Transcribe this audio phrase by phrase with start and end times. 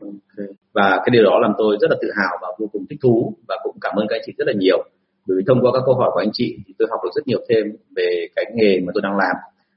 [0.00, 0.48] okay.
[0.72, 3.34] và cái điều đó làm tôi rất là tự hào và vô cùng thích thú
[3.48, 4.78] và cũng cảm ơn các anh chị rất là nhiều
[5.26, 7.26] bởi vì thông qua các câu hỏi của anh chị thì tôi học được rất
[7.26, 9.36] nhiều thêm về cái nghề mà tôi đang làm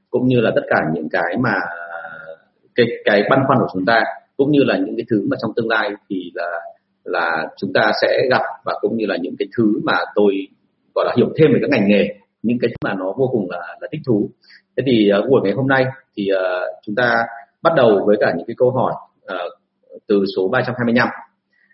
[0.09, 1.53] cũng như là tất cả những cái mà
[2.75, 4.03] cái cái băn khoăn của chúng ta
[4.37, 6.59] cũng như là những cái thứ mà trong tương lai thì là
[7.03, 10.47] là chúng ta sẽ gặp và cũng như là những cái thứ mà tôi
[10.95, 12.07] gọi là hiểu thêm về các ngành nghề
[12.43, 14.29] những cái mà nó vô cùng là, là thích thú
[14.77, 15.85] thế thì uh, buổi ngày hôm nay
[16.17, 17.15] thì uh, chúng ta
[17.63, 19.53] bắt đầu với cả những cái câu hỏi uh,
[20.07, 21.13] từ số 325 uh,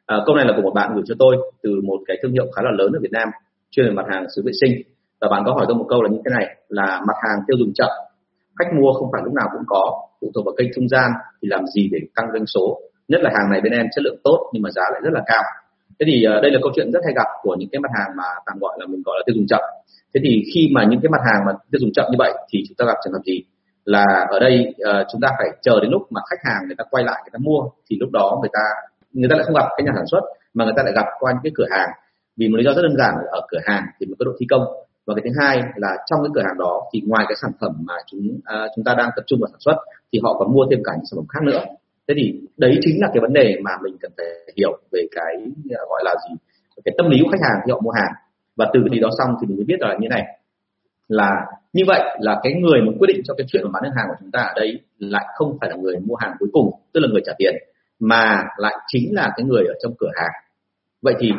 [0.05, 2.45] ờ, câu này là của một bạn gửi cho tôi từ một cái thương hiệu
[2.55, 3.27] khá là lớn ở Việt Nam
[3.71, 4.81] chuyên về mặt hàng xứ vệ sinh.
[5.21, 7.57] Và bạn có hỏi tôi một câu là như thế này là mặt hàng tiêu
[7.59, 7.89] dùng chậm
[8.59, 9.83] khách mua không phải lúc nào cũng có
[10.21, 12.79] phụ thuộc vào kênh trung gian thì làm gì để tăng doanh số.
[13.07, 15.21] Nhất là hàng này bên em chất lượng tốt nhưng mà giá lại rất là
[15.25, 15.43] cao.
[15.99, 18.11] Thế thì uh, đây là câu chuyện rất hay gặp của những cái mặt hàng
[18.17, 19.61] mà tạm gọi là mình gọi là tiêu dùng chậm.
[20.13, 22.63] Thế thì khi mà những cái mặt hàng mà tiêu dùng chậm như vậy thì
[22.67, 23.43] chúng ta gặp trường hợp gì?
[23.85, 26.83] Là ở đây uh, chúng ta phải chờ đến lúc mà khách hàng người ta
[26.91, 28.59] quay lại người ta mua thì lúc đó người ta
[29.13, 30.21] người ta lại không gặp cái nhà sản xuất
[30.53, 31.89] mà người ta lại gặp qua những cái cửa hàng.
[32.37, 34.31] Vì một lý do rất đơn giản là ở cửa hàng thì mới có độ
[34.39, 34.63] thi công.
[35.05, 37.71] Và cái thứ hai là trong cái cửa hàng đó thì ngoài cái sản phẩm
[37.87, 39.77] mà chúng uh, chúng ta đang tập trung vào sản xuất
[40.11, 41.61] thì họ còn mua thêm cả những sản phẩm khác nữa.
[42.07, 44.25] Thế thì đấy chính là cái vấn đề mà mình cần phải
[44.57, 45.33] hiểu về cái
[45.89, 46.35] gọi là gì?
[46.85, 48.13] Cái tâm lý của khách hàng khi họ mua hàng.
[48.55, 50.23] Và từ cái đó xong thì mình mới biết là như này
[51.07, 51.31] là
[51.73, 54.05] như vậy là cái người mà quyết định cho cái chuyện mà bán được hàng
[54.09, 56.99] của chúng ta ở đây lại không phải là người mua hàng cuối cùng, tức
[56.99, 57.55] là người trả tiền,
[57.99, 60.31] mà lại chính là cái người ở trong cửa hàng.
[61.01, 61.31] Vậy thì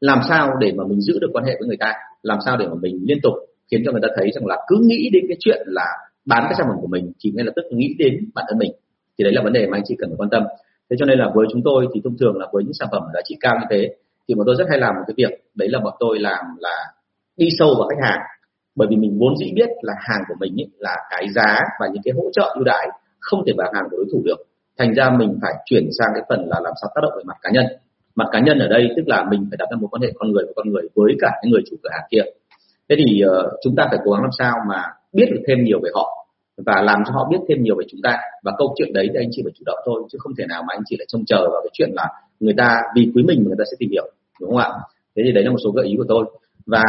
[0.00, 1.92] làm sao để mà mình giữ được quan hệ với người ta?
[2.22, 3.34] Làm sao để mà mình liên tục
[3.70, 5.86] khiến cho người ta thấy rằng là cứ nghĩ đến cái chuyện là
[6.24, 8.72] bán cái sản phẩm của mình thì ngay lập tức nghĩ đến bản thân mình?
[9.18, 10.42] Thì đấy là vấn đề mà anh chị cần phải quan tâm.
[10.90, 13.02] Thế cho nên là với chúng tôi thì thông thường là với những sản phẩm
[13.14, 13.94] giá trị cao như thế,
[14.28, 16.76] thì bọn tôi rất hay làm một cái việc, đấy là bọn tôi làm là
[17.36, 18.20] đi sâu vào khách hàng
[18.76, 21.86] bởi vì mình vốn dĩ biết là hàng của mình ý, là cái giá và
[21.92, 22.88] những cái hỗ trợ ưu đãi
[23.20, 24.36] không thể bằng hàng của đối thủ được.
[24.78, 27.36] Thành ra mình phải chuyển sang cái phần là làm sao tác động về mặt
[27.42, 27.66] cá nhân.
[28.14, 30.32] Mặt cá nhân ở đây tức là mình phải đặt ra một quan hệ con
[30.32, 32.22] người với con người với cả cái người chủ cửa hàng kia.
[32.88, 34.82] Thế thì uh, chúng ta phải cố gắng làm sao mà
[35.12, 36.26] biết được thêm nhiều về họ
[36.66, 38.18] và làm cho họ biết thêm nhiều về chúng ta.
[38.42, 40.62] Và câu chuyện đấy thì anh chị phải chủ động thôi chứ không thể nào
[40.62, 42.08] mà anh chị lại trông chờ vào cái chuyện là
[42.40, 44.10] người ta vì quý mình mà người ta sẽ tìm hiểu
[44.40, 44.70] đúng không ạ?
[45.16, 46.24] Thế thì đấy là một số gợi ý của tôi.
[46.66, 46.82] Và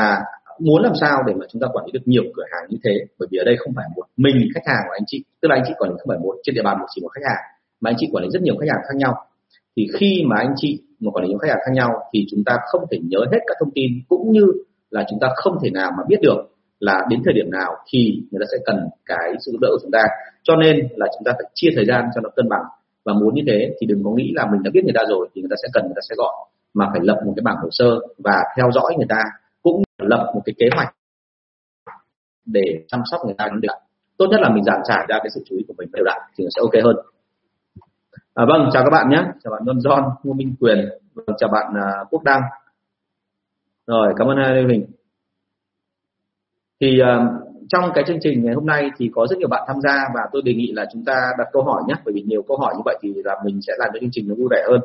[0.66, 2.96] muốn làm sao để mà chúng ta quản lý được nhiều cửa hàng như thế?
[3.20, 5.56] Bởi vì ở đây không phải một mình khách hàng của anh chị, tức là
[5.56, 7.44] anh chị quản lý không phải một, trên địa bàn một chỉ một khách hàng,
[7.82, 9.14] mà anh chị quản lý rất nhiều khách hàng khác nhau.
[9.76, 12.44] Thì khi mà anh chị mà quản lý những khách hàng khác nhau thì chúng
[12.44, 14.46] ta không thể nhớ hết các thông tin, cũng như
[14.90, 16.40] là chúng ta không thể nào mà biết được
[16.80, 18.00] là đến thời điểm nào thì
[18.32, 20.04] người ta sẽ cần cái sự giúp đỡ của chúng ta.
[20.44, 22.64] Cho nên là chúng ta phải chia thời gian cho nó cân bằng.
[23.06, 25.30] Và muốn như thế thì đừng có nghĩ là mình đã biết người ta rồi
[25.34, 26.34] thì người ta sẽ cần, người ta sẽ gọi,
[26.74, 29.22] mà phải lập một cái bảng hồ sơ và theo dõi người ta
[29.62, 30.96] cũng lập một cái kế hoạch
[32.46, 33.76] để chăm sóc người ta được.
[34.18, 36.22] Tốt nhất là mình giảm trải ra cái sự chú ý của mình đều đặn
[36.38, 36.96] thì nó sẽ ok hơn.
[38.34, 39.24] À, vâng chào các bạn nhé.
[39.44, 40.90] Chào bạn John John Ngô Minh Quyền.
[41.14, 42.42] Vâng, chào bạn uh, Quốc Đăng.
[43.88, 44.86] Rồi cảm ơn hai Lê Huỳnh.
[46.82, 47.08] Thì uh,
[47.70, 50.22] trong cái chương trình ngày hôm nay thì có rất nhiều bạn tham gia và
[50.32, 51.96] tôi đề nghị là chúng ta đặt câu hỏi nhé.
[52.06, 54.28] Bởi vì nhiều câu hỏi như vậy thì là mình sẽ làm cho chương trình
[54.28, 54.82] nó vui vẻ hơn.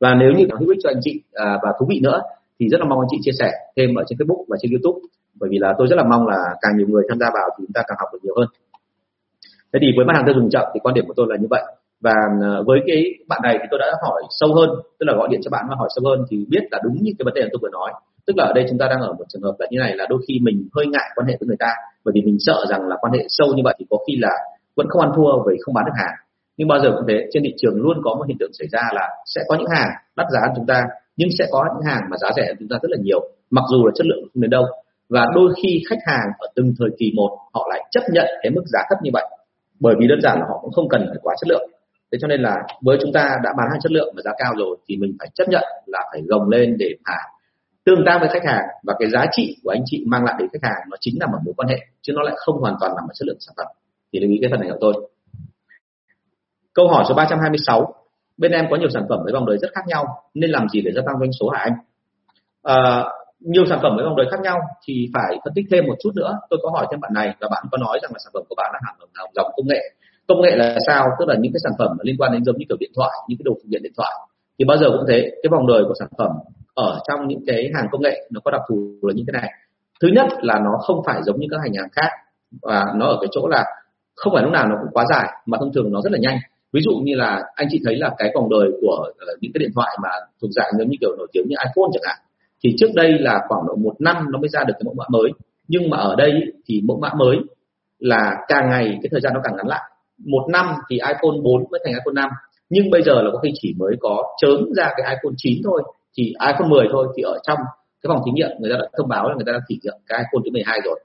[0.00, 2.20] Và nếu như nó hữu ích cho anh chị à, và thú vị nữa
[2.60, 4.98] thì rất là mong anh chị chia sẻ thêm ở trên Facebook và trên YouTube.
[5.40, 7.64] Bởi vì là tôi rất là mong là càng nhiều người tham gia vào thì
[7.66, 8.48] chúng ta càng học được nhiều hơn.
[9.72, 11.46] Thế thì với mặt hàng tiêu dùng chậm thì quan điểm của tôi là như
[11.50, 11.64] vậy.
[12.00, 12.98] Và ờ, với cái
[13.28, 15.74] bạn này thì tôi đã hỏi sâu hơn, tức là gọi điện cho bạn và
[15.78, 17.90] hỏi sâu hơn thì biết là đúng như cái vấn đề tôi vừa nói.
[18.26, 20.06] Tức là ở đây chúng ta đang ở một trường hợp là như này là
[20.08, 21.70] đôi khi mình hơi ngại quan hệ với người ta,
[22.04, 24.34] bởi vì mình sợ rằng là quan hệ sâu như vậy thì có khi là
[24.76, 26.14] vẫn không ăn thua vì không bán được hàng.
[26.56, 28.82] Nhưng bao giờ cũng thế, trên thị trường luôn có một hiện tượng xảy ra
[28.92, 30.82] là sẽ có những hàng đắt giá hơn chúng ta
[31.18, 33.20] nhưng sẽ có những hàng mà giá rẻ hơn chúng ta rất là nhiều,
[33.50, 34.64] mặc dù là chất lượng không đến đâu.
[35.08, 38.50] Và đôi khi khách hàng ở từng thời kỳ một, họ lại chấp nhận cái
[38.50, 39.26] mức giá thấp như vậy,
[39.80, 41.70] bởi vì đơn giản là họ cũng không cần phải quá chất lượng.
[42.12, 44.54] Thế cho nên là với chúng ta đã bán hàng chất lượng và giá cao
[44.58, 47.14] rồi thì mình phải chấp nhận là phải gồng lên để mà
[47.84, 48.64] tương tác với khách hàng.
[48.82, 51.26] Và cái giá trị của anh chị mang lại đến khách hàng nó chính là
[51.26, 53.54] một mối quan hệ, chứ nó lại không hoàn toàn nằm ở chất lượng sản
[53.56, 53.66] phẩm.
[54.12, 55.10] Thì lưu ý cái phần này của tôi.
[56.74, 57.94] Câu hỏi số 326
[58.38, 60.04] bên em có nhiều sản phẩm với vòng đời rất khác nhau
[60.34, 61.72] nên làm gì để gia tăng doanh số hả anh?
[62.62, 63.04] À,
[63.40, 66.10] nhiều sản phẩm với vòng đời khác nhau thì phải phân tích thêm một chút
[66.14, 66.38] nữa.
[66.50, 68.54] Tôi có hỏi thêm bạn này và bạn có nói rằng là sản phẩm của
[68.54, 68.96] bạn là hàng
[69.34, 69.80] dòng công nghệ.
[70.28, 71.06] Công nghệ là sao?
[71.18, 73.38] Tức là những cái sản phẩm liên quan đến giống như kiểu điện thoại những
[73.38, 74.12] cái đồ phụ kiện điện thoại.
[74.58, 76.30] Thì bao giờ cũng thế cái vòng đời của sản phẩm
[76.74, 79.50] ở trong những cái hàng công nghệ nó có đặc thù là như thế này.
[80.00, 82.10] Thứ nhất là nó không phải giống như các hành hàng khác
[82.62, 83.64] và nó ở cái chỗ là
[84.16, 86.38] không phải lúc nào nó cũng quá dài mà thông thường nó rất là nhanh
[86.72, 89.58] ví dụ như là anh chị thấy là cái vòng đời của ờ, những cái
[89.58, 90.08] điện thoại mà
[90.40, 92.18] thuộc dạng giống như kiểu nổi tiếng như iPhone chẳng hạn,
[92.64, 95.04] thì trước đây là khoảng độ một năm nó mới ra được cái mẫu mã
[95.10, 95.30] mới.
[95.68, 96.32] Nhưng mà ở đây
[96.66, 97.36] thì mẫu mã mới
[97.98, 99.80] là càng ngày cái thời gian nó càng ngắn lại.
[100.26, 102.30] Một năm thì iPhone 4 mới thành iPhone 5
[102.70, 105.82] nhưng bây giờ là có khi chỉ mới có chớm ra cái iPhone 9 thôi,
[106.16, 107.58] thì iPhone 10 thôi thì ở trong
[108.02, 109.94] cái phòng thí nghiệm người ta đã thông báo là người ta đã thử nghiệm
[110.06, 111.00] cái iPhone thứ 12 rồi.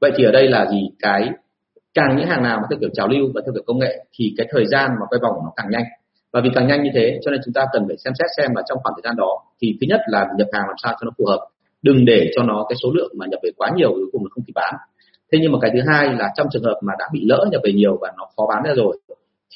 [0.00, 0.90] Vậy thì ở đây là gì?
[0.98, 1.28] Cái
[1.94, 4.34] càng những hàng nào mà theo kiểu trào lưu và theo kiểu công nghệ thì
[4.36, 5.84] cái thời gian mà quay vòng nó càng nhanh.
[6.32, 8.50] Và vì càng nhanh như thế cho nên chúng ta cần phải xem xét xem
[8.56, 11.04] là trong khoảng thời gian đó thì thứ nhất là nhập hàng làm sao cho
[11.04, 11.40] nó phù hợp.
[11.82, 14.28] Đừng để cho nó cái số lượng mà nhập về quá nhiều cuối cùng nó
[14.30, 14.74] không kịp bán.
[15.32, 17.60] Thế nhưng mà cái thứ hai là trong trường hợp mà đã bị lỡ nhập
[17.64, 18.98] về nhiều và nó khó bán ra rồi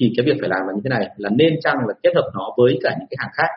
[0.01, 2.31] thì cái việc phải làm là như thế này, là nên chăng là kết hợp
[2.35, 3.49] nó với cả những cái hàng khác.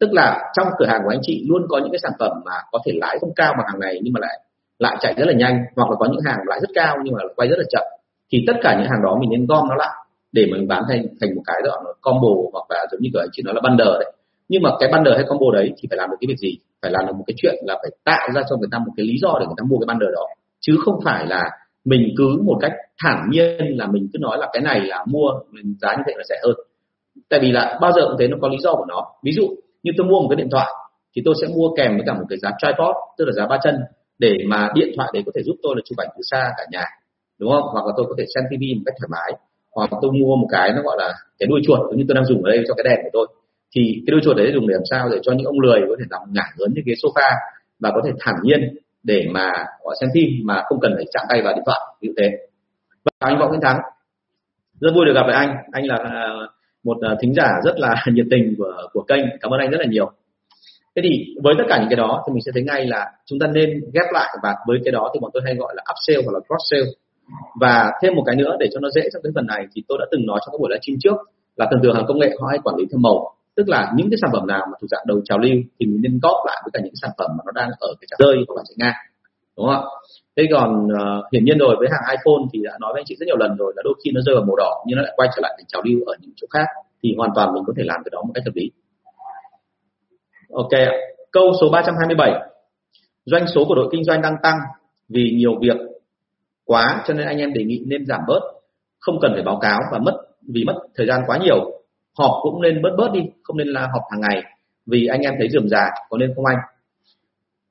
[0.00, 2.52] Tức là trong cửa hàng của anh chị luôn có những cái sản phẩm mà
[2.72, 4.40] có thể lãi không cao bằng hàng này nhưng mà lại
[4.78, 7.20] lại chạy rất là nhanh hoặc là có những hàng lãi rất cao nhưng mà
[7.36, 7.84] quay rất là chậm
[8.32, 9.94] thì tất cả những hàng đó mình nên gom nó lại
[10.32, 13.22] để mình bán thành thành một cái gọi là combo hoặc là giống như kiểu
[13.22, 14.12] anh chị nói là bundle đấy.
[14.48, 16.58] Nhưng mà cái bundle hay combo đấy thì phải làm được cái việc gì?
[16.82, 19.06] Phải làm được một cái chuyện là phải tạo ra cho người ta một cái
[19.06, 20.26] lý do để người ta mua cái bundle đó.
[20.60, 21.42] Chứ không phải là
[21.84, 22.72] mình cứ một cách
[23.02, 26.12] thản nhiên là mình cứ nói là cái này là mua mình giá như thế
[26.16, 26.54] là rẻ hơn.
[27.28, 29.04] Tại vì là bao giờ cũng thế, nó có lý do của nó.
[29.22, 29.48] Ví dụ
[29.82, 30.66] như tôi mua một cái điện thoại
[31.16, 33.58] thì tôi sẽ mua kèm với cả một cái giá tripod, tức là giá ba
[33.64, 33.74] chân,
[34.18, 36.64] để mà điện thoại đấy có thể giúp tôi là chụp ảnh từ xa cả
[36.70, 36.84] nhà
[37.40, 37.62] đúng không?
[37.72, 39.40] Hoặc là tôi có thể xem tivi một cách thoải mái.
[39.72, 42.44] Hoặc tôi mua một cái nó gọi là cái đuôi chuột như tôi đang dùng
[42.44, 43.26] ở đây cho cái đèn của tôi.
[43.74, 45.08] Thì cái đuôi chuột đấy dùng để làm sao?
[45.12, 47.30] Để cho những ông lười có thể nằm ngả lớn như ghế sofa
[47.80, 48.60] và có thể thản nhiên
[49.02, 49.52] để mà
[49.84, 51.80] họ xem phim mà không cần phải chạm tay vào điện thoại.
[52.00, 52.30] Như thế.
[53.04, 53.80] Và anh võ nguyễn thắng,
[54.80, 55.56] rất vui được gặp lại anh.
[55.72, 56.22] Anh là à,
[56.84, 59.24] một à, thính giả rất là nhiệt tình của của kênh.
[59.40, 60.12] Cảm ơn anh rất là nhiều.
[60.96, 63.38] Thế thì với tất cả những cái đó thì mình sẽ thấy ngay là chúng
[63.38, 66.24] ta nên ghép lại và với cái đó thì bọn tôi hay gọi là upsell
[66.24, 66.84] hoặc là cross sell
[67.60, 69.98] và thêm một cái nữa để cho nó dễ trong cái phần này thì tôi
[70.00, 71.16] đã từng nói trong các buổi livestream trước
[71.56, 73.34] là thường thường hàng công nghệ họ hay quản lý theo màu.
[73.56, 76.00] Tức là những cái sản phẩm nào mà thuộc dạng đầu trào lưu thì mình
[76.02, 78.36] nên góp lại với cả những sản phẩm mà nó đang ở cái trạng rơi
[78.48, 78.98] hoặc là chạy ngang.
[79.56, 79.82] Đúng không ạ?
[80.36, 83.16] Thế còn uh, hiển nhiên rồi với hàng iPhone thì đã nói với anh chị
[83.20, 85.12] rất nhiều lần rồi là đôi khi nó rơi vào màu đỏ nhưng nó lại
[85.16, 86.66] quay trở lại thành trào lưu ở những chỗ khác
[87.02, 88.70] thì hoàn toàn mình có thể làm cái đó một cách hợp lý.
[90.52, 90.74] Ok
[91.32, 92.32] câu số 327
[93.24, 94.56] doanh số của đội kinh doanh đang tăng
[95.08, 95.76] vì nhiều việc
[96.70, 98.40] quá, cho nên anh em đề nghị nên giảm bớt.
[99.00, 100.16] Không cần phải báo cáo và mất,
[100.48, 101.72] vì mất thời gian quá nhiều.
[102.18, 104.42] Họp cũng nên bớt bớt đi, không nên là họp hàng ngày,
[104.86, 106.58] vì anh em thấy dườm già có nên không anh?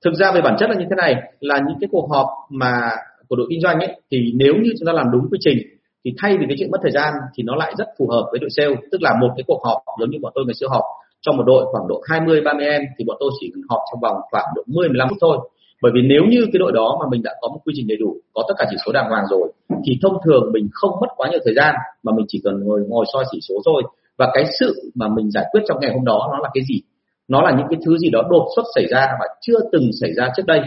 [0.05, 2.91] Thực ra về bản chất là như thế này, là những cái cuộc họp mà
[3.27, 5.57] của đội kinh doanh ấy, thì nếu như chúng ta làm đúng quy trình,
[6.05, 8.39] thì thay vì cái chuyện mất thời gian, thì nó lại rất phù hợp với
[8.39, 8.75] đội sale.
[8.91, 10.83] Tức là một cái cuộc họp giống như bọn tôi ngày xưa họp,
[11.21, 13.99] trong một đội khoảng độ 20 30 em, thì bọn tôi chỉ cần họp trong
[14.01, 15.37] vòng khoảng độ 10 15 phút thôi
[15.81, 17.97] bởi vì nếu như cái đội đó mà mình đã có một quy trình đầy
[17.97, 19.53] đủ, có tất cả chỉ số đàng hoàng rồi,
[19.85, 22.81] thì thông thường mình không mất quá nhiều thời gian, mà mình chỉ cần ngồi
[22.87, 23.83] ngồi soi chỉ số thôi.
[24.17, 26.81] Và cái sự mà mình giải quyết trong ngày hôm đó nó là cái gì?
[27.27, 30.13] Nó là những cái thứ gì đó đột xuất xảy ra mà chưa từng xảy
[30.13, 30.61] ra trước đây.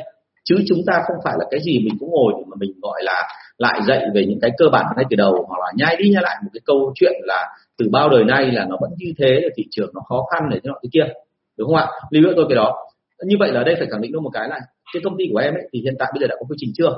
[0.44, 3.28] Chứ chúng ta không phải là cái gì mình cũng ngồi mà mình, gọi là,
[3.58, 6.22] lại dạy về những cái cơ bản ngay từ đầu, hoặc là nhai đi nhai
[6.22, 7.48] lại một cái câu chuyện là
[7.78, 10.60] từ bao đời nay là nó vẫn như thế, thị trường nó khó khăn để
[10.64, 11.12] thế nọ thế kia.
[11.58, 11.86] Đúng không ạ?
[12.10, 12.74] Lưu ý tôi cái đó.
[13.26, 14.60] Như vậy là ở đây phải khẳng định luôn một cái là
[14.92, 16.72] cái công ty của em ấy thì hiện tại bây giờ đã có quy trình
[16.78, 16.90] chưa?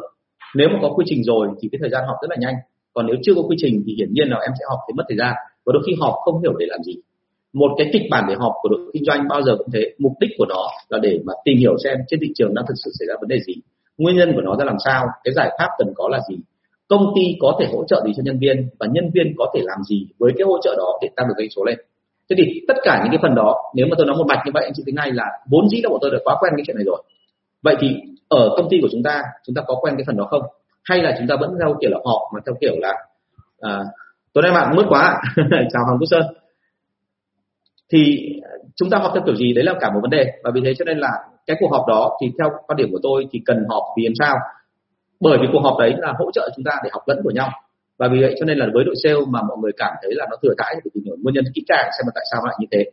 [0.56, 2.54] Nếu mà có quy trình rồi thì cái thời gian họp rất là nhanh.
[2.94, 5.04] Còn nếu chưa có quy trình thì hiển nhiên là em sẽ họp thì mất
[5.08, 5.34] thời gian.
[5.64, 6.94] Và đôi khi họp không hiểu để làm gì.
[7.52, 9.82] Một cái kịch bản để họp của đội kinh doanh bao giờ cũng thế.
[9.98, 12.74] Mục đích của nó là để mà tìm hiểu xem trên thị trường đang thực
[12.84, 13.54] sự xảy ra vấn đề gì.
[13.98, 15.06] Nguyên nhân của nó ra làm sao?
[15.24, 16.36] Cái giải pháp cần có là gì?
[16.88, 18.68] Công ty có thể hỗ trợ gì cho nhân viên?
[18.78, 21.34] Và nhân viên có thể làm gì với cái hỗ trợ đó để tăng được
[21.38, 21.78] doanh số lên?
[22.30, 24.50] Thế thì tất cả những cái phần đó, nếu mà tôi nói một mạch như
[24.54, 26.64] vậy, anh chị thấy ngay là vốn dĩ là bọn tôi đã quá quen cái
[26.66, 27.02] chuyện này rồi
[27.64, 30.26] vậy thì ở công ty của chúng ta chúng ta có quen cái phần đó
[30.30, 30.42] không?
[30.84, 32.92] Hay là chúng ta vẫn theo kiểu là họ mà theo kiểu là
[33.60, 33.80] à,
[34.32, 35.22] tối nay bạn mướt quá
[35.72, 36.22] chào hoàng quốc sơn.
[37.92, 38.30] Thì
[38.76, 39.52] chúng ta họp theo kiểu gì?
[39.52, 40.32] Đấy là cả một vấn đề.
[40.44, 41.10] Và vì thế cho nên là
[41.46, 44.14] cái cuộc họp đó thì theo quan điểm của tôi thì cần họp vì làm
[44.18, 44.36] sao?
[45.20, 47.50] Bởi vì cuộc họp đấy là hỗ trợ chúng ta để học lẫn của nhau.
[47.98, 50.26] Và vì vậy cho nên là với đội sale mà mọi người cảm thấy là
[50.30, 52.56] nó thừa thãi thì tìm hiểu nguyên nhân kỹ càng xem là tại sao lại
[52.58, 52.84] như thế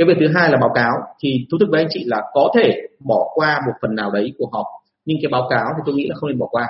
[0.00, 0.90] cái việc thứ hai là báo cáo.
[1.22, 4.32] Thì thú thực với anh chị là có thể bỏ qua một phần nào đấy
[4.38, 4.66] của họp
[5.04, 6.66] nhưng cái báo cáo thì tôi nghĩ là không nên bỏ qua.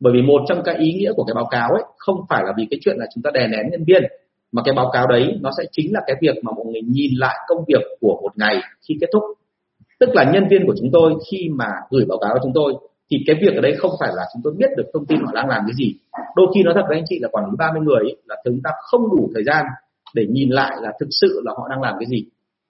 [0.00, 2.52] Bởi vì một trong các ý nghĩa của cái báo cáo ấy không phải là
[2.56, 4.02] vì cái chuyện là chúng ta đè nén nhân viên
[4.52, 7.10] mà cái báo cáo đấy nó sẽ chính là cái việc mà mọi người nhìn
[7.18, 8.56] lại công việc của một ngày
[8.88, 9.22] khi kết thúc.
[10.00, 12.74] Tức là nhân viên của chúng tôi khi mà gửi báo cáo cho chúng tôi
[13.10, 15.32] thì cái việc ở đây không phải là chúng tôi biết được thông tin họ
[15.34, 15.94] đang làm cái gì.
[16.36, 18.60] Đôi khi nói thật với anh chị là quản lý 30 người ấy, là chúng
[18.64, 19.64] ta không đủ thời gian
[20.14, 22.24] để nhìn lại là thực sự là họ đang làm cái gì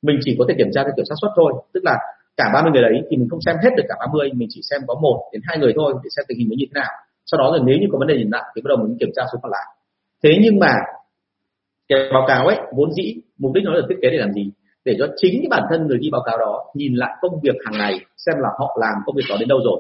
[0.07, 1.53] mình chỉ có thể kiểm tra theo kiểu xác suất thôi.
[1.73, 1.95] Tức là
[2.37, 4.81] cả 30 người đấy thì mình không xem hết được cả 30 mình chỉ xem
[4.89, 6.93] có một đến hai người thôi để xem tình hình nó như thế nào.
[7.27, 9.13] Sau đó rồi nếu như có vấn đề nhìn lại thì bắt đầu mình kiểm
[9.17, 9.67] tra số còn lại.
[10.23, 10.73] Thế nhưng mà
[11.89, 13.07] cái báo cáo ấy vốn dĩ,
[13.39, 14.51] mục đích nó được thiết kế để làm gì?
[14.85, 17.57] Để cho chính cái bản thân người ghi báo cáo đó nhìn lại công việc
[17.65, 19.79] hàng ngày, xem là họ làm công việc đó đến đâu rồi.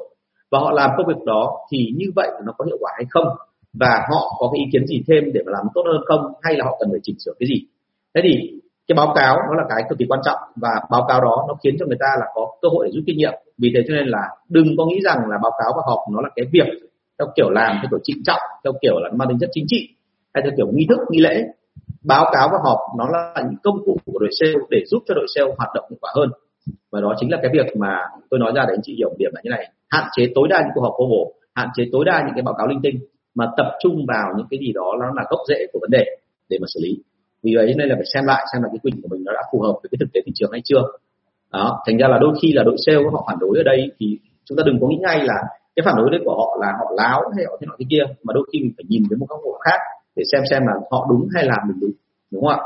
[0.50, 3.26] Và họ làm công việc đó thì như vậy nó có hiệu quả hay không?
[3.72, 6.32] Và họ có cái ý kiến gì thêm để mà làm tốt hơn không?
[6.42, 7.66] Hay là họ cần phải chỉnh sửa cái gì?
[8.14, 11.20] Thế thì cái báo cáo nó là cái cực kỳ quan trọng và báo cáo
[11.20, 13.32] đó nó khiến cho người ta là có cơ hội để rút kinh nghiệm.
[13.58, 16.20] Vì thế cho nên là đừng có nghĩ rằng là báo cáo và họp nó
[16.20, 16.68] là cái việc
[17.18, 19.88] theo kiểu làm, theo kiểu trịnh trọng, theo kiểu là mang tính chất chính trị
[20.34, 21.42] hay theo kiểu nghi thức, nghi lễ.
[22.04, 25.14] Báo cáo và họp nó là những công cụ của đội sale để giúp cho
[25.14, 26.30] đội sale hoạt động hiệu quả hơn.
[26.92, 27.98] Và đó chính là cái việc mà
[28.30, 29.70] tôi nói ra để anh chị hiểu điểm là như này.
[29.90, 32.42] Hạn chế tối đa những cuộc họp vô bổ, hạn chế tối đa những cái
[32.42, 32.98] báo cáo linh tinh
[33.34, 36.04] mà tập trung vào những cái gì đó nó là gốc rễ của vấn đề
[36.48, 37.02] để mà xử lý
[37.44, 39.32] vì vậy nên là phải xem lại, xem là cái quy định của mình nó
[39.32, 40.82] đã phù hợp với cái thực tế thị trường hay chưa.
[41.52, 44.18] Đó, thành ra là đôi khi là đội sale họ phản đối ở đây thì
[44.44, 45.38] chúng ta đừng có nghĩ ngay là
[45.76, 48.04] cái phản đối đấy của họ là họ láo hay họ thế nọ thế kia,
[48.24, 49.78] mà đôi khi mình phải nhìn với một góc độ khác
[50.16, 51.90] để xem xem là họ đúng hay là mình đúng
[52.32, 52.60] đúng không ạ?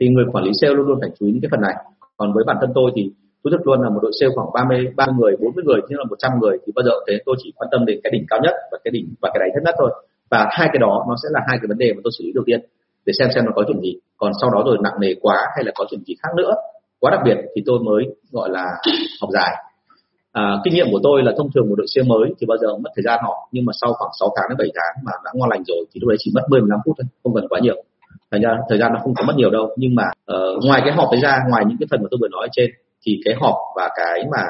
[0.00, 1.74] Thì người quản lý sale luôn luôn phải chú ý những cái phần này.
[2.16, 3.02] Còn với bản thân tôi thì
[3.42, 6.04] tôi rất luôn là một đội sale khoảng 30 30 người 40 người nhưng là
[6.10, 7.14] 100 người thì bao giờ thế.
[7.26, 9.50] Tôi chỉ quan tâm đến cái đỉnh cao nhất và cái đỉnh và cái đáy
[9.54, 9.90] thấp nhất thôi.
[10.30, 12.32] Và hai cái đó nó sẽ là hai cái vấn đề mà tôi xử lý
[12.34, 12.60] đầu tiên
[13.08, 13.92] để xem xem nó có chuyện gì.
[14.16, 16.52] Còn sau đó rồi nặng nề quá hay là có chuyện gì khác nữa
[17.00, 18.64] quá đặc biệt thì tôi mới gọi là
[19.20, 19.52] học dài.
[20.32, 22.68] À, kinh nghiệm của tôi là thông thường một đội xe mới thì bao giờ
[22.82, 25.30] mất thời gian họ nhưng mà sau khoảng 6 tháng đến 7 tháng mà đã
[25.34, 27.58] ngon lành rồi thì lúc đấy chỉ mất 10 15 phút thôi không cần quá
[27.62, 27.82] nhiều.
[28.30, 30.92] Thành ra thời gian nó không có mất nhiều đâu nhưng mà uh, ngoài cái
[30.96, 32.70] họp đấy ra ngoài những cái phần mà tôi vừa nói ở trên
[33.06, 34.42] thì cái họp và cái mà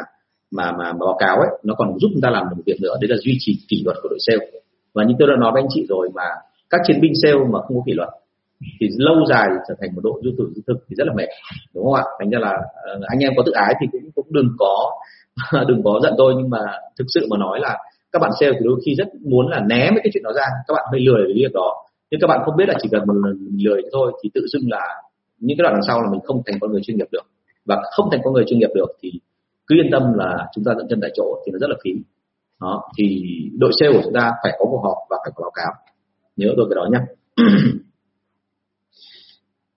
[0.50, 2.94] mà mà, mà báo cáo ấy nó còn giúp chúng ta làm một việc nữa
[3.00, 4.46] đấy là duy trì kỷ luật của đội sale
[4.94, 6.22] và như tôi đã nói với anh chị rồi mà
[6.70, 8.08] các chiến binh sale mà không có kỷ luật
[8.80, 11.28] thì lâu dài trở thành một đội du tử du thực thì rất là mệt,
[11.74, 12.04] đúng không ạ?
[12.18, 14.90] Thành ra là ờ, anh em có tự ái thì cũng cũng đừng có
[15.68, 16.58] đừng có giận tôi, nhưng mà
[16.98, 17.78] thực sự mà nói là
[18.12, 20.46] các bạn sale thì đôi khi rất muốn là né mấy cái chuyện đó ra,
[20.68, 21.74] các bạn hơi lười với việc đó.
[22.10, 24.62] Nhưng các bạn không biết là chỉ cần một lần lười thôi thì tự dưng
[24.70, 24.84] là
[25.38, 27.26] những cái đoạn đằng sau là mình không thành con người chuyên nghiệp được.
[27.64, 29.12] Và không thành con người chuyên nghiệp được thì
[29.66, 31.90] cứ yên tâm là chúng ta dẫn chân tại chỗ thì nó rất là phí.
[32.60, 33.24] Đó, thì
[33.58, 35.72] đội sale của chúng ta phải có cuộc họp và phải có báo cáo.
[36.36, 36.98] Nhớ tôi cái đó nhé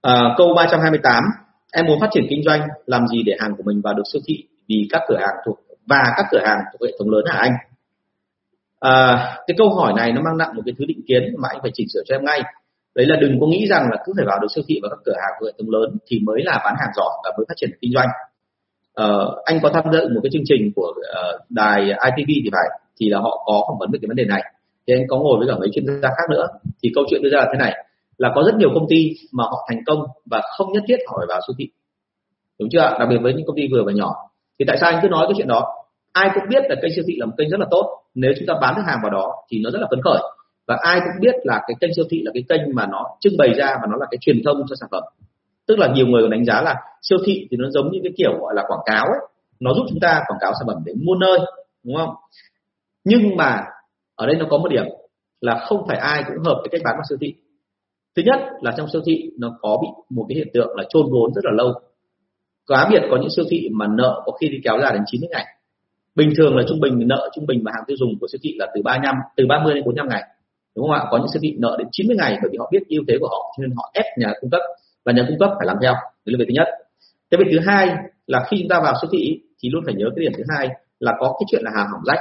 [0.01, 1.23] à, câu 328
[1.73, 4.21] em muốn phát triển kinh doanh làm gì để hàng của mình vào được siêu
[4.27, 4.43] thị?
[4.67, 7.51] Vì các cửa hàng thuộc và các cửa hàng thuộc hệ thống lớn hả anh?
[8.79, 11.59] À, cái câu hỏi này nó mang nặng một cái thứ định kiến mà anh
[11.61, 12.41] phải chỉnh sửa cho em ngay.
[12.95, 14.99] Đấy là đừng có nghĩ rằng là cứ phải vào được siêu thị và các
[15.05, 17.53] cửa hàng thuộc hệ thống lớn thì mới là bán hàng giỏi và mới phát
[17.57, 18.07] triển kinh doanh.
[18.95, 19.07] À,
[19.45, 22.67] anh có tham dự một cái chương trình của uh, đài ITV thì phải
[22.99, 24.43] thì là họ có phỏng vấn về cái vấn đề này.
[24.87, 26.47] Thì anh có ngồi với cả mấy chuyên gia khác nữa.
[26.83, 27.85] Thì câu chuyện đưa ra là thế này
[28.21, 31.15] là có rất nhiều công ty mà họ thành công và không nhất thiết họ
[31.17, 31.69] phải vào siêu thị.
[32.59, 34.15] Đúng chưa đặc biệt với những công ty vừa và nhỏ.
[34.59, 35.65] Thì tại sao anh cứ nói cái chuyện đó?
[36.11, 37.85] Ai cũng biết là kênh siêu thị là một kênh rất là tốt.
[38.15, 40.21] Nếu chúng ta bán được hàng vào đó thì nó rất là phấn khởi.
[40.67, 43.37] Và ai cũng biết là cái kênh siêu thị là cái kênh mà nó trưng
[43.37, 45.03] bày ra và nó là cái truyền thông cho sản phẩm.
[45.67, 48.11] Tức là nhiều người còn đánh giá là siêu thị thì nó giống như cái
[48.17, 49.19] kiểu gọi là quảng cáo ấy.
[49.59, 51.39] Nó giúp chúng ta quảng cáo sản phẩm đến muôn nơi,
[51.83, 52.15] đúng không?
[53.03, 53.63] Nhưng mà
[54.15, 54.85] ở đây nó có một điểm
[55.41, 57.33] là không phải ai cũng hợp với cách bán vào siêu thị
[58.15, 61.05] thứ nhất là trong siêu thị nó có bị một cái hiện tượng là chôn
[61.11, 61.73] vốn rất là lâu.
[62.67, 65.29] Cá biệt có những siêu thị mà nợ có khi đi kéo dài đến 90
[65.31, 65.45] ngày.
[66.15, 68.55] Bình thường là trung bình, nợ trung bình mà hàng tiêu dùng của siêu thị
[68.57, 70.23] là từ 35 từ 30 đến 45 ngày.
[70.75, 71.05] Đúng không ạ?
[71.11, 73.27] Có những siêu thị nợ đến 90 ngày bởi vì họ biết ưu thế của
[73.27, 74.61] họ, cho nên họ ép nhà cung cấp
[75.05, 75.93] và nhà cung cấp phải làm theo.
[75.93, 76.67] Đấy là việc thứ nhất.
[77.29, 77.89] Cái việc thứ hai
[78.27, 80.69] là khi chúng ta vào siêu thị thì luôn phải nhớ cái điểm thứ hai
[80.99, 82.19] là có cái chuyện là hàng hỏng rách.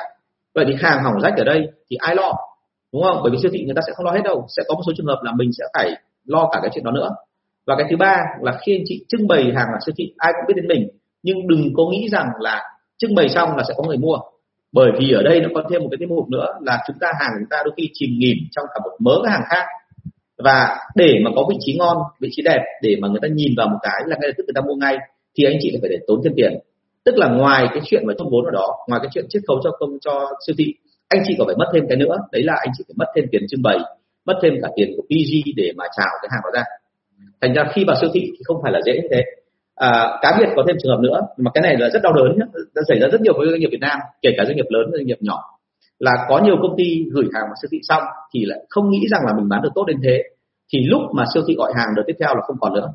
[0.54, 2.32] Vậy thì hàng hỏng rách ở đây thì ai lo?
[2.92, 3.20] Đúng không?
[3.22, 4.46] Bởi vì siêu thị người ta sẽ không lo hết đâu.
[4.56, 5.90] Sẽ có một số trường hợp là mình sẽ phải
[6.24, 7.08] lo cả cái chuyện đó nữa.
[7.66, 10.32] Và cái thứ ba là khi anh chị trưng bày hàng ở siêu thị, ai
[10.32, 10.88] cũng biết đến mình.
[11.22, 12.62] Nhưng đừng có nghĩ rằng là
[12.98, 14.18] trưng bày xong là sẽ có người mua.
[14.72, 17.12] Bởi vì ở đây nó có thêm một cái tiết mục nữa là chúng ta
[17.20, 19.64] hàng chúng ta đôi khi chìm nghỉm trong cả một mớ các hàng khác.
[20.38, 23.54] Và để mà có vị trí ngon, vị trí đẹp, để mà người ta nhìn
[23.56, 24.96] vào một cái là ngay lập tức người ta mua ngay,
[25.38, 26.58] thì anh chị phải để tốn thêm tiền.
[27.04, 29.60] Tức là ngoài cái chuyện mà trong vốn ở đó, ngoài cái chuyện chiết khấu
[29.64, 30.74] cho công, cho siêu thị
[31.14, 32.16] anh chị còn phải mất thêm cái nữa.
[32.32, 33.78] Đấy là anh chị phải mất thêm tiền trưng bày
[34.26, 36.64] mất thêm cả tiền của PG để mà chào cái hàng đó ra.
[37.40, 39.22] Thành ra khi vào siêu thị thì không phải là dễ như thế.
[39.74, 42.38] À, cá biệt có thêm trường hợp nữa mà cái này là rất đau đớn
[42.74, 44.90] đã xảy ra rất nhiều với doanh nghiệp Việt Nam kể cả doanh nghiệp lớn
[44.92, 45.38] doanh nghiệp nhỏ
[45.98, 48.02] là có nhiều công ty gửi hàng vào siêu thị xong
[48.34, 50.22] thì lại không nghĩ rằng là mình bán được tốt đến thế.
[50.72, 52.88] Thì lúc mà siêu thị gọi hàng đợt tiếp theo là không còn nữa.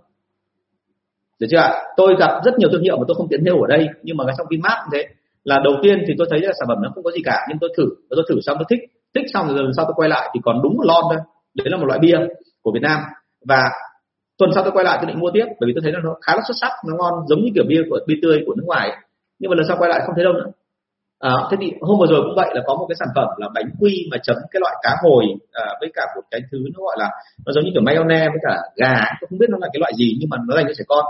[1.39, 1.83] Được chưa ạ?
[1.97, 4.25] Tôi gặp rất nhiều thương hiệu mà tôi không tiến nêu ở đây nhưng mà
[4.25, 5.05] ngay trong Vinmart cũng thế
[5.45, 7.57] là đầu tiên thì tôi thấy là sản phẩm nó không có gì cả nhưng
[7.61, 8.79] tôi thử tôi thử xong tôi thích.
[9.15, 11.19] Thích xong rồi lần sau tôi quay lại thì còn đúng một lon thôi.
[11.55, 12.17] Đấy là một loại bia
[12.61, 12.99] của Việt Nam.
[13.47, 13.61] Và
[14.37, 16.15] tuần sau tôi quay lại tôi định mua tiếp bởi vì tôi thấy là nó
[16.21, 18.63] khá là xuất sắc nó ngon giống như kiểu bia của bia tươi của nước
[18.65, 18.91] ngoài.
[19.39, 20.51] Nhưng mà lần sau quay lại không thấy đâu nữa.
[21.19, 23.47] À, thế thì hôm vừa rồi cũng vậy là có một cái sản phẩm là
[23.55, 26.83] bánh quy mà chấm cái loại cá hồi à, với cả một cái thứ nó
[26.83, 27.09] gọi là
[27.45, 29.93] nó giống như kiểu mayonnaise với cả gà tôi không biết nó là cái loại
[29.95, 31.05] gì nhưng mà nó dành cho trẻ con.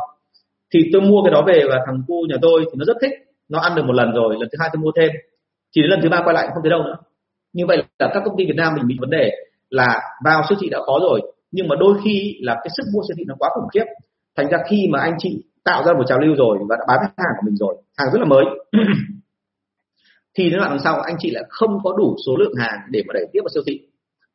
[0.74, 3.12] Thì tôi mua cái đó về và thằng cu nhà tôi thì nó rất thích
[3.50, 5.12] nó ăn được một lần rồi, lần thứ hai tôi mua thêm.
[5.76, 6.96] Thì đến lần thứ ba quay lại không thấy đâu nữa.
[7.54, 9.32] Như vậy là các công ty Việt Nam mình bị vấn đề
[9.70, 11.22] là vào siêu thị đã khó rồi,
[11.52, 13.86] nhưng mà đôi khi là cái sức mua siêu thị nó quá khủng khiếp.
[14.38, 17.00] Thành ra khi mà anh chị tạo ra một trào lưu rồi và đã bán
[17.02, 18.46] hàng của mình rồi, hàng rất là mới,
[20.38, 23.04] thì đến đoạn đằng sau anh chị lại không có đủ số lượng hàng để
[23.08, 23.80] mà đẩy tiếp vào siêu thị.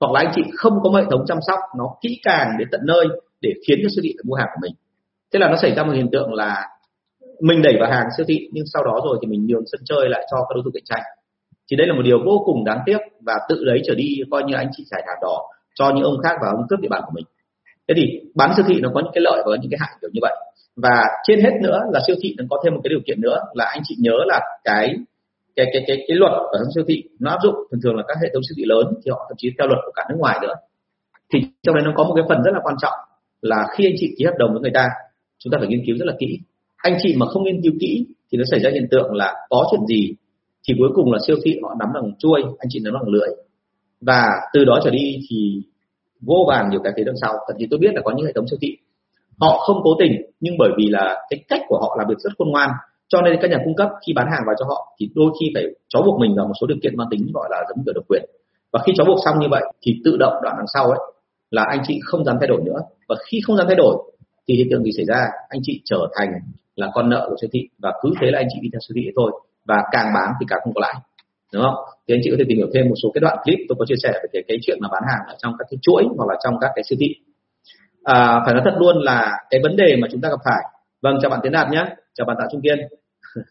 [0.01, 2.81] Hoặc là anh chị không có hệ thống chăm sóc nó kỹ càng đến tận
[2.85, 3.07] nơi
[3.41, 4.73] để khiến cho siêu thị phải mua hàng của mình.
[5.33, 6.69] Thế là nó xảy ra một hiện tượng là
[7.41, 10.09] mình đẩy vào hàng siêu thị, nhưng sau đó rồi thì mình nhường sân chơi
[10.09, 11.03] lại cho các đối thủ cạnh tranh.
[11.71, 14.43] Thì đây là một điều vô cùng đáng tiếc và tự đấy trở đi coi
[14.45, 15.39] như anh chị trải thảm đỏ
[15.75, 17.25] cho những ông khác vào ông cướp địa bàn của mình.
[17.89, 20.11] Thế thì bán siêu thị nó có những cái lợi và những cái hại kiểu
[20.13, 20.37] như vậy.
[20.77, 23.39] Và trên hết nữa là siêu thị nó có thêm một cái điều kiện nữa
[23.55, 24.95] là anh chị nhớ là cái
[25.57, 27.55] cái cái cái cái luật ở trong siêu thị nó áp dụng.
[27.71, 29.79] Thường thường là các hệ thống siêu thị lớn thì họ thậm chí theo luật
[29.85, 30.55] của cả nước ngoài nữa.
[31.33, 32.99] Thì trong đấy nó có một cái phần rất là quan trọng
[33.43, 34.89] là khi anh chị ký hợp đồng với người ta,
[35.39, 36.39] chúng ta phải nghiên cứu rất là kỹ
[36.83, 39.69] anh chị mà không nghiên cứu kỹ thì nó xảy ra hiện tượng là có
[39.71, 40.15] chuyện gì
[40.69, 43.29] thì cuối cùng là siêu thị họ nắm bằng chuôi, anh chị nắm bằng lưỡi.
[44.01, 45.63] Và từ đó trở đi thì
[46.21, 47.33] vô vàn nhiều cái phía đằng sau.
[47.33, 48.77] Thậm chí tôi biết là có những hệ thống siêu thị,
[49.41, 52.31] họ không cố tình, nhưng bởi vì là cái cách của họ làm việc rất
[52.39, 52.71] khôn ngoan,
[53.09, 55.47] cho nên các nhà cung cấp khi bán hàng vào cho họ thì đôi khi
[55.55, 57.93] phải chó buộc mình vào một số điều kiện mang tính gọi là giống kiểu
[57.95, 58.23] độc quyền.
[58.73, 60.99] Và khi chó buộc xong như vậy thì tự động đoạn đằng sau ấy
[61.51, 62.81] là anh chị không dám thay đổi nữa.
[63.09, 63.97] Và khi không dám thay đổi
[64.49, 65.21] thì hiện tượng gì xảy ra?
[65.49, 66.29] Anh chị trở thành
[66.81, 68.95] là con nợ của siêu thị và cứ thế là anh chị đi theo siêu
[68.97, 69.31] thị thôi.
[69.65, 70.95] Và càng bán thì càng không có lãi
[71.53, 71.75] đúng không?
[72.09, 73.85] Thì anh chị có thể tìm hiểu thêm một số cái đoạn clip tôi có
[73.89, 76.29] chia sẻ về cái, cái chuyện mà bán hàng ở trong các cái chuỗi hoặc
[76.29, 77.15] là trong các cái siêu thị.
[78.05, 80.63] À, phải nói thật luôn là cái vấn đề mà chúng ta gặp phải.
[81.03, 81.85] Vâng chào bạn tiến đạt nhé.
[82.15, 82.79] Chào bạn tạ trung kiên.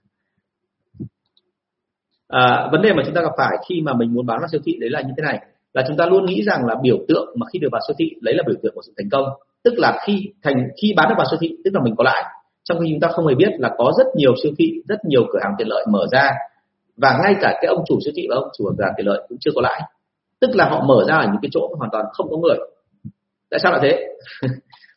[2.28, 4.62] À, vấn đề mà chúng ta gặp phải khi mà mình muốn bán vào siêu
[4.66, 5.40] thị đấy là như thế này.
[5.74, 8.12] Là chúng ta luôn nghĩ rằng là biểu tượng mà khi được vào siêu thị
[8.22, 9.26] đấy là biểu tượng của sự thành công.
[9.64, 12.24] Tức là khi thành khi bán được vào siêu thị tức là mình có lãi
[12.70, 15.24] trong khi chúng ta không hề biết là có rất nhiều siêu thị, rất nhiều
[15.34, 16.30] cửa hàng tiện lợi mở ra,
[16.98, 19.26] và ngay cả cái ông chủ siêu thị và ông chủ cửa hàng tiện lợi
[19.30, 19.82] cũng chưa có lãi.
[20.40, 22.58] Tức là họ mở ra ở những cái chỗ hoàn toàn không có người.
[23.52, 24.08] Tại sao lại thế?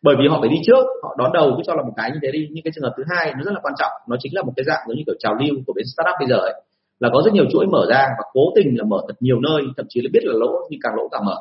[0.03, 2.19] Bởi vì họ phải đi trước, họ đón đầu cứ cho là một cái như
[2.23, 2.49] thế đi.
[2.51, 4.53] Nhưng cái trường hợp thứ hai nó rất là quan trọng, nó chính là một
[4.57, 6.55] cái dạng giống như kiểu trào lưu của bên startup bây giờ ấy,
[7.01, 9.63] là có rất nhiều chuỗi mở ra và cố tình là mở thật nhiều nơi,
[9.77, 11.37] thậm chí là biết là lỗ nhưng càng lỗ càng mở.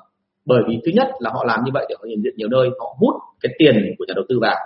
[0.45, 2.69] Bởi vì thứ nhất là họ làm như vậy để họ hiện diện nhiều nơi,
[2.79, 4.57] họ hút cái tiền của nhà đầu tư vào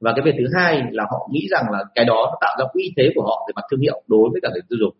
[0.00, 2.64] và cái việc thứ hai là họ nghĩ rằng là cái đó nó tạo ra
[2.72, 4.94] uy thế của họ về mặt thương hiệu đối với cả người tiêu dùng.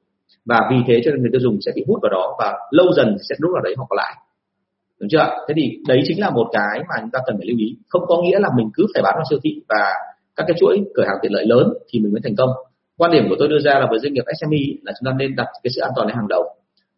[0.45, 2.87] Và vì thế cho nên người tiêu dùng sẽ bị hút vào đó và lâu
[2.97, 4.15] dần sẽ lúc nào đấy họ có lại.
[5.01, 7.59] Đúng chưa thế thì đấy chính là một cái mà chúng ta cần phải lưu
[7.59, 7.77] ý.
[7.89, 9.85] Không có nghĩa là mình cứ phải bán vào siêu thị và
[10.37, 12.51] các cái chuỗi cửa hàng tiện lợi lớn thì mình mới thành công.
[12.99, 15.37] Quan điểm của tôi đưa ra là với doanh nghiệp SME là chúng ta nên
[15.37, 16.45] đặt cái sự an toàn lên hàng đầu.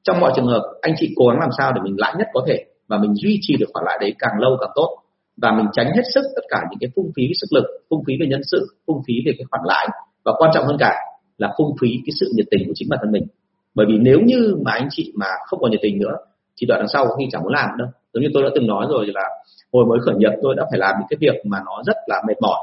[0.03, 2.45] Trong mọi trường hợp, anh chị cố gắng làm sao để mình lãi nhất có
[2.47, 5.02] thể và mình duy trì được khoản lãi đấy càng lâu càng tốt
[5.37, 8.15] và mình tránh hết sức tất cả những cái phung phí sức lực, phung phí
[8.21, 9.89] về nhân sự, phung phí về cái khoản lãi.
[10.25, 10.95] Và quan trọng hơn cả
[11.39, 13.27] là phung phí cái sự nhiệt tình của chính bản thân mình.
[13.75, 16.17] Bởi vì nếu như mà anh chị mà không còn nhiệt tình nữa,
[16.57, 17.89] thì đoạn đằng sau có khi chẳng muốn làm đâu.
[18.13, 19.29] Giống như tôi đã từng nói rồi là
[19.73, 22.23] hồi mới khởi nghiệp, tôi đã phải làm những cái việc mà nó rất là
[22.29, 22.59] mệt mỏi.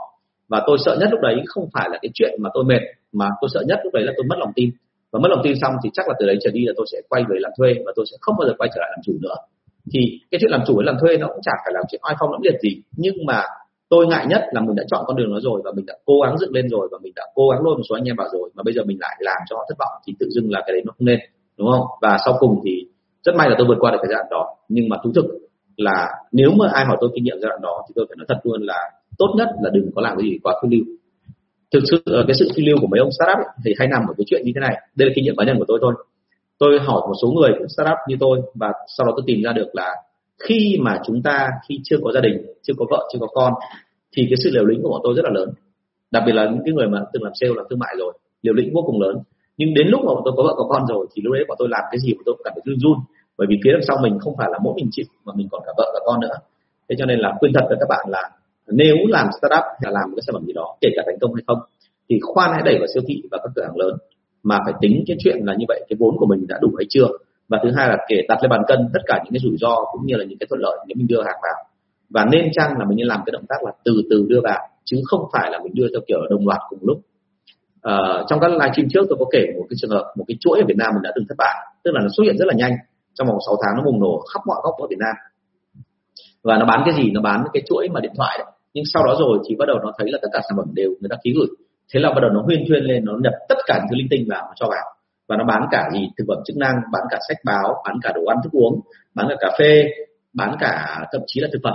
[0.47, 3.29] Và tôi sợ nhất lúc đấy không phải là cái chuyện mà tôi mệt, mà
[3.41, 4.69] tôi sợ nhất lúc đấy là tôi mất lòng tin.
[5.11, 6.97] Và mất lòng tin xong thì chắc là từ đấy trở đi là tôi sẽ
[7.09, 9.13] quay về làm thuê và tôi sẽ không bao giờ quay trở lại làm chủ
[9.21, 9.35] nữa
[9.93, 9.99] thì
[10.31, 12.31] cái chuyện làm chủ với làm thuê nó cũng chả phải làm chuyện oai phong
[12.31, 12.81] lẫm liệt gì.
[12.97, 13.43] Nhưng mà
[13.89, 16.13] tôi ngại nhất là mình đã chọn con đường đó rồi và mình đã cố
[16.23, 18.27] gắng dựng lên rồi và mình đã cố gắng lôi một số anh em vào
[18.33, 20.59] rồi mà bây giờ mình lại làm cho họ thất vọng thì tự dưng là
[20.65, 21.19] cái đấy nó không nên,
[21.57, 21.85] đúng không?
[22.01, 22.71] Và sau cùng thì
[23.23, 24.55] rất may là tôi vượt qua được cái giai đoạn đó.
[24.69, 25.25] Nhưng mà thú thực
[25.77, 28.25] là nếu mà ai hỏi tôi kinh nghiệm giai đoạn đó thì tôi phải nói
[28.29, 30.85] thật luôn là tốt nhất là đừng có làm cái gì quá phiêu lưu.
[31.73, 34.13] Thực sự ờ, cái sự phiêu lưu của mấy ông startup thì hay nằm ở
[34.17, 34.75] cái chuyện như thế này.
[34.95, 35.93] Đây là kinh nghiệm cá nhân của tôi thôi
[36.59, 39.53] tôi hỏi một số người cũng startup như tôi và sau đó tôi tìm ra
[39.53, 39.95] được là
[40.43, 43.53] khi mà chúng ta khi chưa có gia đình, chưa có vợ, chưa có con
[44.15, 45.49] thì cái sự liều lĩnh của bọn tôi rất là lớn.
[46.11, 48.53] Đặc biệt là những cái người mà từng làm sale, làm thương mại rồi, liều
[48.53, 49.15] lĩnh vô cùng lớn.
[49.57, 51.57] Nhưng đến lúc mà bọn tôi có vợ, có con rồi thì lúc đấy bọn
[51.59, 52.97] tôi làm cái gì bọn tôi cũng cảm thấy run run.
[53.37, 55.61] Bởi vì phía đằng sau mình không phải là mỗi mình chịu mà mình còn
[55.65, 56.35] cả vợ và con nữa.
[56.89, 58.29] Thế cho nên là khuyên thật với các bạn là
[58.67, 61.19] nếu làm startup hay là làm một cái sản phẩm gì đó, kể cả thành
[61.21, 61.59] công hay không,
[62.09, 63.93] thì khoan hãy đẩy vào siêu thị và các cửa hàng lớn
[64.43, 66.85] mà phải tính cái chuyện là như vậy cái vốn của mình đã đủ hay
[66.89, 67.07] chưa?
[67.49, 69.75] Và thứ hai là kể đặt lên bàn cân tất cả những cái rủi ro
[69.91, 71.57] cũng như là những cái thuận lợi nếu mình đưa hàng vào.
[72.09, 74.59] Và nên chăng là mình nên làm cái động tác là từ từ đưa vào
[74.85, 76.97] chứ không phải là mình đưa theo kiểu đồng loạt cùng lúc.
[77.81, 77.97] À,
[78.29, 80.65] trong các livestream trước tôi có kể một cái trường hợp một cái chuỗi ở
[80.67, 82.71] Việt Nam mình đã từng thất bại tức là nó xuất hiện rất là nhanh
[83.13, 85.15] trong vòng 6 tháng nó bùng nổ khắp mọi góc ở Việt Nam.
[86.43, 87.11] Và nó bán cái gì?
[87.11, 88.47] Nó bán cái chuỗi mà điện thoại đấy.
[88.73, 90.89] Nhưng sau đó rồi thì bắt đầu nó thấy là tất cả sản phẩm đều
[90.89, 91.47] người ta ký gửi
[91.93, 94.07] thế là bắt đầu nó huyên thuyên lên, nó nhập tất cả những thứ linh
[94.09, 94.85] tinh vào nó cho vào.
[95.27, 96.09] Và nó bán cả gì?
[96.17, 98.79] Thực phẩm chức năng, bán cả sách báo, bán cả đồ ăn thức uống,
[99.15, 99.83] bán cả cà phê,
[100.33, 101.73] bán cả thậm chí là thực phẩm.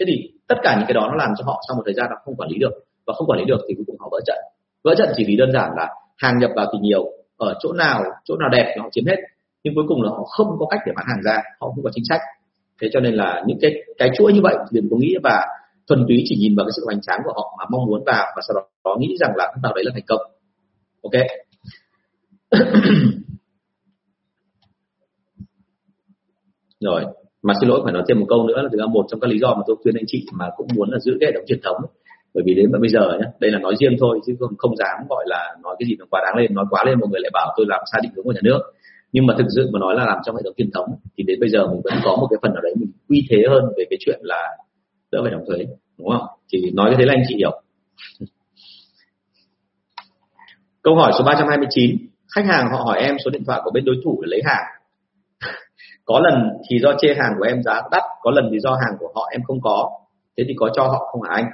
[0.00, 2.06] Thế thì tất cả những cái đó nó làm cho họ sau một thời gian
[2.10, 2.72] nó không quản lý được.
[3.06, 4.38] Và không quản lý được thì cuối cùng họ vỡ trận.
[4.84, 7.04] Vỡ trận chỉ vì đơn giản là hàng nhập vào thì nhiều,
[7.36, 9.16] ở chỗ nào chỗ nào đẹp nó chiếm hết.
[9.62, 11.90] Nhưng cuối cùng là họ không có cách để bán hàng ra, họ không có
[11.94, 12.20] chính sách.
[12.82, 15.46] Thế cho nên là những cái cái chuỗi như vậy đừng có nghĩ và
[15.90, 18.26] thuần túy chỉ nhìn vào cái sự hoành tráng của họ mà mong muốn vào
[18.36, 20.20] và sau đó đó nghĩ rằng là vào đấy là thành công.
[21.02, 21.12] Ok?
[26.80, 27.04] Rồi,
[27.42, 29.30] mà xin lỗi, phải nói thêm một câu nữa là thực ra một trong các
[29.30, 31.44] lý do mà tôi khuyên anh chị mà cũng muốn là giữ cái hệ thống
[31.46, 31.76] truyền thống
[32.34, 35.06] bởi vì đến bây giờ nhé đây là nói riêng thôi, chứ không không dám
[35.08, 37.30] gọi là nói cái gì nó quá đáng lên, nói quá lên mọi người lại
[37.32, 38.60] bảo tôi làm sai định hướng của nhà nước.
[39.12, 41.40] Nhưng mà thực sự mà nói là làm trong hệ thống truyền thống thì đến
[41.40, 43.84] bây giờ mình vẫn có một cái phần nào đấy mình uy thế hơn về
[43.90, 44.42] cái chuyện là
[45.12, 45.58] đỡ phải đóng thuế
[45.98, 46.26] đúng không?
[46.52, 47.62] Thì nói như thế là anh chị hiểu.
[50.82, 51.96] Câu hỏi số 329
[52.34, 54.64] khách hàng họ hỏi em số điện thoại của bên đối thủ để lấy hàng.
[56.04, 58.96] Có lần thì do chê hàng của em giá đắt có lần thì do hàng
[58.98, 59.90] của họ em không có.
[60.36, 61.46] Thế thì có cho họ không hả anh?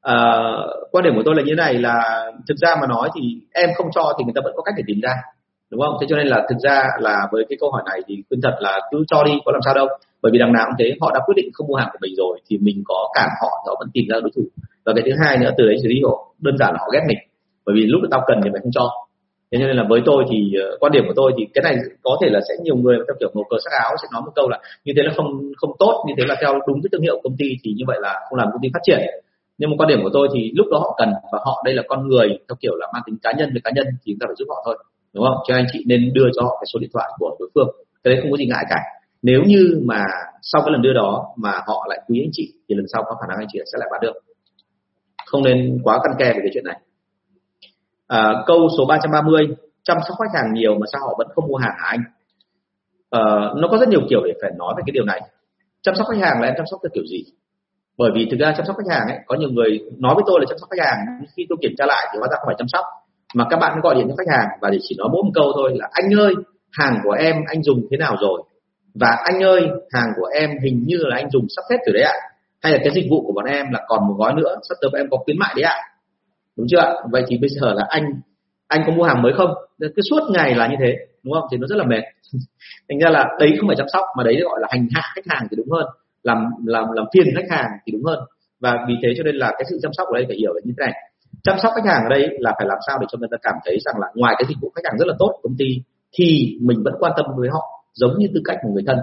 [0.00, 0.42] À,
[0.90, 3.70] quan điểm của tôi là như thế này là thực ra mà nói thì em
[3.76, 5.14] không cho thì người ta vẫn có cách để tìm ra
[5.70, 5.96] đúng không?
[6.00, 8.56] Thế cho nên là thực ra là với cái câu hỏi này thì khuyên thật
[8.60, 9.86] là cứ cho đi có làm sao đâu.
[10.22, 12.14] Bởi vì đằng nào cũng thế họ đã quyết định không mua hàng của mình
[12.16, 14.42] rồi thì mình có cản họ họ vẫn tìm ra đối thủ.
[14.84, 17.04] Và cái thứ hai nữa từ đấy xử lý họ đơn giản là họ ghét
[17.08, 17.18] mình.
[17.66, 18.90] Bởi vì lúc tao cần thì mày không cho.
[19.52, 20.38] Thế nên là với tôi thì
[20.74, 23.14] uh, quan điểm của tôi thì cái này có thể là sẽ nhiều người theo
[23.20, 25.26] kiểu màu cờ sắc áo sẽ nói một câu là như thế là không
[25.56, 27.98] không tốt như thế là theo đúng cái thương hiệu công ty thì như vậy
[28.00, 29.00] là không làm công ty phát triển.
[29.58, 31.82] Nhưng mà quan điểm của tôi thì lúc đó họ cần và họ đây là
[31.88, 34.24] con người theo kiểu là mang tính cá nhân với cá nhân thì chúng ta
[34.28, 34.76] phải giúp họ thôi
[35.16, 35.38] đúng không?
[35.48, 37.68] Cho anh chị nên đưa cho họ cái số điện thoại của đối phương.
[38.04, 38.80] Cái đấy không có gì ngại cả.
[39.22, 40.02] Nếu như mà
[40.42, 43.14] sau cái lần đưa đó mà họ lại quý anh chị thì lần sau có
[43.20, 44.12] khả năng anh chị sẽ lại bán được.
[45.26, 46.80] Không nên quá căn kè về cái chuyện này.
[48.06, 49.46] À, câu số 330
[49.82, 52.00] chăm sóc khách hàng nhiều mà sao họ vẫn không mua hàng hả anh?
[53.10, 53.20] À,
[53.56, 55.20] nó có rất nhiều kiểu để phải nói về cái điều này.
[55.82, 57.24] Chăm sóc khách hàng là em chăm sóc theo kiểu gì?
[57.98, 60.40] Bởi vì thực ra chăm sóc khách hàng ấy có nhiều người nói với tôi
[60.40, 60.98] là chăm sóc khách hàng
[61.36, 62.84] khi tôi kiểm tra lại thì hóa ra không phải chăm sóc
[63.36, 65.52] mà các bạn gọi điện cho khách hàng và để chỉ nói mỗi một câu
[65.54, 66.34] thôi là, anh ơi,
[66.72, 68.42] hàng của em anh dùng thế nào rồi?
[68.94, 72.02] Và, anh ơi, hàng của em hình như là anh dùng sắp hết rồi đấy
[72.02, 72.16] ạ.
[72.62, 74.90] Hay là cái dịch vụ của bọn em là còn một gói nữa, sắp tới
[75.00, 75.76] em có khuyến mại đấy ạ.
[76.56, 78.04] Đúng chưa vậy thì bây giờ là anh
[78.68, 79.50] anh có mua hàng mới không?
[79.80, 81.44] Cứ suốt ngày là như thế, đúng không?
[81.50, 82.02] Thì nó rất là mệt.
[82.88, 85.26] Thành ra là đấy không phải chăm sóc, mà đấy gọi là hành hạ khách
[85.28, 85.86] hàng thì đúng hơn.
[86.22, 88.18] Làm làm làm phiền khách hàng thì đúng hơn.
[88.60, 90.60] Và vì thế cho nên là cái sự chăm sóc ở đây phải hiểu là
[90.64, 90.94] như thế này
[91.42, 93.54] chăm sóc khách hàng ở đây là phải làm sao để cho người ta cảm
[93.64, 95.82] thấy rằng là ngoài cái dịch vụ khách hàng rất là tốt của công ty
[96.12, 98.98] thì mình vẫn quan tâm với họ giống như tư cách của người thân.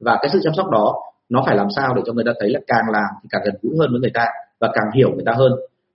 [0.00, 0.94] Và cái sự chăm sóc đó
[1.28, 3.54] nó phải làm sao để cho người ta thấy là càng làm thì càng gần
[3.62, 4.26] gũi hơn với người ta
[4.60, 5.52] và càng hiểu người ta hơn.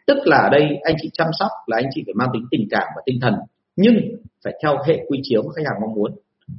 [0.08, 2.68] Tức là ở đây anh chị chăm sóc là anh chị phải mang tính tình
[2.72, 3.34] cảm và tinh thần
[3.76, 3.96] nhưng
[4.44, 6.12] phải theo hệ quy chiếu mà khách hàng mong muốn.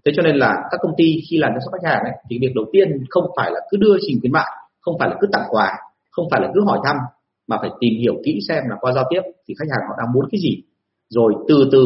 [0.05, 2.38] Thế cho nên là các công ty khi làm chăm sóc khách hàng ấy, thì
[2.40, 5.27] việc đầu tiên không phải là cứ đưa trình khuyến mại không phải là cứ
[5.33, 5.73] tặng quà
[6.11, 6.97] không phải là cứ hỏi thăm
[7.48, 10.12] mà phải tìm hiểu kỹ xem là qua giao tiếp thì khách hàng họ đang
[10.14, 10.62] muốn cái gì
[11.09, 11.83] rồi từ từ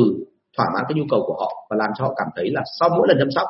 [0.56, 2.88] thỏa mãn cái nhu cầu của họ và làm cho họ cảm thấy là sau
[2.88, 3.48] mỗi lần chăm sóc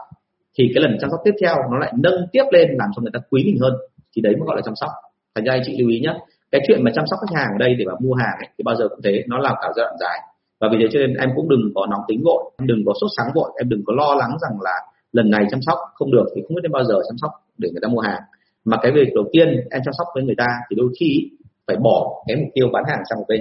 [0.59, 3.11] thì cái lần chăm sóc tiếp theo nó lại nâng tiếp lên làm cho người
[3.15, 3.75] ta quý mình hơn
[4.17, 4.91] thì đấy mới gọi là chăm sóc.
[5.35, 6.15] Thành ra anh chị lưu ý nhé
[6.53, 8.63] cái chuyện mà chăm sóc khách hàng ở đây để mà mua hàng ấy, thì
[8.65, 10.19] bao giờ cũng thế nó là cả giai đoạn dài.
[10.61, 12.93] Và vì thế cho nên em cũng đừng có nóng tính vội em đừng có
[13.01, 14.77] sốt sáng vội em đừng có lo lắng rằng là
[15.13, 17.69] lần này chăm sóc không được thì không biết đến bao giờ chăm sóc để
[17.73, 18.23] người ta mua hàng.
[18.65, 21.31] Mà cái việc đầu tiên em chăm sóc với người ta thì đôi khi
[21.67, 23.41] phải bỏ cái mục tiêu bán hàng sang một bên.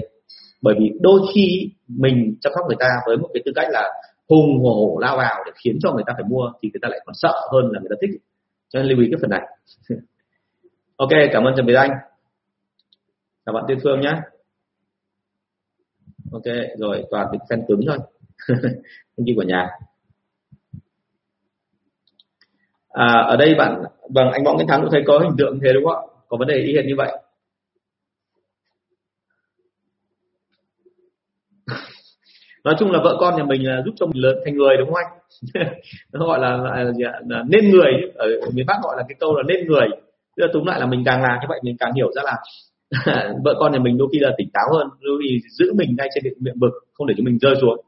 [0.62, 3.90] Bởi vì đôi khi mình chăm sóc người ta với một cái tư cách là
[4.30, 7.00] hùng hổ lao vào để khiến cho người ta phải mua thì người ta lại
[7.06, 8.20] còn sợ hơn là người ta thích.
[8.70, 9.42] Cho nên lưu ý cái phần này.
[10.98, 11.90] Ok cảm ơn trần việt anh.
[13.46, 14.12] Chào bạn Tuyên Phương nhé
[16.32, 17.98] ok rồi toàn tính fan cứng thôi.
[19.18, 19.70] Công ty của nhà.
[22.90, 25.74] À, ở đây bạn vâng anh võ nguyễn thắng cũng thấy có hình tượng thế
[25.74, 26.02] đúng không ạ?
[26.28, 27.12] Có vấn đề y hệt như vậy.
[32.66, 34.94] Nói chung là vợ con nhà mình là giúp cho mình lớn thành người đúng
[34.94, 35.68] không anh?
[36.14, 39.36] Nó gọi là, là, là, là nên người ở miền bắc gọi là cái câu
[39.36, 39.88] là nên người.
[40.38, 42.38] Tức là túm lại là mình càng làm như vậy mình càng hiểu ra là
[43.44, 46.10] vợ con nhà mình đôi khi là tỉnh táo hơn đôi khi giữ mình ngay
[46.16, 47.86] trên miệng vực không để cho mình rơi xuống.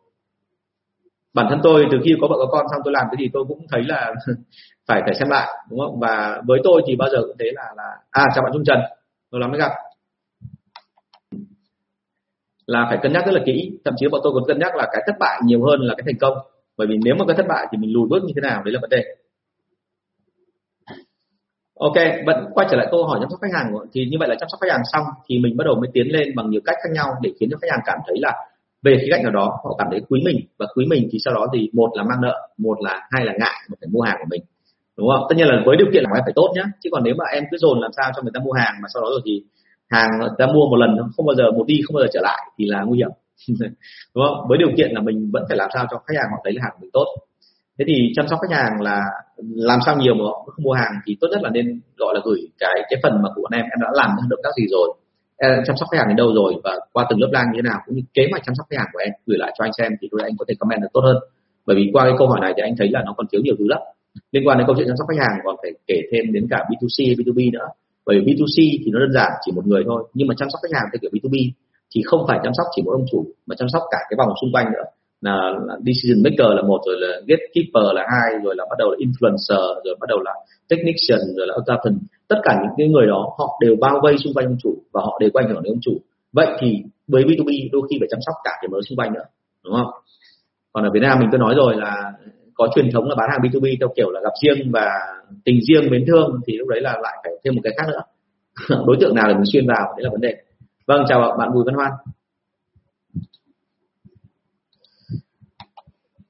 [1.34, 3.44] Bản thân tôi từ khi có vợ có con xong tôi làm cái gì tôi
[3.48, 4.14] cũng thấy là
[4.88, 6.00] phải phải xem lại đúng không?
[6.00, 8.80] Và với tôi thì bao giờ cũng thế là là à chào bạn Trung Trần
[9.32, 9.72] lâu lắm mới gặp
[12.68, 13.72] là phải cân nhắc rất là kỹ.
[13.86, 16.04] Thậm chí bọn tôi còn cân nhắc là cái thất bại nhiều hơn là cái
[16.06, 16.38] thành công.
[16.78, 18.74] Bởi vì nếu mà cái thất bại thì mình lùi bước như thế nào, đấy
[18.74, 19.04] là vấn đề.
[21.80, 24.36] Ok vẫn quay trở lại câu hỏi chăm sóc khách hàng thì như vậy là
[24.40, 26.76] chăm sóc khách hàng xong thì mình bắt đầu mới tiến lên bằng nhiều cách
[26.84, 28.34] khác nhau để khiến cho khách hàng cảm thấy là
[28.84, 30.40] về khía cạnh nào đó họ cảm thấy quý mình.
[30.60, 33.34] Và quý mình thì sau đó thì một là mang nợ, một là hai là
[33.40, 34.42] ngại mà phải mua hàng của mình.
[34.98, 35.26] Đúng không?
[35.30, 36.64] Tất nhiên là với điều kiện là em phải tốt nhá.
[36.82, 38.88] Chứ còn nếu mà em cứ dồn làm sao cho người ta mua hàng mà
[38.94, 39.44] sau đó rồi thì
[39.90, 42.52] hàng ta mua một lần, không bao giờ, một đi không bao giờ trở lại
[42.58, 43.10] thì là nguy hiểm.
[44.16, 44.48] Đúng không?
[44.50, 46.62] Với điều kiện là mình vẫn phải làm sao cho khách hàng họ thấy là
[46.64, 47.06] hàng mình tốt.
[47.80, 49.02] Thế thì chăm sóc khách hàng là
[49.56, 52.22] làm sao nhiều mà họ không mua hàng thì tốt nhất là nên gọi là
[52.26, 54.94] gửi cái cái phần mà của bọn em em đã làm được các gì rồi,
[55.38, 57.70] em chăm sóc khách hàng đến đâu rồi và qua từng lớp lang như thế
[57.70, 59.72] nào, cũng như kế hoạch chăm sóc khách hàng của em, gửi lại cho anh
[59.78, 61.18] xem thì tôi anh có thể comment được tốt hơn.
[61.66, 63.56] Bởi vì qua cái câu hỏi này thì anh thấy là nó còn thiếu nhiều
[63.60, 63.82] thứ lắm.
[64.32, 66.66] Liên quan đến câu chuyện chăm sóc khách hàng còn phải kể thêm đến cả
[66.70, 67.68] B2C B2B nữa
[68.08, 70.04] bởi vì B2C thì nó đơn giản chỉ một người thôi.
[70.14, 71.38] Nhưng mà chăm sóc khách hàng theo kiểu B2B
[71.92, 74.34] thì không phải chăm sóc chỉ một ông chủ mà chăm sóc cả cái vòng
[74.42, 74.86] xung quanh nữa.
[75.22, 75.36] Là,
[75.68, 78.98] là decision maker là một rồi là gatekeeper là hai rồi là bắt đầu là
[79.06, 80.34] influencer rồi bắt đầu là
[80.70, 81.98] technician rồi là accountant.
[82.28, 85.02] Tất cả những cái người đó họ đều bao vây xung quanh ông chủ và
[85.02, 85.94] họ đều quanh hưởng đến ông chủ.
[86.34, 86.70] Vậy thì
[87.08, 89.26] với B2B đôi khi phải chăm sóc cả cái mới xung quanh nữa
[89.64, 89.92] đúng không?
[90.74, 92.12] Còn ở Việt Nam mình tôi nói rồi là
[92.58, 94.90] có truyền thống là bán hàng B2B theo kiểu là gặp riêng và
[95.46, 98.02] tình riêng mến thương thì lúc đấy là lại phải thêm một cái khác nữa.
[98.88, 100.36] Đối tượng nào để mình xuyên vào đấy là vấn đề.
[100.88, 101.92] Vâng chào bạn Bùi Văn Hoan.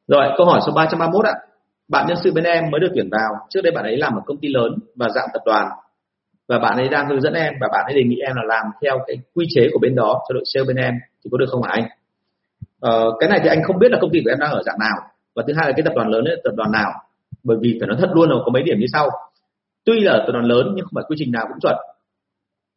[0.08, 1.34] Rồi câu hỏi số 331 ạ.
[1.88, 4.22] Bạn nhân sự bên em mới được tuyển vào trước đây bạn ấy làm ở
[4.26, 5.68] công ty lớn và dạng tập đoàn
[6.48, 8.66] và bạn ấy đang hướng dẫn em và bạn ấy đề nghị em là làm
[8.82, 11.46] theo cái quy chế của bên đó cho đội sale bên em thì có được
[11.50, 11.88] không hả anh?
[12.80, 14.80] Ờ, cái này thì anh không biết là công ty của em đang ở dạng
[14.80, 14.98] nào
[15.38, 16.91] và thứ hai là cái tập đoàn lớn ấy, tập đoàn nào?
[17.43, 19.10] Bởi vì phải nói thật luôn là có mấy điểm như sau.
[19.86, 21.76] Tuy là tập đoàn lớn nhưng không phải quy trình nào cũng chuẩn.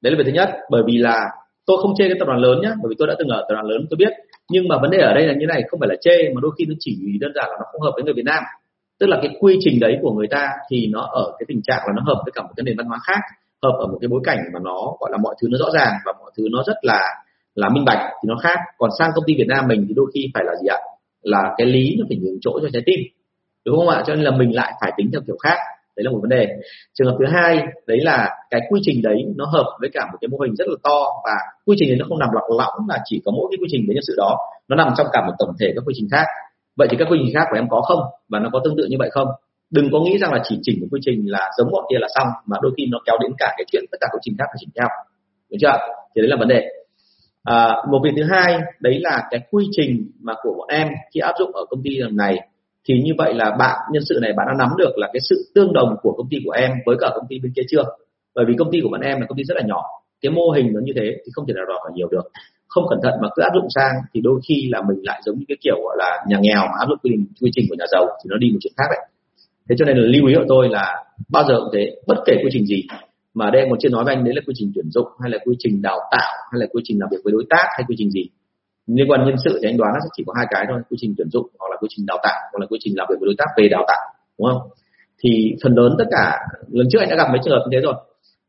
[0.02, 0.48] Đấy là việc thứ nhất.
[0.70, 1.18] Bởi vì là
[1.66, 3.54] tôi không chê cái tập đoàn lớn nhé bởi vì tôi đã từng ở tập
[3.54, 4.12] đoàn lớn tôi biết.
[4.50, 6.52] Nhưng mà vấn đề ở đây là như này, không phải là chê, mà đôi
[6.58, 8.42] khi nó chỉ đơn giản là nó không hợp với người Việt Nam.
[8.98, 11.82] Tức là cái quy trình đấy của người ta thì nó ở cái tình trạng
[11.86, 13.20] là nó hợp với cả một cái nền văn hóa khác,
[13.62, 15.92] hợp ở một cái bối cảnh mà nó, gọi là, mọi thứ nó rõ ràng
[16.06, 17.00] và mọi thứ nó rất là
[17.54, 18.58] là minh bạch thì nó khác.
[18.78, 20.78] Còn sang công ty Việt Nam mình thì đôi khi phải là gì ạ?
[21.22, 23.00] Là cái lý nó phải nhường chỗ cho trái tim,
[23.64, 24.02] đúng không ạ?
[24.06, 25.56] Cho nên là mình lại phải tính theo kiểu khác,
[25.96, 26.48] đấy là một vấn đề.
[26.94, 30.18] Trường hợp thứ hai, đấy là cái quy trình đấy nó hợp với cả một
[30.20, 31.34] cái mô hình rất là to, và
[31.66, 33.84] quy trình đấy nó không nằm lọc lõng là chỉ có mỗi cái quy trình
[33.86, 34.36] với nhân sự đó,
[34.68, 36.26] nó nằm trong cả một tổng thể các quy trình khác.
[36.76, 38.00] Vậy thì các quy trình khác của em có không?
[38.28, 39.28] Và nó có tương tự như vậy không?
[39.70, 42.08] Đừng có nghĩ rằng là chỉ chỉnh một quy trình là giống bọn kia là
[42.14, 44.44] xong, mà đôi khi nó kéo đến cả cái chuyện tất cả quy trình khác
[44.48, 44.88] phải chỉnh theo.
[45.50, 45.76] Đúng chưa?
[46.14, 46.68] Thì đấy là vấn đề
[47.44, 51.20] à, một việc thứ hai đấy là cái quy trình mà của bọn em khi
[51.20, 52.38] áp dụng ở công ty lần này.
[52.88, 55.52] Thì như vậy là bạn nhân sự này bạn đã nắm được là cái sự
[55.54, 57.84] tương đồng của công ty của em với cả công ty bên kia chưa?
[58.34, 59.82] Bởi vì công ty của bọn em là công ty rất là nhỏ.
[60.22, 62.22] Cái mô hình nó như thế thì không thể nào đòi hỏi nhiều được.
[62.68, 65.38] Không cẩn thận mà cứ áp dụng sang thì đôi khi là mình lại giống
[65.38, 67.76] như cái kiểu gọi là nhà nghèo mà áp dụng quy trình quy trình của
[67.78, 69.00] nhà giàu thì nó đi một chuyện khác đấy.
[69.68, 72.34] Thế cho nên là lưu ý của tôi là bao giờ cũng thế bất kể
[72.44, 72.82] quy trình gì
[73.34, 75.38] mà đây một chưa nói với anh đấy là quy trình tuyển dụng hay là
[75.44, 77.94] quy trình đào tạo hay là quy trình làm việc với đối tác hay quy
[77.98, 78.24] trình gì.
[78.86, 80.96] Liên quan nhân sự thì anh đoán nó sẽ chỉ có hai cái thôi, quy
[81.00, 83.16] trình tuyển dụng hoặc là quy trình đào tạo hoặc là quy trình làm việc
[83.20, 84.02] với đối tác về đào tạo,
[84.38, 84.62] đúng không?
[85.22, 85.30] Thì
[85.62, 86.38] phần lớn tất cả,
[86.70, 87.94] lần trước anh đã gặp mấy trường hợp như thế rồi.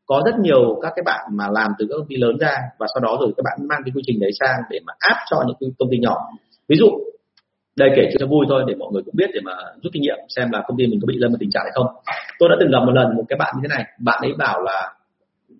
[0.06, 2.86] Có rất nhiều các cái bạn mà làm từ các công ty lớn ra và
[2.94, 5.36] sau đó rồi các bạn mang cái quy trình đấy sang để mà áp cho
[5.46, 6.16] những công ty nhỏ.
[6.68, 6.86] Ví dụ
[7.76, 10.18] đây kể cho vui thôi, để mọi người cũng biết để mà rút kinh nghiệm
[10.28, 11.86] xem là công ty mình có bị lâm vào tình trạng hay không.
[12.38, 13.84] Tôi đã từng gặp một lần một cái bạn như thế này.
[13.98, 14.92] Bạn ấy bảo là,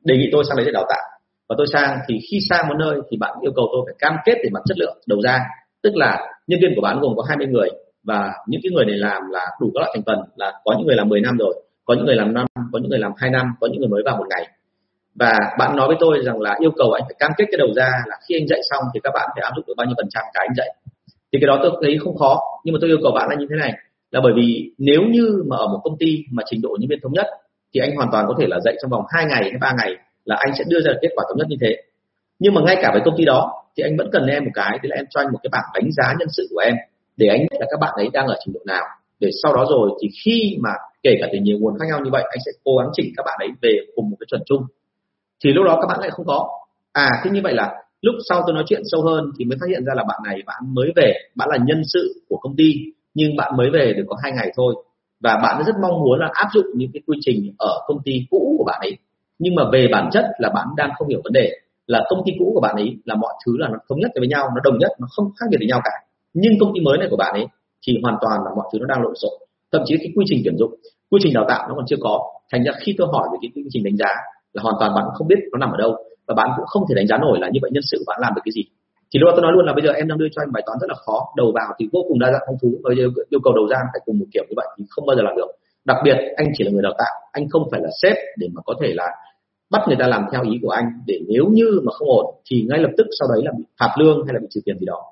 [0.05, 1.05] đề nghị tôi sang đấy để đào tạo.
[1.49, 4.17] Và tôi sang, thì khi sang một nơi thì bạn yêu cầu tôi phải cam
[4.25, 5.39] kết về mặt chất lượng, đầu ra.
[5.83, 7.69] Tức là nhân viên của bạn gồm có 20 người
[8.05, 10.87] và những cái người này làm là đủ các loại thành phần, là có những
[10.87, 13.31] người làm 10 năm rồi, có những người làm năm, có những người làm hai
[13.31, 14.49] năm, có những người mới vào một ngày.
[15.15, 17.69] Và bạn nói với tôi rằng là yêu cầu anh phải cam kết cái đầu
[17.77, 19.95] ra là khi anh dạy xong thì các bạn phải áp dụng được bao nhiêu
[19.97, 20.69] phần trăm cái anh dạy
[21.33, 22.41] thì cái đó tôi thấy không khó.
[22.65, 23.73] Nhưng mà tôi yêu cầu bạn là như thế này.
[24.11, 27.01] Là bởi vì nếu như mà ở một công ty mà trình độ nhân viên
[27.03, 27.27] thống nhất,
[27.75, 29.95] thì anh hoàn toàn có thể là dạy trong vòng 2 ngày hay ba ngày
[30.25, 31.77] là anh sẽ đưa ra kết quả thống nhất như thế.
[32.39, 34.79] Nhưng mà ngay cả với công ty đó, thì anh vẫn cần em một cái
[34.83, 36.75] tức là em cho anh một cái bảng đánh giá nhân sự của em,
[37.17, 38.85] để anh biết là các bạn ấy đang ở trình độ nào.
[39.21, 40.71] Để sau đó rồi thì khi mà
[41.03, 43.23] kể cả từ nhiều nguồn khác nhau như vậy, anh sẽ cố gắng chỉnh các
[43.27, 44.63] bạn ấy về cùng một cái chuẩn chung.
[45.45, 46.49] Thì lúc đó các bạn lại không có.
[46.93, 49.67] À thế như vậy là lúc sau tôi nói chuyện sâu hơn thì mới phát
[49.69, 52.73] hiện ra là bạn này, bạn mới về, bạn là nhân sự của công ty,
[53.15, 54.75] nhưng bạn mới về được có hai ngày thôi.
[55.21, 58.27] Và bạn rất mong muốn là áp dụng những cái quy trình ở công ty
[58.31, 58.97] cũ của bạn ấy.
[59.39, 61.51] Nhưng mà về bản chất là bạn đang không hiểu vấn đề,
[61.87, 64.29] là công ty cũ của bạn ấy là mọi thứ là nó thống nhất với
[64.29, 65.91] nhau, nó đồng nhất, nó không khác biệt với nhau cả.
[66.35, 67.47] Nhưng công ty mới này của bạn ấy
[67.87, 69.33] thì hoàn toàn là mọi thứ nó đang lộn xộn.
[69.73, 70.75] Thậm chí cái quy trình tuyển dụng,
[71.11, 72.21] quy trình đào tạo nó còn chưa có.
[72.53, 74.15] Thành ra khi tôi hỏi về cái quy trình đánh giá
[74.53, 76.95] là hoàn toàn bạn không biết nó nằm ở đâu và bạn cũng không thể
[76.95, 78.63] đánh giá nổi là như vậy nhân sự bạn làm được cái gì.
[79.11, 80.63] Thì lúc đó tôi nói luôn là bây giờ em đang đưa cho anh bài
[80.67, 82.91] toán rất là khó, đầu vào thì vô cùng đa dạng phong phú và
[83.31, 85.37] yêu cầu đầu ra phải cùng một kiểu như vậy thì không bao giờ làm
[85.37, 85.51] được.
[85.85, 88.61] Đặc biệt anh chỉ là người đào tạo, anh không phải là sếp để mà
[88.65, 89.09] có thể là
[89.71, 92.67] bắt người ta làm theo ý của anh để nếu như mà không ổn thì
[92.69, 94.87] ngay lập tức sau đấy là bị phạt lương hay là bị trừ tiền gì
[94.87, 95.03] đó.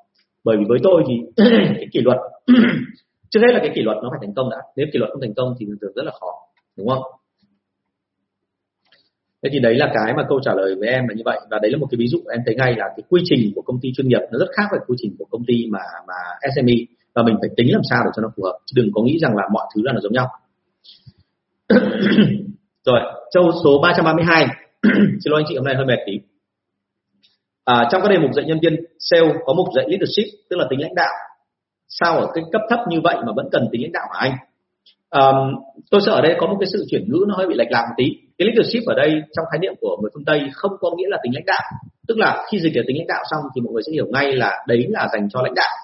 [0.44, 1.14] Bởi vì với tôi thì
[1.76, 2.18] cái kỷ luật
[3.30, 4.56] trước hết là cái kỷ luật nó phải thành công đã.
[4.76, 6.30] Nếu kỷ luật không thành công thì thường rất là khó,
[6.76, 7.02] đúng không?
[9.42, 11.40] Thế thì đấy là cái mà câu trả lời với em là như vậy.
[11.50, 13.62] Và đấy là một cái ví dụ em thấy ngay là cái quy trình của
[13.62, 16.14] công ty chuyên nghiệp nó rất khác với quy trình của công ty mà mà
[16.54, 16.74] SME
[17.14, 18.58] và mình phải tính làm sao để cho nó phù hợp.
[18.66, 20.28] Chứ đừng có nghĩ rằng là mọi thứ là nó giống nhau.
[22.84, 23.00] Rồi
[23.34, 24.46] châu số 332
[25.24, 26.12] xin lỗi anh chị hôm nay hơi mệt tí.
[27.64, 30.66] À, trong các đề mục dạy nhân viên sale có mục dạy leadership tức là
[30.70, 31.14] tính lãnh đạo.
[31.88, 34.32] Sao ở cái cấp thấp như vậy mà vẫn cần tính lãnh đạo hả anh?
[35.10, 35.22] À,
[35.90, 37.86] tôi sợ ở đây có một cái sự chuyển ngữ nó hơi bị lệch lạc
[37.88, 38.04] một tí
[38.40, 41.18] cái leadership ở đây trong khái niệm của người phương tây không có nghĩa là
[41.22, 41.62] tính lãnh đạo.
[42.08, 44.32] Tức là khi dịch về tính lãnh đạo xong thì mọi người sẽ hiểu ngay
[44.32, 45.74] là đấy là dành cho lãnh đạo.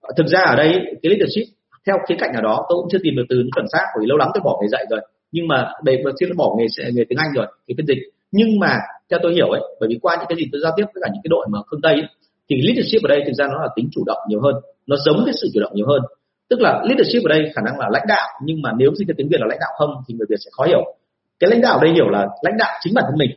[0.00, 0.70] Ờ, thực ra ở đây
[1.02, 1.46] cái leadership
[1.86, 4.18] theo khía cạnh nào đó tôi cũng chưa tìm được từ chuẩn xác bởi lâu
[4.18, 5.00] lắm tôi bỏ nghề dạy rồi.
[5.32, 7.98] Nhưng mà để xin bỏ nghề nghề tiếng anh rồi thì phiên dịch.
[8.32, 8.78] Nhưng mà
[9.10, 11.08] theo tôi hiểu ấy bởi vì qua những cái gì tôi giao tiếp với cả
[11.12, 12.08] những cái đội mà phương tây ấy,
[12.50, 14.54] thì leadership ở đây thực ra nó là tính chủ động nhiều hơn.
[14.86, 16.02] Nó giống cái sự chủ động nhiều hơn.
[16.50, 19.28] Tức là leadership ở đây khả năng là lãnh đạo nhưng mà nếu dịch tiếng
[19.28, 20.94] việt là lãnh đạo không thì người việt sẽ khó hiểu
[21.42, 23.30] cái lãnh đạo đây hiểu là lãnh đạo chính bản thân mình.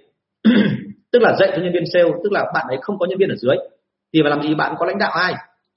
[1.11, 3.29] Tức là dạy cho nhân viên sale, tức là bạn ấy không có nhân viên
[3.29, 3.55] ở dưới.
[4.13, 4.55] Thì phải làm gì?
[4.55, 5.33] Bạn có lãnh đạo ai?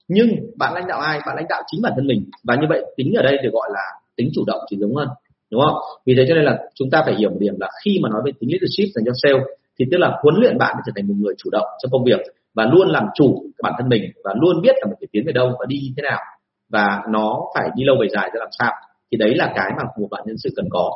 [0.07, 1.19] Nhưng bạn lãnh đạo ai?
[1.25, 2.29] Bạn lãnh đạo chính bản thân mình.
[2.43, 3.81] Và như vậy tính ở đây được gọi là
[4.15, 5.07] tính chủ động thì giống hơn,
[5.51, 5.75] đúng không?
[6.05, 8.21] Vì thế cho nên là chúng ta phải hiểu một điểm là khi mà nói
[8.25, 9.39] về tính leadership dành cho sale
[9.79, 12.03] thì tức là huấn luyện bạn để trở thành một người chủ động trong công
[12.03, 12.19] việc
[12.53, 15.31] và luôn làm chủ bản thân mình và luôn biết là mình phải tiến về
[15.31, 16.19] đâu và đi như thế nào.
[16.69, 18.71] Và nó phải đi lâu về dài ra làm sao.
[19.11, 20.91] Thì đấy là cái mà một bạn nhân sự cần có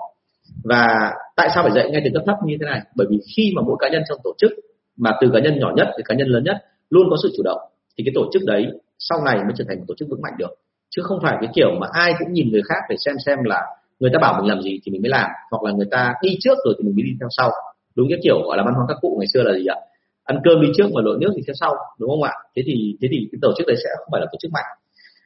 [0.63, 2.82] và tại sao phải dạy ngay từ cấp thấp như thế này?
[2.95, 4.51] Bởi vì khi mà mỗi cá nhân trong tổ chức
[4.97, 6.58] mà từ cá nhân nhỏ nhất đến cá nhân lớn nhất
[6.89, 7.60] luôn có sự chủ động
[7.97, 8.65] thì cái tổ chức đấy
[8.99, 10.51] sau này mới trở thành một tổ chức vững mạnh được.
[10.95, 13.62] Chứ không phải cái kiểu mà ai cũng nhìn người khác để xem xem là
[13.99, 16.38] người ta bảo mình làm gì thì mình mới làm hoặc là người ta đi
[16.39, 17.51] trước rồi thì mình mới đi theo sau.
[17.95, 19.75] Đúng cái kiểu gọi là văn hóa các cụ ngày xưa là gì ạ?
[20.23, 22.34] Ăn cơm đi trước mà lội nước thì theo sau đúng không ạ?
[22.56, 24.65] Thế thì thế thì cái tổ chức đấy sẽ không phải là tổ chức mạnh.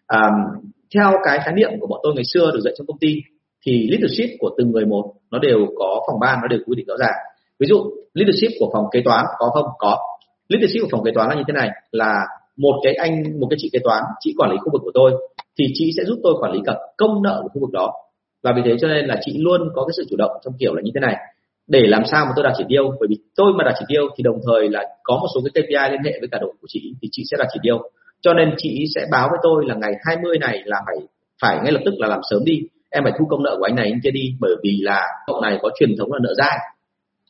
[0.07, 0.19] À,
[0.95, 3.15] theo cái khái niệm của bọn tôi ngày xưa được dạy trong công ty
[3.67, 6.85] thì leadership của từng người một nó đều có phòng ban, nó đều quy định
[6.87, 7.15] rõ ràng.
[7.59, 7.77] Ví dụ,
[8.13, 9.65] leadership của phòng kế toán có không?
[9.77, 9.97] Có.
[10.49, 12.13] Leadership của phòng kế toán là như thế này, là
[12.57, 15.11] một cái anh, một cái chị kế toán, chị quản lý khu vực của tôi,
[15.59, 17.93] thì chị sẽ giúp tôi quản lý cả công nợ của khu vực đó.
[18.43, 20.75] Và vì thế cho nên là chị luôn có cái sự chủ động trong kiểu
[20.75, 21.15] là như thế này.
[21.67, 22.83] Để làm sao mà tôi đạt chỉ tiêu?
[22.99, 25.63] Bởi vì tôi mà đạt chỉ tiêu thì đồng thời là có một số cái
[25.63, 27.77] KPI liên hệ với cả đội của chị thì chị sẽ đạt chỉ tiêu.
[28.21, 30.95] Cho nên chị sẽ báo với tôi là ngày 20 này là phải
[31.41, 33.75] phải ngay lập tức là làm sớm đi em phải thu công nợ của anh
[33.75, 36.57] này, anh kia đi, bởi vì là cậu này có truyền thống là nợ dai.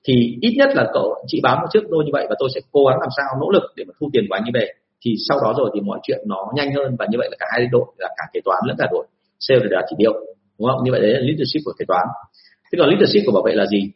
[0.08, 2.62] Thì ít nhất là cậu, chị báo một trước tôi như vậy và tôi sẽ
[2.72, 4.68] cố gắng làm sao nỗ lực để mà thu tiền của anh như về.
[5.06, 7.46] Thì sau đó rồi thì mọi chuyện nó nhanh hơn và như vậy là cả
[7.52, 9.06] hai đội, là cả kế toán lẫn cả đội
[9.40, 10.14] sale để đạt chỉ tiêu.
[10.60, 10.84] Đúng không?
[10.84, 12.08] Như vậy đấy là leadership của kế toán.
[12.72, 13.92] Thế còn leadership của bảo vệ là gì?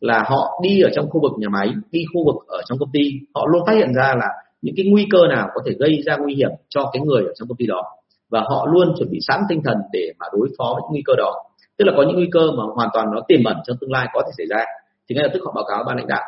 [0.00, 2.90] Là họ đi ở trong khu vực nhà máy, đi khu vực ở trong công
[2.92, 3.00] ty,
[3.34, 4.28] họ luôn phát hiện ra là
[4.62, 7.32] những cái nguy cơ nào có thể gây ra nguy hiểm cho cái người ở
[7.38, 7.82] trong công ty đó
[8.30, 11.02] và họ luôn chuẩn bị sẵn tinh thần để mà đối phó với những nguy
[11.04, 11.34] cơ đó.
[11.76, 14.08] Tức là có những nguy cơ mà hoàn toàn nó tiềm ẩn trong tương lai
[14.12, 14.64] có thể xảy ra.
[15.08, 16.22] Thì ngay lập tức họ báo cáo ban lãnh đạo.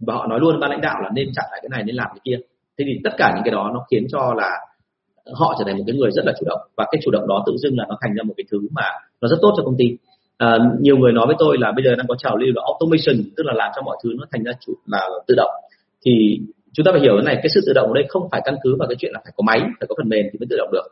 [0.00, 2.08] Và họ nói luôn ban lãnh đạo là nên chặn lại cái này nên làm
[2.08, 2.38] cái kia.
[2.78, 4.50] Thế thì tất cả những cái đó nó khiến cho là
[5.34, 6.60] họ trở thành một cái người rất là chủ động.
[6.76, 8.86] Và cái chủ động đó tự dưng là nó thành ra một cái thứ mà
[9.20, 9.96] nó rất tốt cho công ty.
[10.38, 13.30] À, nhiều người nói với tôi là bây giờ đang có trào lưu là automation
[13.36, 15.50] tức là làm cho mọi thứ nó thành ra chủ là tự động.
[16.06, 16.38] Thì
[16.72, 18.56] chúng ta phải hiểu cái này cái sự tự động ở đây không phải căn
[18.62, 20.56] cứ vào cái chuyện là phải có máy phải có phần mềm thì mới tự
[20.58, 20.86] động được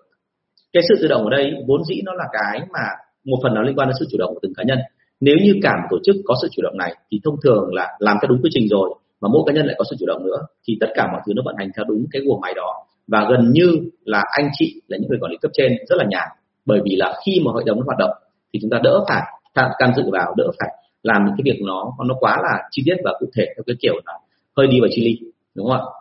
[0.72, 2.84] cái sự tự động ở đây vốn dĩ nó là cái mà
[3.24, 4.78] một phần nó liên quan đến sự chủ động của từng cá nhân.
[5.20, 7.88] Nếu như cả một tổ chức có sự chủ động này thì thông thường là
[7.98, 10.26] làm theo đúng quy trình rồi mà mỗi cá nhân lại có sự chủ động
[10.26, 12.86] nữa thì tất cả mọi thứ nó vận hành theo đúng cái guồng máy đó.
[13.06, 16.04] Và gần như là anh chị là những người quản lý cấp trên rất là
[16.08, 16.28] nhàn.
[16.66, 18.10] Bởi vì là khi mà hội đồng nó hoạt động
[18.52, 19.22] thì chúng ta đỡ phải
[19.54, 20.68] can dự vào, đỡ phải
[21.02, 23.76] làm những cái việc nó nó quá là chi tiết và cụ thể theo cái
[23.80, 24.12] kiểu là
[24.56, 25.99] hơi đi vào chi ly, đúng không ạ?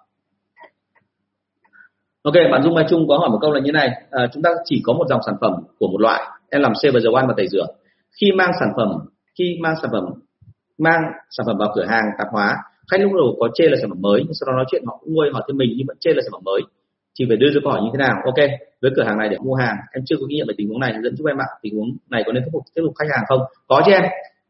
[2.24, 4.50] Ok, bạn Dung Mai Trung có hỏi một câu là như này, à, chúng ta
[4.66, 7.28] chỉ có một dòng sản phẩm của một loại, em làm xe và dầu ăn
[7.28, 7.66] và tẩy rửa.
[8.22, 8.90] Khi mang sản phẩm,
[9.38, 10.06] khi mang sản phẩm,
[10.78, 12.58] mang sản phẩm vào cửa hàng tạp hóa,
[12.92, 14.98] khách lúc đầu có chê là sản phẩm mới, nhưng sau đó nói chuyện họ
[15.02, 16.62] cũng nguôi hỏi thêm mình nhưng vẫn chê là sản phẩm mới,
[17.20, 18.16] thì phải đưa ra câu hỏi như thế nào?
[18.26, 18.50] Ok,
[18.82, 20.80] với cửa hàng này để mua hàng, em chưa có kinh nghiệm về tình huống
[20.80, 21.48] này, dẫn giúp em ạ.
[21.62, 23.42] Tình huống này có nên thuyết phục thuyết phục khách hàng không?
[23.68, 24.04] Có chứ em.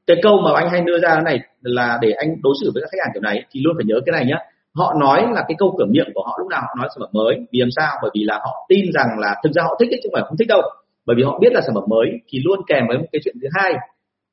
[0.08, 2.90] Cái câu mà anh hay đưa ra này là để anh đối xử với các
[2.92, 4.38] khách hàng kiểu này thì luôn phải nhớ cái này nhé
[4.76, 7.10] họ nói là cái câu cửa miệng của họ lúc nào họ nói sản phẩm
[7.14, 7.36] mới.
[7.52, 7.98] Vì làm sao?
[8.02, 10.38] Bởi vì là họ tin rằng là thực ra họ thích chứ không phải không
[10.38, 10.62] thích đâu.
[11.06, 13.36] Bởi vì họ biết là sản phẩm mới thì luôn kèm với một cái chuyện
[13.42, 13.74] thứ hai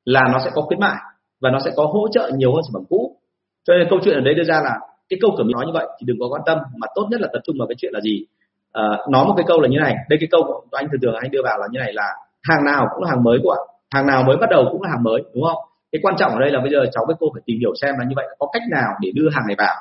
[0.05, 0.97] là nó sẽ có khuyến mại
[1.41, 3.17] và nó sẽ có hỗ trợ nhiều hơn sản phẩm cũ.
[3.65, 4.75] Cho nên câu chuyện ở đây đưa ra là
[5.09, 7.21] cái câu cửa miệng nói như vậy thì đừng có quan tâm mà tốt nhất
[7.21, 8.25] là tập trung vào cái chuyện là gì?
[8.73, 9.95] À, nói một cái câu là như này.
[10.09, 12.65] Đây cái câu của anh thường thường anh đưa vào là như này là hàng
[12.65, 13.63] nào cũng là hàng mới của ạ.
[13.95, 15.59] Hàng nào mới bắt đầu cũng là hàng mới đúng không?
[15.93, 17.95] Cái quan trọng ở đây là bây giờ cháu với cô phải tìm hiểu xem
[17.99, 19.77] là như vậy có cách nào để đưa hàng này vào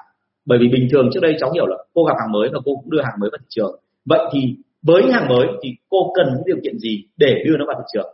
[0.45, 2.75] bởi vì bình thường trước đây cháu hiểu là cô gặp hàng mới và cô
[2.75, 3.79] cũng đưa hàng mới vào thị trường.
[4.05, 7.65] Vậy thì với hàng mới thì cô cần những điều kiện gì để đưa nó
[7.67, 8.09] vào thị trường?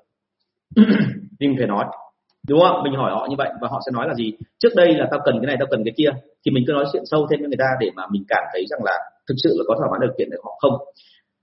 [1.40, 1.86] Mình phải nói
[2.48, 4.34] đúng không mình hỏi họ như vậy và họ sẽ nói là gì?
[4.60, 6.10] Trước đây là tao cần cái này tao cần cái kia.
[6.46, 8.66] Thì mình cứ nói chuyện sâu thêm với người ta để mà mình cảm thấy
[8.70, 8.96] rằng là
[9.28, 10.76] thực sự là có thỏa mãn điều kiện để họ không.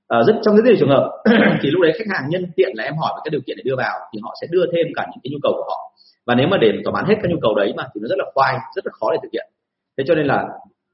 [0.09, 1.05] À, rất trong rất nhiều trường hợp
[1.61, 3.63] thì lúc đấy khách hàng nhân tiện là em hỏi về các điều kiện để
[3.67, 5.79] đưa vào thì họ sẽ đưa thêm cả những cái nhu cầu của họ.
[6.27, 8.19] Và nếu mà để thỏa mãn hết các nhu cầu đấy mà thì nó rất
[8.19, 9.47] là khoai rất là khó để thực hiện.
[9.97, 10.39] Thế cho nên là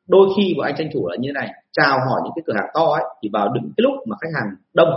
[0.09, 2.53] đôi khi bọn anh tranh thủ là như thế này chào hỏi những cái cửa
[2.57, 4.89] hàng to ấy thì vào đúng cái lúc mà khách hàng đông.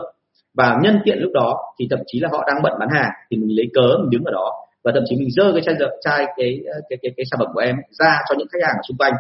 [0.53, 3.38] Và nhân tiện lúc đó thì thậm chí là họ đang bận bán hàng thì
[3.38, 4.51] mình lấy cớ mình đứng ở đó.
[4.84, 7.47] Và thậm chí mình dơ cái chai chai cái ờ, cái cái, cái sản phẩm
[7.53, 9.14] của em ra cho những khách hàng ở xung quanh.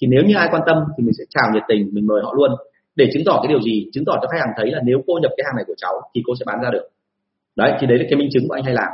[0.00, 2.32] Thì nếu như ai quan tâm thì mình sẽ chào nhiệt tình mình mời họ
[2.36, 2.50] luôn.
[2.96, 3.86] Để chứng tỏ cái điều gì?
[3.92, 5.92] Chứng tỏ cho khách hàng thấy là nếu cô nhập cái hàng này của cháu
[6.14, 6.88] thì cô sẽ bán ra được.
[7.56, 8.92] Đấy thì đấy là cái minh chứng của anh hay làm.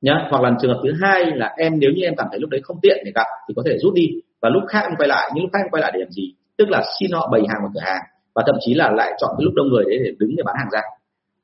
[0.00, 2.50] Nhá hoặc là trường hợp thứ hai là em nếu như em cảm thấy lúc
[2.50, 4.08] đấy không tiện để gặp thì có thể rút đi
[4.44, 6.34] và lúc khác em quay lại những lúc khác em quay lại để làm gì?
[6.58, 8.02] Tức là xin họ bày hàng vào cửa hàng,
[8.34, 10.56] và thậm chí là lại chọn cái lúc đông người đấy để đứng để bán
[10.58, 10.80] hàng ra.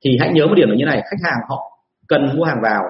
[0.05, 1.59] Thì hãy nhớ một điểm là như này, khách hàng họ
[2.09, 2.82] cần mua hàng vào,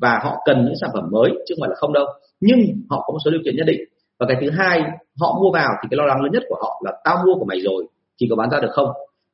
[0.00, 2.06] và họ cần những sản phẩm mới, chứ không phải là không đâu.
[2.40, 2.58] Nhưng
[2.90, 3.80] họ có một số điều kiện nhất định.
[4.18, 4.82] Và cái thứ hai,
[5.20, 7.44] họ mua vào thì cái lo lắng lớn nhất của họ là tao mua của
[7.44, 7.84] mày rồi
[8.20, 8.88] thì có bán ra được không?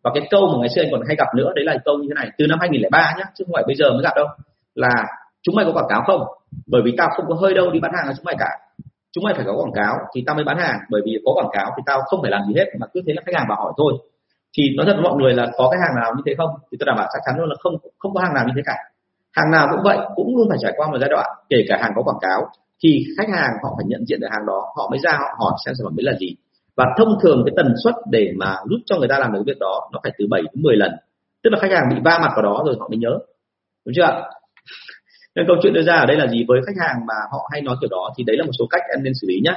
[0.05, 2.09] Và cái câu mà ngày xưa anh còn hay gặp nữa, đấy là câu như
[2.09, 4.27] thế này, từ năm 2003 nhá, chứ không phải bây giờ mới gặp đâu,
[4.75, 4.95] là
[5.43, 6.23] chúng mày có quảng cáo không?
[6.67, 8.51] Bởi vì tao không có hơi đâu đi bán hàng cho chúng mày cả
[9.13, 10.79] chúng mày phải có quảng cáo thì tao mới bán hàng.
[10.91, 13.13] Bởi vì có quảng cáo thì tao không phải làm gì hết, mà cứ thế
[13.17, 13.93] là khách hàng vào hỏi thôi.
[14.57, 16.51] Thì nói thật với mọi người là có cái hàng nào như thế không?
[16.69, 18.63] Thì tôi đảm bảo chắc chắn luôn là không không có hàng nào như thế
[18.65, 18.77] cả.
[19.37, 21.93] Hàng nào cũng vậy, cũng luôn phải trải qua một giai đoạn, kể cả hàng
[21.97, 22.41] có quảng cáo,
[22.83, 25.53] thì khách hàng họ phải nhận diện được hàng đó, họ mới ra họ hỏi
[25.65, 26.37] xem sản phẩm đấy là gì.
[26.77, 29.59] Và thông thường cái tần suất để mà giúp cho người ta làm được việc
[29.61, 30.91] đó, nó phải từ 7 đến 10 lần.
[31.43, 33.19] Tức là khách hàng bị va mặt vào đó rồi họ mới nhớ.
[33.85, 34.23] Đúng chưa
[35.35, 36.45] nên câu chuyện đưa ra ở đây là gì?
[36.49, 38.83] Với khách hàng mà họ hay nói kiểu đó thì đấy là một số cách
[38.97, 39.55] em nên xử lý nhá.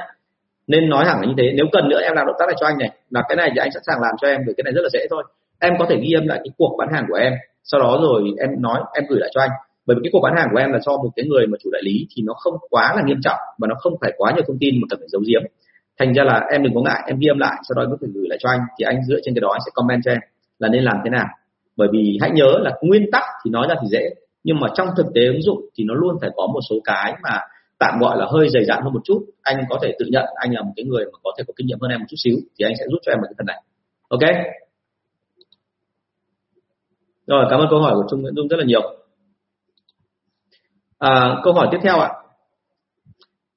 [0.66, 2.66] Nên nói thẳng là như thế, nếu cần nữa em làm động tác này cho
[2.66, 4.72] anh này, là cái này thì anh sẵn sàng làm cho em vì cái này
[4.72, 5.24] rất là dễ thôi.
[5.60, 7.32] Em có thể ghi âm lại cái cuộc bán hàng của em,
[7.64, 9.50] sau đó rồi em nói, em gửi lại cho anh.
[9.86, 11.70] Bởi vì cái cuộc bán hàng của em là cho một cái người mà chủ
[11.72, 14.44] đại lý thì nó không quá là nghiêm trọng và nó không phải quá nhiều
[14.48, 15.42] thông tin mà cần phải giấu giếm.
[15.98, 17.96] Thành ra là em đừng có ngại, em ghi âm lại, sau đó em có
[18.00, 20.10] thể gửi lại cho anh thì anh dựa trên cái đó anh sẽ comment cho
[20.10, 20.20] em
[20.58, 21.26] là nên làm thế nào.
[21.76, 24.10] Bởi vì hãy nhớ là nguyên tắc thì nói ra thì dễ
[24.46, 27.14] nhưng mà trong thực tế ứng dụng thì nó luôn phải có một số cái
[27.22, 27.40] mà
[27.78, 29.24] tạm gọi là hơi dày dặn hơn một chút.
[29.42, 31.66] Anh có thể tự nhận anh là một cái người mà có thể có kinh
[31.66, 33.46] nghiệm hơn em một chút xíu thì anh sẽ giúp cho em một cái phần
[33.46, 33.62] này.
[34.08, 34.20] Ok?
[37.26, 38.82] Rồi cảm ơn câu hỏi của trung nguyễn dung rất là nhiều.
[40.98, 42.10] À, câu hỏi tiếp theo ạ.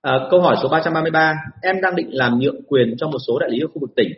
[0.02, 3.50] À, câu hỏi số 333 em đang định làm nhượng quyền cho một số đại
[3.50, 4.10] lý ở khu vực tỉnh.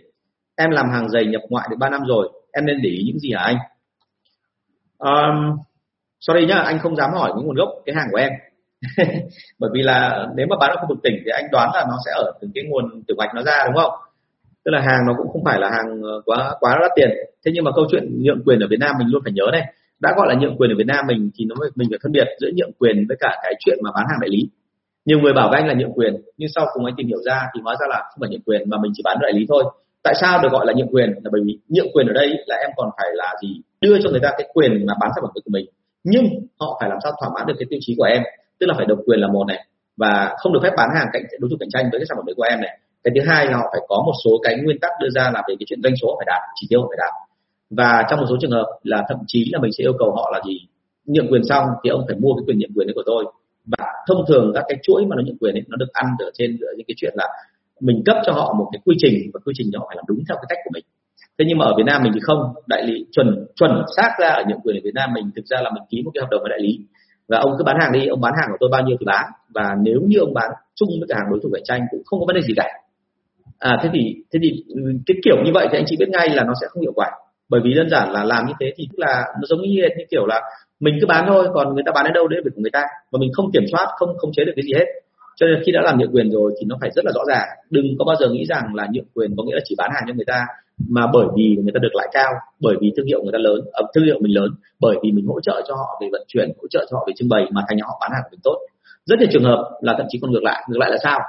[0.55, 2.29] Em làm hàng giày nhập ngoại được 3 năm rồi.
[2.51, 3.57] Em nên để ý những gì hả anh?
[4.97, 5.57] Um,
[6.21, 8.31] sorry nhá, anh không dám hỏi những nguồn gốc, cái hàng của em.
[9.59, 11.97] Bởi vì là nếu mà bán ở khu vực tỉnh thì anh đoán là nó
[12.05, 13.93] sẽ ở từ cái nguồn tiểu ngạch nó ra, đúng không?
[14.65, 17.09] Tức là hàng nó cũng không phải là hàng ờ, quá quá đắt tiền.
[17.45, 19.73] Thế nhưng mà câu chuyện nhượng quyền ở Việt Nam mình luôn phải nhớ này.
[19.99, 22.27] Đã gọi là nhượng quyền ở Việt Nam mình thì nó mình phải phân biệt
[22.39, 24.49] giữa nhượng quyền với cả cái chuyện mà bán hàng đại lý.
[25.05, 27.41] Nhiều người bảo với anh là nhượng quyền, nhưng sau cùng anh tìm hiểu ra
[27.53, 29.63] thì hóa ra là không phải nhượng quyền mà mình chỉ bán đại lý thôi.
[30.03, 31.09] Tại sao được gọi là nhượng quyền?
[31.09, 33.61] Là bởi vì nhượng quyền ở đây là em còn phải là gì?
[33.81, 35.65] Đưa cho người ta cái quyền mà bán sản phẩm của mình
[36.03, 36.25] nhưng
[36.59, 38.21] họ phải làm sao thỏa mãn được cái tiêu chí của em,
[38.59, 39.65] tức là phải độc quyền là một này,
[39.97, 42.25] và không được phép bán hàng cạnh, đối thủ cạnh tranh với cái sản phẩm
[42.25, 42.79] đấy của em này.
[43.03, 45.43] Cái thứ hai là họ phải có một số cái nguyên tắc đưa ra là
[45.47, 47.13] về cái chuyện doanh số phải đạt, chỉ tiêu phải đạt.
[47.69, 50.31] Và trong một số trường hợp là thậm chí là mình sẽ yêu cầu họ
[50.33, 50.55] là gì?
[51.05, 53.25] Nhượng quyền xong thì ông phải mua cái quyền nhượng quyền đấy của tôi.
[53.65, 56.31] Và thông thường các cái chuỗi mà nó nhượng quyền ấy, nó được ăn ở
[56.33, 57.27] trên những cái chuyện là
[57.79, 60.17] mình cấp cho họ một cái quy trình và quy trình đó phải làm đúng
[60.29, 60.85] theo cái cách của mình
[61.41, 62.53] thế nhưng mà ở Việt Nam mình thì không.
[62.67, 65.61] Đại lý chuẩn chuẩn xác ra ở nhượng quyền ở Việt Nam mình thực ra
[65.61, 66.79] là mình ký một cái hợp đồng với đại lý.
[67.29, 69.25] Và ông cứ bán hàng đi, ông bán hàng của tôi bao nhiêu thì bán.
[69.55, 72.19] Và nếu như ông bán chung với cả hàng đối thủ cạnh tranh cũng không
[72.19, 72.67] có vấn đề gì cả.
[73.59, 74.63] À thế thì thế thì,
[75.07, 77.09] cái kiểu như vậy thì anh chị biết ngay là nó sẽ không hiệu quả.
[77.49, 80.05] Bởi vì đơn giản là làm như thế thì tức là nó giống như như
[80.11, 80.41] kiểu là
[80.79, 82.83] mình cứ bán thôi, còn người ta bán đến đâu đấy việc của người ta.
[83.11, 84.85] Và mình không kiểm soát, không không chế được cái gì hết
[85.41, 87.47] cho nên khi đã làm nhượng quyền rồi thì nó phải rất là rõ ràng.
[87.69, 90.03] Đừng có bao giờ nghĩ rằng là nhượng quyền có nghĩa là chỉ bán hàng
[90.07, 90.39] cho người ta,
[90.89, 93.59] mà bởi vì người ta được lãi cao, bởi vì thương hiệu người ta lớn
[93.71, 96.47] ở thương hiệu mình lớn, bởi vì mình hỗ trợ cho họ về vận chuyển,
[96.61, 98.57] hỗ trợ cho họ về trưng bày mà thành họ bán hàng của mình tốt.
[99.05, 101.19] Rất nhiều trường hợp là thậm chí còn ngược lại ngược lại là sao?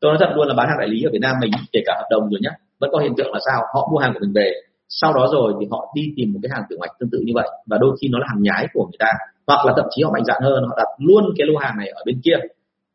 [0.00, 1.92] Tôi nói thật luôn là bán hàng đại lý ở Việt Nam mình, kể cả
[1.98, 2.50] hợp đồng rồi nhé
[2.80, 3.60] vẫn có hiện tượng là sao?
[3.74, 4.52] Họ mua hàng của mình về,
[4.88, 7.32] sau đó rồi thì họ đi tìm một cái hàng tiểu ngạch tương tự như
[7.34, 9.10] vậy, và đôi khi nó là hàng nhái của người ta,
[9.46, 11.88] hoặc là thậm chí họ mạnh dạn hơn, họ đặt luôn cái lô hàng này
[11.88, 12.36] ở bên kia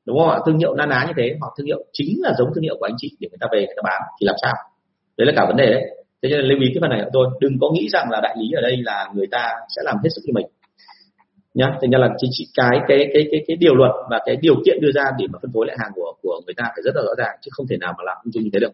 [0.07, 0.37] đúng không ạ?
[0.45, 2.85] Thương hiệu na ná như thế hoặc thương hiệu chính là giống thương hiệu của
[2.85, 4.53] anh chị để người ta về người ta bán thì làm sao?
[5.17, 5.83] Đấy là cả vấn đề đấy.
[6.21, 8.35] Thế nên lưu ý cái phần này của tôi đừng có nghĩ rằng là đại
[8.39, 10.47] lý ở đây là người ta sẽ làm hết sức cho mình.
[11.53, 14.35] Nhá thế nên là chỉ, chỉ cái cái cái cái cái điều luật và cái
[14.41, 16.81] điều kiện đưa ra để mà phân phối lại hàng của của người ta phải
[16.85, 18.71] rất là rõ ràng chứ không thể nào mà làm không như thế được.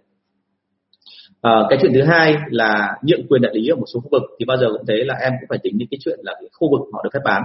[1.42, 4.22] À, cái chuyện thứ hai là nhượng quyền đại lý ở một số khu vực
[4.40, 6.50] thì bao giờ cũng thế là em cũng phải tính đến cái chuyện là cái
[6.54, 7.44] khu vực họ được phép bán.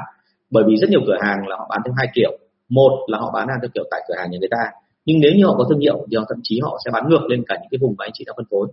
[0.51, 2.39] Bởi vì rất nhiều cửa hàng là họ bán theo hai kiểu
[2.69, 4.65] một là họ bán hàng theo kiểu tại cửa hàng nhà người ta
[5.09, 7.25] nhưng nếu như họ có thương hiệu thì họ thậm chí họ sẽ bán ngược
[7.29, 8.69] lên cả những cái vùng mà anh chị đã phân phối.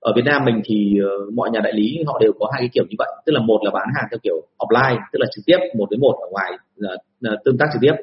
[0.00, 2.68] Ở Việt Nam mình thì ờ, mọi nhà đại lý họ đều có hai cái
[2.74, 5.44] kiểu như vậy tức là một là bán hàng theo kiểu offline tức là trực
[5.46, 7.94] tiếp một đến một ở ngoài là, là tương tác trực tiếp.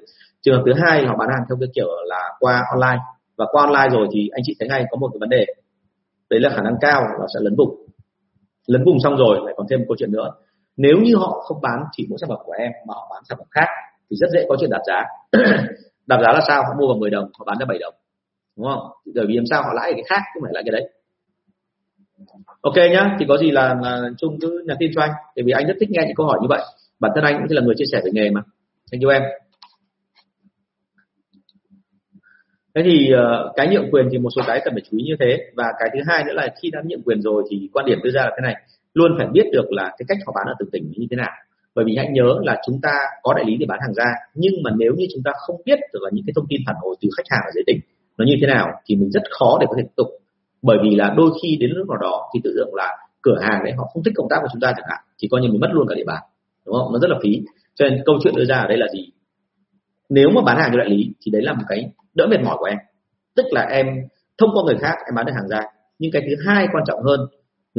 [0.41, 3.01] Trường hợp thứ hai là họ bán hàng theo cái kiểu là qua online
[3.37, 5.45] và qua online rồi thì anh chị thấy ngay có một cái vấn đề.
[6.29, 7.69] Đấy là khả năng cao là sẽ lấn vùng.
[8.67, 10.31] Lấn vùng xong rồi lại còn thêm một câu chuyện nữa.
[10.77, 13.37] Nếu như họ không bán chỉ mỗi sản phẩm của em mà họ bán sản
[13.37, 13.67] phẩm khác
[14.11, 15.03] thì rất dễ có chuyện đạp giá.
[16.07, 16.63] Đạp giá là sao?
[16.63, 17.93] Họ mua vào 10 đồng họ bán ra 7 đồng.
[18.57, 18.79] Đúng không?
[19.15, 20.89] Bởi vì làm sao họ lãi cái khác không phải lãi cái đấy.
[22.61, 25.11] Ok nhá thì có gì là, là chung cứ nhắn tin cho anh.
[25.35, 26.61] Bởi vì anh rất thích nghe những câu hỏi như vậy.
[26.99, 28.41] Bản thân anh cũng là người chia sẻ về nghề mà.
[28.91, 29.21] Anh yêu em.
[32.75, 35.15] Thế thì uh, cái nhượng quyền thì một số cái cần phải chú ý như
[35.19, 35.51] thế.
[35.55, 38.11] Và cái thứ hai nữa là khi đã nhượng quyền rồi thì quan điểm đưa
[38.11, 38.55] ra là thế này.
[38.93, 41.31] Luôn phải biết được là cái cách họ bán ở từng tỉnh như thế nào
[41.77, 44.53] bởi vì hãy nhớ là chúng ta có đại lý để bán hàng ra, nhưng
[44.63, 46.95] mà nếu như chúng ta không biết được là những cái thông tin phản hồi
[47.01, 47.79] từ khách hàng ở dưới tỉnh
[48.17, 50.07] nó như thế nào thì mình rất khó để có thể tiếp tục.
[50.61, 53.63] Bởi vì là đôi khi đến lúc nào đó thì tự tưởng là cửa hàng
[53.63, 55.61] đấy họ không thích công tác của chúng ta chẳng hạn, thì coi như mình
[55.61, 56.21] mất luôn cả địa bàn,
[56.65, 56.93] đúng không?
[56.93, 57.41] Nó rất là phí.
[57.75, 59.09] Cho nên câu chuyện đưa ra ở đây là gì?
[60.09, 62.55] Nếu mà bán hàng cho đại lý thì đấy là một cái đỡ mệt mỏi
[62.59, 62.77] của em.
[63.35, 63.85] Tức là em
[64.37, 65.61] thông qua người khác em bán được hàng ra,
[65.99, 67.19] nhưng cái thứ hai quan trọng hơn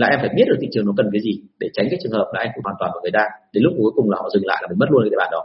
[0.00, 2.12] là em phải biết được thị trường nó cần cái gì để tránh cái trường
[2.12, 3.24] hợp là anh phụ hoàn toàn vào người ta.
[3.52, 5.28] Đến lúc cuối cùng là họ dừng lại là mình mất luôn cái địa bàn
[5.32, 5.42] đó.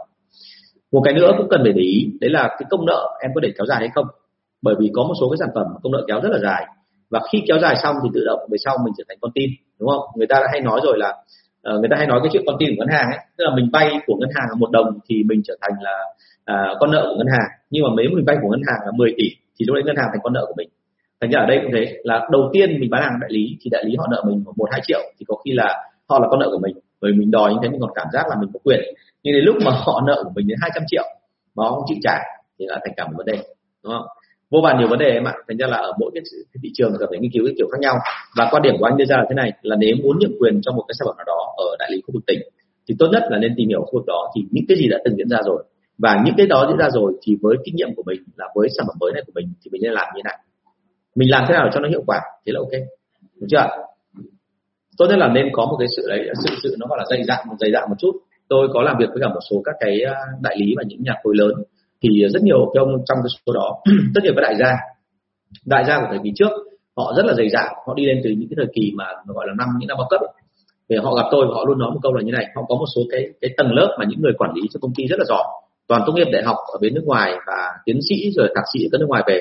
[0.92, 3.40] Một cái nữa cũng cần phải để ý đấy là cái công nợ em có
[3.40, 4.06] để kéo dài hay không.
[4.62, 6.66] Bởi vì có một số cái sản phẩm công nợ kéo rất là dài.
[7.10, 9.50] Và khi kéo dài xong thì tự động về sau mình trở thành con tin
[9.80, 10.04] đúng không?
[10.16, 11.10] Người ta đã hay nói rồi là
[11.70, 13.20] uh, người ta hay nói cái chuyện con tin của ngân hàng ấy.
[13.36, 15.96] Tức là mình vay của ngân hàng một đồng thì mình trở thành là
[16.54, 17.50] uh, con nợ của ngân hàng.
[17.70, 19.96] Nhưng mà nếu mình vay của ngân hàng là 10 tỷ thì lúc đấy ngân
[19.96, 20.68] hàng thành con nợ của mình
[21.24, 21.84] thành ra ở đây cũng thế.
[22.02, 24.68] Là đầu tiên mình bán hàng đại lý, thì đại lý họ nợ mình một
[24.72, 25.00] hai triệu.
[25.18, 27.68] Thì có khi là họ là con nợ của mình, bởi mình đòi như thế
[27.68, 28.80] mình còn cảm giác là mình có quyền.
[29.22, 31.04] Nhưng đến lúc mà họ nợ của mình đến 200 triệu,
[31.54, 32.18] mà họ không chịu trả,
[32.58, 33.38] thì là thành cả một vấn đề,
[33.82, 34.06] đúng không?
[34.50, 35.34] Vô vàn nhiều vấn đề em ạ.
[35.48, 36.22] Thành ra là ở mỗi cái
[36.62, 37.94] thị trường cần phải nghiên cứu cái kiểu khác nhau.
[38.36, 40.60] Và quan điểm của anh đưa ra là thế này, là nếu muốn nhượng quyền
[40.62, 42.40] cho một cái sản phẩm nào đó ở đại lý khu vực tỉnh,
[42.88, 44.98] thì tốt nhất là nên tìm hiểu khu vực đó, thì những cái gì đã
[45.04, 45.64] từng diễn ra rồi.
[45.98, 48.68] Và những cái đó diễn ra rồi thì với kinh nghiệm của mình, là với
[48.76, 50.38] sản phẩm mới này của mình, thì mình nên làm như thế nào?
[51.14, 52.72] Mình làm thế nào cho nó hiệu quả thì là ok.
[53.40, 53.66] Đúng chưa
[54.98, 57.24] tốt nhất là nên có một cái sự đấy, sự sự nó gọi là dày
[57.24, 58.12] dặn một dày dặn một chút.
[58.48, 61.02] Tôi có làm việc với cả một số các cái à, đại lý và những
[61.02, 61.52] nhà khối lớn.
[62.02, 63.76] Thì rất nhiều cái ông trong cái số đó
[64.14, 64.70] tất nhiều các đại gia.
[65.64, 66.50] Đại gia của thời kỳ trước,
[66.96, 69.46] họ rất là dày dặn, họ đi lên từ những cái thời kỳ mà gọi
[69.48, 70.20] là năm, những năm bao cấp
[70.88, 72.74] thì họ gặp tôi và họ luôn nói một câu là như này, họ có
[72.74, 75.16] một số cái cái tầng lớp mà những người quản lý cho công ty rất
[75.18, 75.44] là giỏi,
[75.88, 78.80] toàn tốt nghiệp đại học ở bên nước ngoài và tiến sĩ rồi thạc sĩ
[78.92, 79.40] ở nước ngoài về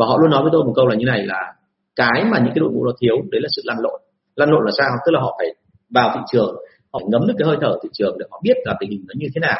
[0.00, 1.54] và họ luôn nói với tôi một câu là như này là
[1.96, 4.00] cái mà những cái đội ngũ nó thiếu đấy là sự lăn lộn.
[4.36, 4.90] Lăn lộn là sao?
[5.06, 5.48] Tức là họ phải
[5.90, 6.56] vào thị trường
[6.92, 9.14] họ ngấm được cái hơi thở thị trường để họ biết là tình hình nó
[9.16, 9.58] như thế nào.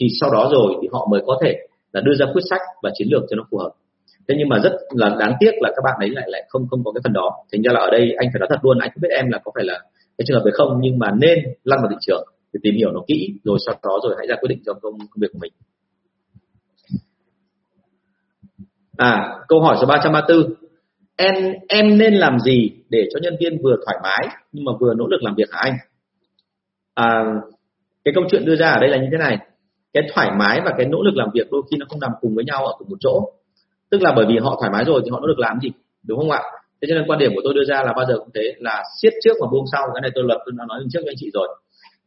[0.00, 1.52] Thì sau đó rồi thì họ mới có thể
[1.92, 3.70] là đưa ra quyết sách và chiến lược cho nó phù hợp.
[4.28, 6.84] Thế nhưng mà rất là đáng tiếc là các bạn ấy lại lại không không
[6.84, 7.30] có cái phần đó.
[7.52, 9.38] Thành ra là ở đây anh phải nói thật luôn anh không biết em là
[9.44, 9.80] có phải là
[10.18, 12.90] cái trường hợp đấy không nhưng mà nên lăn vào thị trường để tìm hiểu
[12.92, 15.38] nó kỹ rồi sau đó rồi hãy ra quyết định cho công, công việc của
[15.42, 15.52] mình.
[18.96, 20.54] À câu hỏi số 334
[21.16, 21.34] em
[21.68, 25.06] em nên làm gì để cho nhân viên vừa thoải mái nhưng mà vừa nỗ
[25.06, 25.76] lực làm việc hả anh?
[26.94, 27.24] À,
[28.04, 29.38] cái câu chuyện đưa ra ở đây là như thế này.
[29.92, 32.34] Cái thoải mái và cái nỗ lực làm việc đôi khi nó không nằm cùng
[32.34, 33.30] với nhau ở cùng một chỗ.
[33.90, 35.70] Tức là bởi vì họ thoải mái rồi thì họ nỗ lực làm gì
[36.06, 36.42] đúng không ạ?
[36.82, 38.82] Thế cho nên quan điểm của tôi đưa ra là bao giờ cũng thế là
[39.02, 39.82] siết trước và buông sau.
[39.94, 41.48] Cái này tôi lập tôi đã nói trước với anh chị rồi.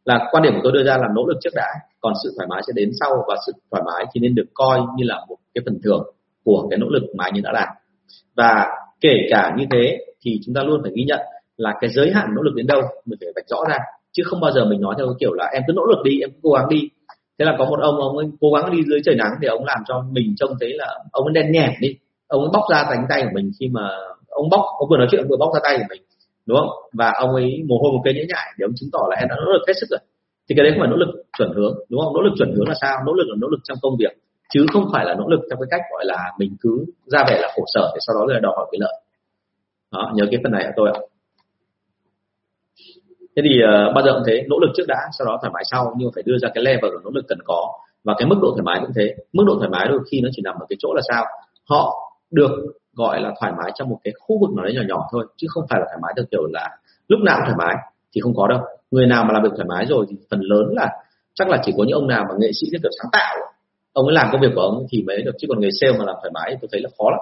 [0.04, 1.68] Là quan điểm của tôi đưa ra là nỗ lực trước đã
[2.00, 4.80] còn sự thoải mái sẽ đến sau và sự thoải mái thì nên được coi
[4.96, 6.02] như là một cái phần thưởng
[6.44, 7.68] của cái nỗ lực mà anh ấy đã làm.
[8.36, 8.66] Và
[9.00, 11.20] kể cả như thế thì chúng ta luôn phải ghi nhận
[11.56, 13.78] là cái giới hạn nỗ lực đến đâu mình phải vạch rõ ra,
[14.12, 16.20] chứ không bao giờ mình nói theo cái kiểu là em cứ nỗ lực đi,
[16.20, 16.88] em cứ cố gắng đi.
[17.38, 19.64] Thế là có một ông ông ấy cố gắng đi dưới trời nắng để ông
[19.64, 21.96] làm cho mình trông thấy là ông ấy đen nhẻm đi.
[22.26, 23.88] Ông ấy bóc ra cánh tay của mình khi mà
[24.28, 26.02] ông bóc, ông vừa nói chuyện vừa bóc ra tay của mình,
[26.46, 26.68] đúng không?
[26.92, 29.28] Và ông ấy mồ hôi một cây nhễ nhại để ông chứng tỏ là em
[29.28, 30.00] đã nỗ lực hết sức rồi.
[30.48, 32.14] Thì cái đấy không phải nỗ lực chuẩn hướng, đúng không?
[32.14, 32.96] Nỗ lực chuẩn hướng là sao?
[33.06, 34.12] Nỗ lực là nỗ lực trong công việc
[34.52, 37.38] chứ không phải là nỗ lực theo cái cách gọi là mình cứ ra vẻ
[37.42, 39.00] là khổ sở để sau đó là đòi hỏi cái lợi.
[39.92, 41.00] Đó nhớ cái phần này của tôi ạ.
[43.36, 45.62] Thế thì uh, bao giờ cũng thế nỗ lực trước đã sau đó thoải mái
[45.70, 47.78] sau nhưng mà phải đưa ra cái level của nỗ lực cần có.
[48.04, 49.14] Và cái mức độ thoải mái cũng thế.
[49.32, 51.24] Mức độ thoải mái đôi khi nó chỉ nằm ở cái chỗ là sao?
[51.68, 52.50] Họ được
[52.94, 55.46] gọi là thoải mái trong một cái khu vực nào đấy nhỏ nhỏ thôi chứ
[55.50, 56.78] không phải là thoải mái theo kiểu là
[57.08, 57.76] lúc nào cũng thoải mái
[58.12, 58.60] thì không có đâu.
[58.90, 60.88] Người nào mà làm việc thoải mái rồi thì phần lớn là
[61.34, 63.36] chắc là chỉ có những ông nào mà nghệ sĩ cái kiểu sáng tạo
[63.92, 66.04] ông ấy làm công việc của ông thì mới được chứ còn người sale mà
[66.04, 67.20] làm thoải mái tôi thấy là khó lắm.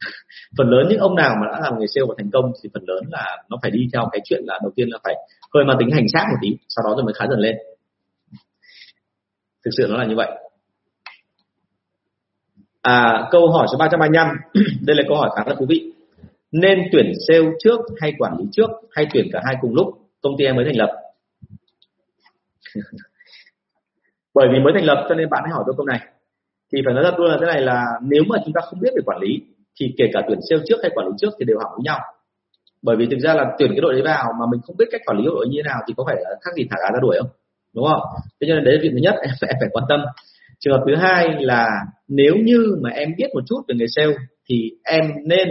[0.58, 2.84] Phần lớn những ông nào mà đã làm người sale và thành công thì phần
[2.86, 5.14] lớn là nó phải đi theo cái chuyện là đầu tiên là phải
[5.54, 7.56] hơi mà tính hành xác một tí sau đó rồi mới khá dần lên.
[9.64, 10.30] Thực sự nó là như vậy.
[12.82, 14.28] À, câu hỏi số 335
[14.86, 15.92] đây là câu hỏi khá là thú vị.
[16.52, 19.86] Nên tuyển sale trước hay quản lý trước hay tuyển cả hai cùng lúc?
[20.22, 20.90] Công ty em mới thành lập.
[24.34, 26.00] bởi vì mới thành lập cho nên bạn hãy hỏi tôi câu này.
[26.72, 28.90] Thì phải nói thật luôn là thế này là nếu mà chúng ta không biết
[28.96, 29.40] về quản lý
[29.80, 32.00] thì kể cả tuyển sale trước hay quản lý trước thì đều hỏng với nhau.
[32.82, 35.00] Bởi vì thực ra là tuyển cái đội đấy vào mà mình không biết cách
[35.06, 37.00] quản lý đội như thế nào thì có phải là khác gì thả gà ra
[37.02, 37.30] đuổi không?
[37.74, 38.00] Đúng không?
[38.40, 40.00] Thế cho nên đấy là việc thứ nhất em phải, em phải quan tâm.
[40.60, 41.66] Trường hợp thứ hai là
[42.08, 44.12] nếu như mà em biết một chút về người sale
[44.48, 45.48] thì em nên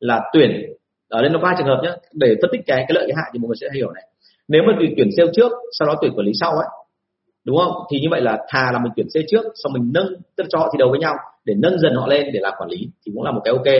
[0.00, 0.50] là tuyển
[1.08, 3.30] ở đây nó ba trường hợp nhé để phân tích cái cái lợi cái hại
[3.32, 4.04] thì mọi người sẽ hiểu này.
[4.48, 6.68] Nếu mà tuyển tuyển sale trước sau đó tuyển quản lý sau ấy
[7.44, 7.72] đúng không?
[7.90, 10.58] Thì như vậy là thà là mình tuyển C trước, xong mình nâng, tức cho
[10.58, 11.14] họ thi đấu với nhau,
[11.44, 13.74] để nâng dần họ lên để làm quản lý, thì cũng là một cái ok.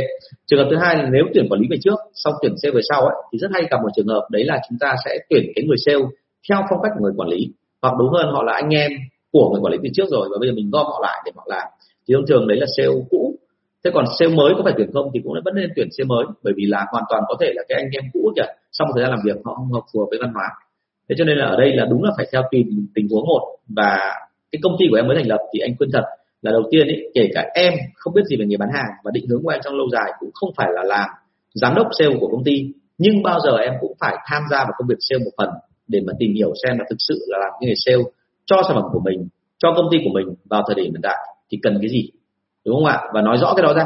[0.46, 2.80] Trường hợp thứ hai là nếu tuyển quản lý về trước, xong tuyển sale về
[2.90, 5.42] sau ấy, thì rất hay gặp một trường hợp đấy là chúng ta sẽ tuyển
[5.54, 6.04] cái người sale
[6.48, 7.48] theo phong cách của người quản lý,
[7.82, 8.90] hoặc đúng hơn, họ là anh em
[9.32, 11.32] của người quản lý từ trước rồi, và bây giờ mình gom họ lại để
[11.36, 11.68] họ làm.
[12.08, 13.34] Thì thông thường đấy là sale cũ.
[13.84, 16.24] Thế còn sale mới có phải tuyển không thì cũng vẫn nên tuyển sale mới,
[16.42, 18.92] bởi vì là hoàn toàn có thể là cái anh em cũ kìa, sau một
[18.94, 20.48] thời gian làm việc, họ không hợp phù hợp với văn hóa
[21.10, 23.56] thế cho nên là ở đây là đúng là phải theo tùy tình huống một.
[23.68, 23.98] Và
[24.52, 26.04] cái công ty của em mới thành lập thì anh khuyên thật
[26.42, 29.10] là đầu tiên ấy, kể cả em không biết gì về nghề bán hàng và
[29.14, 31.08] định hướng của em trong lâu dài cũng không phải là làm
[31.54, 32.52] giám đốc sale của công ty.
[32.98, 35.48] Nhưng bao giờ em cũng phải tham gia vào công việc sale một phần
[35.88, 38.02] để mà tìm hiểu xem là thực sự là làm cái nghề sale
[38.46, 41.16] cho sản phẩm của mình cho công ty của mình vào thời điểm hiện tại
[41.50, 42.10] thì cần cái gì.
[42.66, 43.00] Đúng không ạ?
[43.14, 43.84] Và nói rõ cái đó ra.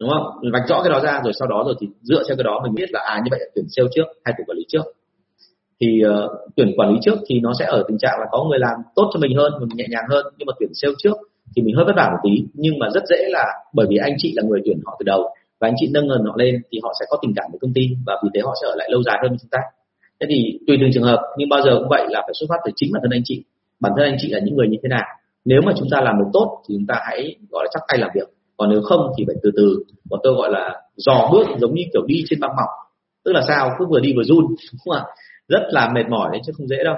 [0.00, 0.50] Đúng không?
[0.52, 2.74] Vạch rõ cái đó ra rồi sau đó rồi thì dựa theo cái đó mình
[2.74, 4.84] biết là à như vậy là tuyển sale trước hay tuyển quản lý trước
[5.82, 8.58] thì uh, tuyển quản lý trước thì nó sẽ ở tình trạng là có người
[8.58, 10.26] làm tốt cho mình hơn mình nhẹ nhàng hơn.
[10.38, 11.16] Nhưng mà tuyển sale trước
[11.56, 12.44] thì mình hơi vất vả một tí.
[12.54, 15.22] Nhưng mà rất dễ là bởi vì anh chị là người tuyển họ từ đầu
[15.60, 17.72] và anh chị nâng ngần họ lên thì họ sẽ có tình cảm với công
[17.74, 19.58] ty và vì thế họ sẽ ở lại lâu dài hơn chúng ta.
[20.20, 22.60] Thế thì tùy từng trường hợp nhưng bao giờ cũng vậy là phải xuất phát
[22.64, 23.44] từ chính bản thân anh chị.
[23.80, 25.06] Bản thân anh chị là những người như thế nào?
[25.44, 27.98] Nếu mà chúng ta làm được tốt thì chúng ta hãy gọi là chắc tay
[27.98, 28.28] làm việc.
[28.56, 29.84] Còn nếu không thì phải từ từ.
[30.10, 32.72] Và tôi gọi là dò bước giống như kiểu đi trên băng mỏng.
[33.24, 33.70] Tức là sao?
[33.78, 35.02] Cứ vừa đi vừa run đúng không ạ?
[35.52, 36.96] Rất là mệt mỏi đấy chứ không dễ đâu.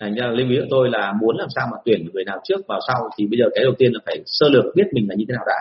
[0.00, 2.60] Thành ra lưu ý của tôi là muốn làm sao mà tuyển người nào trước
[2.68, 5.14] vào sau thì bây giờ cái đầu tiên là phải sơ lược biết mình là
[5.18, 5.60] như thế nào đã.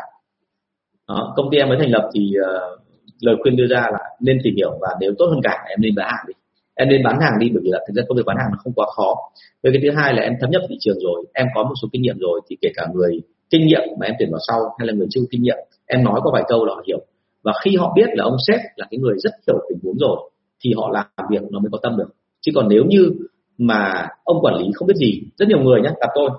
[1.07, 2.79] Đó, công ty em mới thành lập thì uh,
[3.21, 5.95] lời khuyên đưa ra là nên tìm hiểu và nếu tốt hơn cả em nên
[5.95, 6.34] bán hàng đi.
[6.75, 8.57] Em nên bán hàng đi bởi vì là thực ra công việc bán hàng nó
[8.63, 9.15] không quá khó.
[9.63, 11.88] Với cái thứ hai là em thấm nhập thị trường rồi em có một số
[11.91, 14.88] kinh nghiệm rồi thì kể cả người kinh nghiệm mà em tuyển vào sau hay
[14.88, 16.99] là người chưa kinh nghiệm em nói có vài câu là họ hiểu.
[17.43, 20.30] Và khi họ biết là ông sếp là cái người rất hiểu tình huống rồi
[20.64, 22.09] thì họ làm việc nó mới có tâm được.
[22.41, 23.12] Chứ còn nếu như
[23.57, 26.30] mà ông quản lý không biết gì rất nhiều người nhé gặp tôi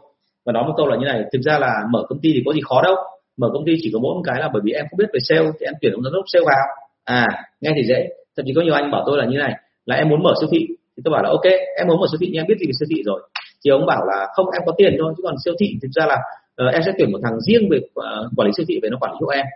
[0.44, 2.52] và nói một câu là như này thực ra là mở công ty thì có
[2.52, 2.94] gì khó đâu.
[3.36, 5.20] Mở công ty chỉ có mỗi một cái là bởi vì em không biết về
[5.28, 6.66] sale thì em tuyển ông giám đốc sale vào.
[7.04, 7.26] À
[7.60, 8.08] nghe thì dễ.
[8.36, 9.54] Thậm chí có nhiều anh bảo tôi là như này
[9.86, 10.66] là em muốn mở siêu thị.
[10.96, 11.46] Thì tôi bảo là ok
[11.78, 13.20] em muốn mở siêu thị nhưng em biết gì về siêu thị rồi.
[13.64, 16.06] Thì ông bảo là không em có tiền thôi chứ còn siêu thị thực ra
[16.06, 16.18] là
[16.66, 18.98] uh, em sẽ tuyển một thằng riêng về uh, quản lý siêu thị về nó
[19.00, 19.46] quản lý hộ em.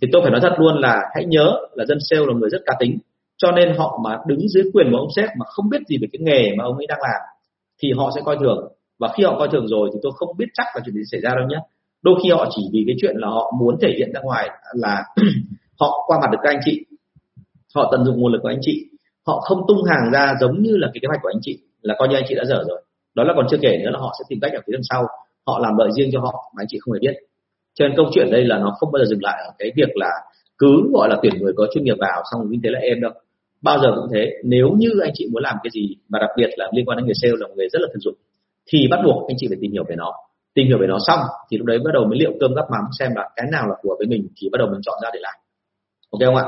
[0.00, 2.62] Thì tôi phải nói thật luôn là hãy nhớ là dân sale là người rất
[2.66, 2.98] cá tính
[3.42, 6.08] cho nên họ mà đứng dưới quyền của ông sếp mà không biết gì về
[6.12, 7.20] cái nghề mà ông ấy đang làm,
[7.82, 8.72] thì họ sẽ coi thường.
[8.98, 11.20] Và khi họ coi thường rồi thì tôi không biết chắc là chuyện gì xảy
[11.20, 11.58] ra đâu nhé.
[12.02, 15.04] Đôi khi họ chỉ vì cái chuyện là họ muốn thể hiện ra ngoài là
[15.80, 16.84] họ qua mặt được các anh chị,
[17.74, 18.88] họ tận dụng nguồn lực của anh chị.
[19.26, 21.94] Họ không tung hàng ra giống như là cái kế hoạch của anh chị, là
[21.98, 22.82] coi như anh chị đã dở rồi.
[23.14, 25.02] Đó là còn chưa kể nữa là họ sẽ tìm cách ở phía đằng sau.
[25.46, 27.14] Họ làm lợi riêng cho họ mà anh chị không hề biết.
[27.74, 29.96] Cho nên câu chuyện đây là nó không bao giờ dừng lại ở cái việc
[29.96, 30.10] là
[30.58, 33.12] cứ, gọi là, tuyển người có chuyên nghiệp vào, xong như thế là em đâu
[33.62, 34.30] bao giờ cũng thế.
[34.44, 37.04] Nếu như anh chị muốn làm cái gì mà đặc biệt là liên quan đến
[37.06, 38.14] người sale là một người rất là thân dụng
[38.66, 40.12] thì bắt buộc anh chị phải tìm hiểu về nó.
[40.54, 42.84] Tìm hiểu về nó xong thì lúc đấy bắt đầu mới liệu cơm gắp mắm
[42.98, 45.10] xem là cái nào là phù hợp với mình thì bắt đầu mình chọn ra
[45.14, 45.34] để làm.
[46.10, 46.46] Ok không ạ?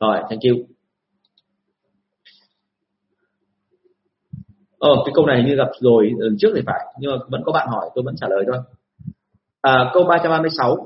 [0.00, 0.66] Rồi thank you.
[4.78, 7.52] Ờ cái câu này như gặp rồi lần trước thì phải nhưng mà vẫn có
[7.52, 8.62] bạn hỏi tôi vẫn trả lời thôi.
[9.62, 10.76] À, câu 336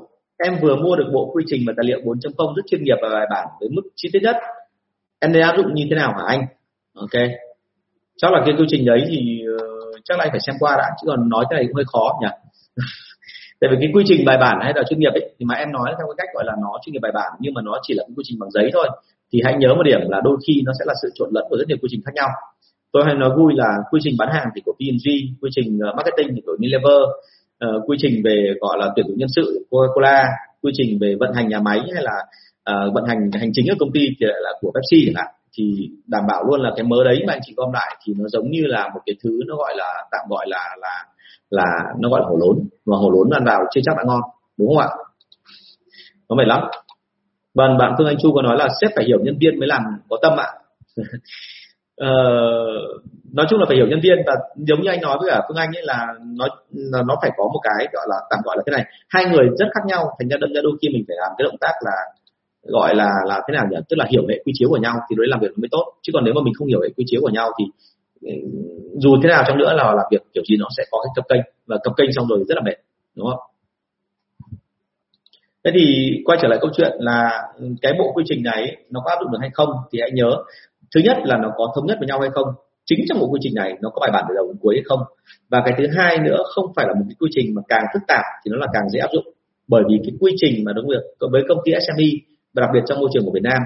[0.44, 3.08] em vừa mua được bộ quy trình và tài liệu 4.0 rất chuyên nghiệp và
[3.08, 4.36] bài bản với mức chi tiết nhất
[5.20, 6.40] em nên áp dụng như thế nào hả anh?
[6.94, 7.16] Ok.
[8.16, 9.66] Chắc là cái quy trình đấy thì ờ,
[10.04, 12.18] chắc là anh phải xem qua đã chứ còn nói cái này cũng hơi khó
[12.22, 12.28] nhỉ?
[13.60, 15.72] Tại vì cái quy trình bài bản hay là chuyên nghiệp ấy thì mà em
[15.72, 17.94] nói theo cái cách gọi là nó chuyên nghiệp bài bản nhưng mà nó chỉ
[17.94, 18.88] là cái quy trình bằng giấy thôi.
[19.32, 21.56] Thì hãy nhớ một điểm là đôi khi nó sẽ là sự trộn lẫn của
[21.56, 22.28] rất nhiều quy trình khác nhau.
[22.92, 25.06] Tôi hay nói vui là quy trình bán hàng thì của P&G
[25.40, 27.00] quy trình ờ, marketing thì của Unilever
[27.64, 30.24] uh, quy trình về gọi là tuyển dụng nhân sự của Coca-Cola
[30.62, 32.16] quy trình về vận hành nhà máy hay là
[32.70, 35.34] uh, vận hành hành chính ở công ty thì lại là của Pepsi chẳng hạn.
[35.56, 38.28] Thì đảm bảo luôn là cái mớ đấy mà anh chị gom lại thì nó
[38.28, 41.04] giống như là một cái thứ nó gọi là tạm gọi là là
[41.50, 41.66] là
[42.00, 42.68] nó gọi là hổ lốn.
[42.86, 44.20] Và hổ lốn ăn vào chưa chắc đã ngon
[44.58, 44.88] đúng không ạ?
[46.28, 46.60] Nó mệt lắm.
[47.54, 49.82] Vâng bạn Phương Anh Chu có nói là sếp phải hiểu nhân viên mới làm
[50.08, 50.48] có tâm ạ.
[52.04, 53.02] Uh,
[53.32, 55.56] nói chung là phải hiểu nhân viên và giống như anh nói với cả phương
[55.56, 56.06] anh ấy là
[56.36, 58.84] nó là nó phải có một cái gọi là tạm gọi là thế này.
[59.08, 61.44] Hai người rất khác nhau thành ra đâm ra đôi khi mình phải làm cái
[61.44, 61.96] động tác là
[62.62, 63.76] gọi là là thế nào nhỉ?
[63.88, 65.84] Tức là hiểu hệ quy chiếu của nhau thì đối làm việc mới tốt.
[66.02, 67.64] Chứ còn nếu mà mình không hiểu hệ quy chiếu của nhau thì
[68.20, 68.32] ừ,
[68.98, 71.24] dù thế nào trong nữa là làm việc kiểu gì nó sẽ có cái cập
[71.28, 71.40] kênh.
[71.66, 72.76] Và cập kênh xong rồi rất là mệt,
[73.16, 73.40] đúng không?
[75.64, 77.48] Thế thì quay trở lại câu chuyện là
[77.82, 80.30] cái bộ quy trình này nó có áp dụng được hay không thì hãy nhớ.
[80.94, 82.46] Thứ nhất là nó có thống nhất với nhau hay không.
[82.84, 84.82] Chính trong bộ quy trình này nó có bài bản từ đầu đến cuối hay
[84.86, 85.00] không.
[85.48, 88.02] Và cái thứ hai nữa không phải là một cái quy trình mà càng phức
[88.08, 89.24] tạp thì nó là càng dễ áp dụng.
[89.68, 92.04] Bởi vì cái quy trình mà đúng việc với công ty SME
[92.54, 93.62] và đặc biệt trong môi trường của Việt Nam.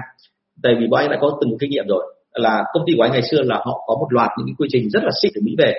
[0.63, 3.11] Tại vì bọn anh đã có từng kinh nghiệm rồi, là công ty của anh
[3.11, 5.41] ngày xưa là họ có một loạt những cái quy trình rất là xịn từ
[5.43, 5.73] Mỹ về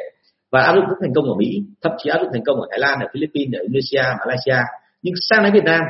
[0.50, 2.66] và áp dụng rất thành công ở Mỹ, thậm chí áp dụng thành công ở
[2.70, 4.62] Thái Lan, ở Philippines, ở Indonesia, Malaysia.
[5.02, 5.80] Nhưng sang đến Việt Nam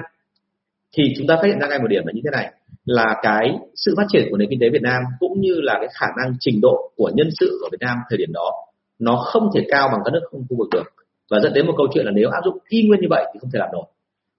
[0.96, 2.52] thì chúng ta phát hiện ra ngay một điểm là như thế này,
[2.84, 5.88] là cái sự phát triển của nền kinh tế Việt Nam cũng như là cái
[5.94, 8.50] khả năng trình độ của nhân sự ở Việt Nam thời điểm đó,
[8.98, 10.84] nó không thể cao bằng các nước không khu vực được.
[11.30, 13.38] Và dẫn đến một câu chuyện là nếu áp dụng y nguyên như vậy thì
[13.40, 13.84] không thể làm nổi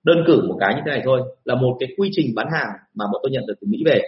[0.08, 2.70] đơn cử một cái như thế này thôi là một cái quy trình bán hàng
[2.94, 4.00] mà bọn tôi nhận được từ Mỹ về.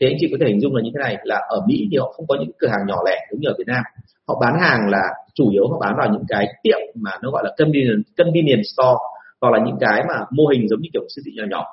[0.00, 1.96] Thế anh chị có thể hình dung là như thế này là ở Mỹ thì
[1.96, 3.82] họ không có những cửa hàng nhỏ lẻ giống như ở Việt Nam.
[4.28, 5.02] Họ bán hàng là
[5.34, 8.98] chủ yếu họ bán vào những cái tiệm mà nó gọi là convenience, convenience store
[9.40, 11.64] hoặc là những cái mà mô hình giống như kiểu siêu thị nhỏ nhỏ.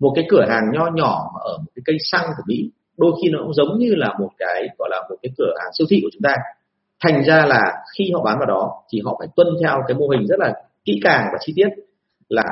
[0.00, 3.12] Một cái cửa hàng nho nhỏ mà ở một cái cây xăng của Mỹ đôi
[3.22, 5.86] khi nó cũng giống như là một cái gọi là một cái cửa hàng siêu
[5.90, 6.34] thị của chúng ta.
[7.04, 7.60] Thành ra là
[7.98, 10.54] khi họ bán vào đó thì họ phải tuân theo cái mô hình rất là
[10.84, 11.68] kỹ càng và chi tiết
[12.28, 12.44] là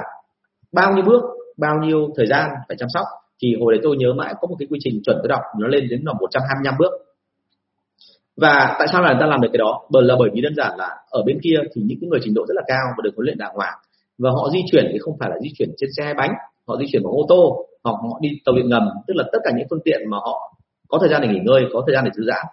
[0.75, 1.23] bao nhiêu bước,
[1.57, 3.07] bao nhiêu thời gian phải chăm sóc?
[3.43, 5.69] Thì hồi đấy tôi nhớ mãi có một cái quy trình chuẩn tôi đọc, nó
[5.69, 6.93] lên đến là 125 bước.
[8.37, 9.81] Và tại sao là người ta làm được cái đó?
[9.91, 12.35] Bởi là bởi vì đơn giản là ở bên kia thì những cái người trình
[12.35, 13.75] độ rất là cao và được huấn luyện đàng hoàng.
[14.19, 16.31] Và họ di chuyển, thì không phải là di chuyển trên xe hai bánh,
[16.67, 19.39] họ di chuyển bằng ô tô, hoặc họ đi tàu điện ngầm, tức là tất
[19.45, 20.57] cả những phương tiện mà họ
[20.89, 22.47] có thời gian để nghỉ ngơi, có thời gian để thư giãn.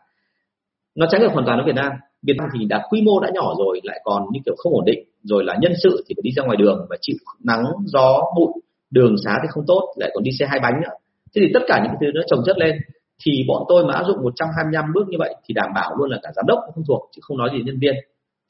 [0.96, 1.92] Nó tránh được hoàn toàn ở Việt Nam.
[2.24, 4.86] Việt Nam thì đã quy mô đã nhỏ rồi, lại còn như kiểu không ổn
[4.86, 5.00] định.
[5.24, 8.52] Rồi là nhân sự thì phải đi ra ngoài đường và chịu nắng, gió, bụi,
[8.92, 10.94] đường xá thì không tốt, lại còn đi xe hai bánh nữa.
[11.36, 12.76] Thế thì tất cả những thứ nó chồng chất lên.
[13.26, 16.20] Thì bọn tôi mà áp dụng 125 bước như vậy thì đảm bảo luôn là
[16.24, 17.96] cả giám đốc cũng không thuộc, chứ không nói gì nhân viên.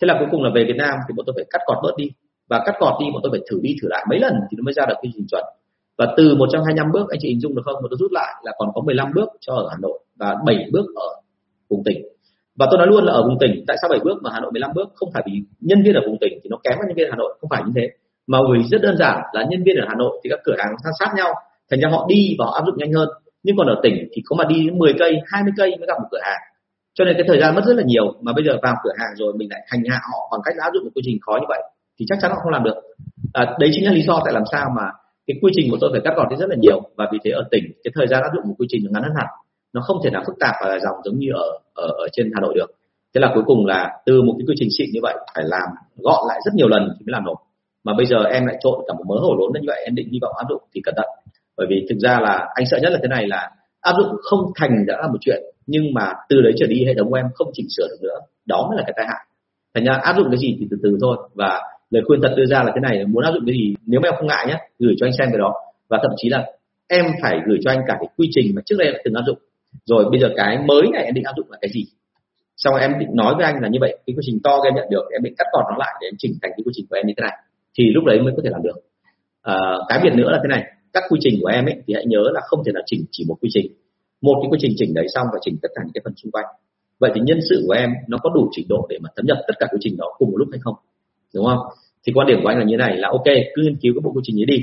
[0.02, 1.96] Thế là cuối cùng là về Việt Nam thì bọn tôi phải cắt cọt bớt
[1.98, 2.10] đi.
[2.50, 4.64] Và cắt cọt đi bọn tôi phải thử đi thử lại mấy lần thì nó
[4.64, 5.44] mới ra được quy trình chuẩn.
[5.98, 7.76] Và từ 125 bước, anh chị hình dung được không?
[7.82, 10.56] Mà tôi rút lại là còn có 15 bước cho ở Hà Nội và 7
[10.72, 11.10] bước ở
[11.70, 11.98] vùng tỉnh
[12.60, 14.52] và tôi nói luôn là ở vùng tỉnh tại sao 7 bước mà Hà Nội
[14.52, 14.88] 15 bước?
[14.96, 17.12] Không phải vì nhân viên ở vùng tỉnh thì nó kém hơn nhân viên ở
[17.12, 17.86] Hà Nội không phải như thế.
[18.28, 20.74] Mà vì rất đơn giản là nhân viên ở Hà Nội thì các cửa hàng
[20.84, 21.34] san sát nhau
[21.72, 23.10] thành ra họ đi và họ áp dụng nhanh hơn.
[23.44, 26.08] Nhưng còn ở tỉnh thì có mà đi 10 cây 20 cây mới gặp một
[26.12, 26.42] cửa hàng.
[26.94, 29.12] Cho nên cái thời gian mất rất là nhiều mà bây giờ vào cửa hàng
[29.16, 31.46] rồi mình lại hành hạ họ bằng cách áp dụng một quy trình khó như
[31.50, 31.62] vậy
[32.00, 32.78] thì chắc chắn họ không làm được.
[33.34, 34.86] À, đấy chính là lý do tại làm sao mà
[35.28, 36.82] cái quy trình của tôi phải cắt gọt đi rất là nhiều.
[36.98, 39.04] Và vì thế ở tỉnh cái thời gian áp dụng một quy trình nó ngắn
[39.04, 39.28] hơn hẳn
[39.74, 42.42] nó không thể nào phức tạp và dòng giống như ở ở, ở trên Hà
[42.42, 42.72] Nội được.
[43.14, 45.70] Thế là cuối cùng là từ một cái quy trình xịn như vậy phải làm
[45.98, 47.36] gọn lại rất nhiều lần thì mới làm nổi
[47.84, 50.10] mà bây giờ em lại trộn cả một mớ hổ lốn như vậy em định
[50.12, 51.06] hy vọng áp dụng thì cẩn thận.
[51.58, 53.52] Bởi vì thực ra là anh sợ nhất là thế này là
[53.82, 56.94] áp dụng không thành đã là một chuyện nhưng mà từ đấy trở đi hệ
[56.98, 58.20] thống của em không chỉnh sửa được nữa.
[58.46, 59.26] Đó mới là cái tai hại.
[59.76, 61.18] Thành ra áp dụng cái gì thì từ từ thôi.
[61.34, 64.02] Và lời khuyên thật đưa ra là thế này muốn áp dụng cái gì nếu
[64.02, 65.54] mà em không ngại nhé gửi cho anh xem cái đó.
[65.90, 66.46] Và thậm chí là
[66.88, 69.24] em phải gửi cho anh cả cái quy trình mà trước đây em từng áp
[69.28, 69.38] dụng
[69.86, 71.86] rồi bây giờ cái mới này em định áp dụng là cái gì?
[72.58, 74.74] Xong rồi em định nói với anh là như vậy cái quy trình to em
[74.76, 76.86] nhận được em định cắt gọn nó lại để em chỉnh thành cái quy trình
[76.90, 77.38] của em như thế này.
[77.78, 78.78] Thì lúc đấy mới có thể làm được.
[79.42, 79.56] À,
[79.90, 80.64] cái biệt nữa là thế này
[80.94, 83.26] các quy trình của em ấy thì hãy nhớ là không thể là chỉnh chỉ
[83.28, 83.68] một quy trình.
[84.22, 86.32] Một cái quy trình chỉnh đấy xong và chỉnh tất cả những cái phần xung
[86.32, 86.46] quanh.
[87.00, 89.38] Vậy thì nhân sự của em nó có đủ trình độ để mà thấm nhập
[89.48, 90.76] tất cả quy trình đó cùng một lúc hay không?
[91.36, 91.60] Đúng không?
[92.08, 94.12] Thì quan điểm của anh là như này là ok cứ nghiên cứu cái bộ
[94.12, 94.58] quy trình ấy đi.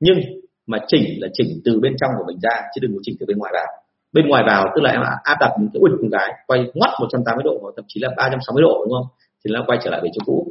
[0.00, 0.18] Nhưng
[0.66, 3.26] mà chỉnh là chỉnh từ bên trong của mình ra chứ đừng có chỉnh từ
[3.26, 3.66] bên ngoài vào
[4.14, 6.90] bên ngoài vào tức là em áp đặt những cái ui một cái quay ngoắt
[7.00, 9.06] 180 độ hoặc thậm chí là 360 độ đúng không?
[9.44, 10.46] Thì nó quay trở lại về chỗ cũ.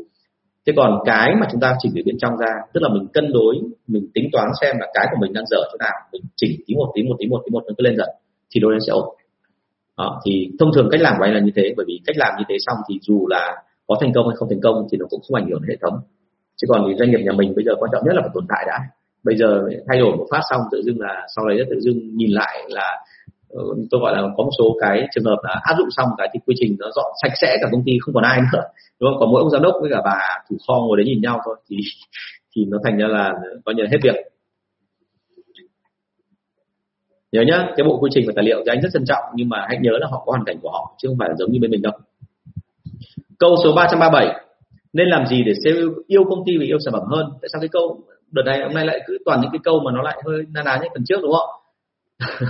[0.65, 3.33] Thế còn cái mà chúng ta chỉnh từ bên trong ra tức là mình cân
[3.33, 3.55] đối
[3.87, 6.75] mình tính toán xem là cái của mình đang dở chỗ nào mình chỉnh tí
[6.75, 8.09] một tí một tí một tí một nó cứ lên dần
[8.55, 9.15] thì đôi sẽ ổn.
[9.97, 12.33] Đó, thì thông thường cách làm của anh là như thế bởi vì cách làm
[12.37, 13.55] như thế xong thì dù là
[13.87, 15.77] có thành công hay không thành công thì nó cũng không ảnh hưởng đến hệ
[15.81, 15.99] thống.
[16.57, 18.45] Chứ còn thì doanh nghiệp nhà mình bây giờ quan trọng nhất là phải tồn
[18.49, 18.79] tại đã.
[19.23, 22.31] Bây giờ thay đổi một phát xong tự dưng là sau đấy tự dưng nhìn
[22.31, 23.05] lại là
[23.53, 26.29] Ờ, tôi gọi là có một số cái trường hợp là áp dụng xong cái
[26.33, 28.63] thì quy trình nó dọn sạch sẽ cả công ty, không còn ai nữa.
[28.99, 29.19] Đúng không?
[29.19, 31.55] Còn mỗi ông giám đốc với cả bà thủ kho ngồi đấy nhìn nhau thôi
[31.69, 31.77] thì
[32.55, 33.33] thì nó thành ra là
[33.65, 34.15] coi như hết việc.
[37.31, 39.49] Nhớ nhá, cái bộ quy trình và tài liệu thì anh rất trân trọng, nhưng
[39.49, 41.51] mà hãy nhớ là họ có hoàn cảnh của họ, chứ không phải là giống
[41.51, 41.93] như bên mình đâu.
[43.39, 44.27] Câu số 337
[44.93, 47.25] nên làm gì để sale yêu công ty và yêu sản phẩm hơn?
[47.41, 47.99] Tại sao cái câu
[48.31, 50.63] đợt này, hôm nay lại cứ toàn những cái câu mà nó lại hơi na
[50.63, 51.49] ná như phần trước, đúng không?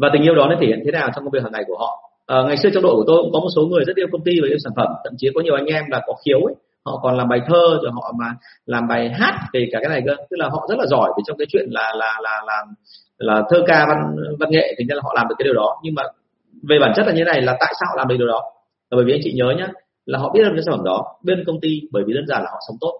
[0.00, 1.78] và tình yêu đó nó thể hiện thế nào trong công việc hàng ngày của
[1.78, 1.90] họ?
[2.26, 4.24] À, ngày xưa trong đội của tôi cũng có một số người rất yêu công
[4.24, 4.88] ty và yêu sản phẩm.
[5.04, 6.54] Thậm chí có nhiều anh em là có khiếu ấy.
[6.86, 8.26] Họ còn làm bài thơ rồi họ mà
[8.66, 10.14] làm bài hát về cả cái này cơ.
[10.30, 12.64] Tức là họ rất là giỏi về trong cái chuyện là là là là
[13.18, 13.98] là thơ ca văn
[14.40, 14.74] văn nghệ.
[14.78, 15.80] Thì nên là họ làm được cái điều đó.
[15.82, 16.02] Nhưng mà
[16.68, 18.42] về bản chất là như thế này là tại sao họ làm được điều đó?
[18.90, 19.68] Là bởi vì anh chị nhớ nhá
[20.06, 22.42] là họ biết được cái sản phẩm đó bên công ty bởi vì đơn giản
[22.42, 22.92] là họ sống tốt.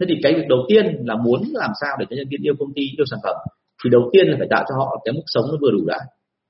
[0.00, 2.54] Thế thì cái việc đầu tiên là muốn làm sao để cho nhân viên yêu
[2.58, 3.36] công ty yêu sản phẩm
[3.84, 5.98] thì đầu tiên là phải tạo cho họ cái mức sống nó vừa đủ đã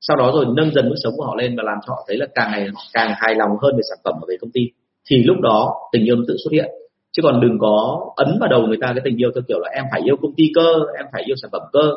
[0.01, 2.17] sau đó rồi nâng dần mức sống của họ lên và làm cho họ thấy
[2.17, 4.61] là càng ngày họ càng hài lòng hơn về sản phẩm và về công ty.
[5.11, 6.69] Thì lúc đó tình yêu nó tự xuất hiện.
[7.13, 9.69] Chứ còn đừng có ấn vào đầu người ta cái tình yêu theo kiểu là
[9.75, 11.91] em phải yêu công ty cơ, em phải yêu sản phẩm cơ.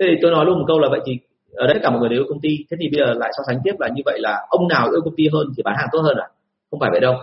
[0.00, 1.18] Thế thì tôi nói luôn một câu là vậy thì
[1.54, 2.48] ở đây cả mọi người đều yêu công ty.
[2.70, 5.00] Thế thì bây giờ lại so sánh tiếp là như vậy là ông nào yêu
[5.04, 6.28] công ty hơn thì bán hàng tốt hơn à?
[6.70, 7.14] Không phải vậy đâu.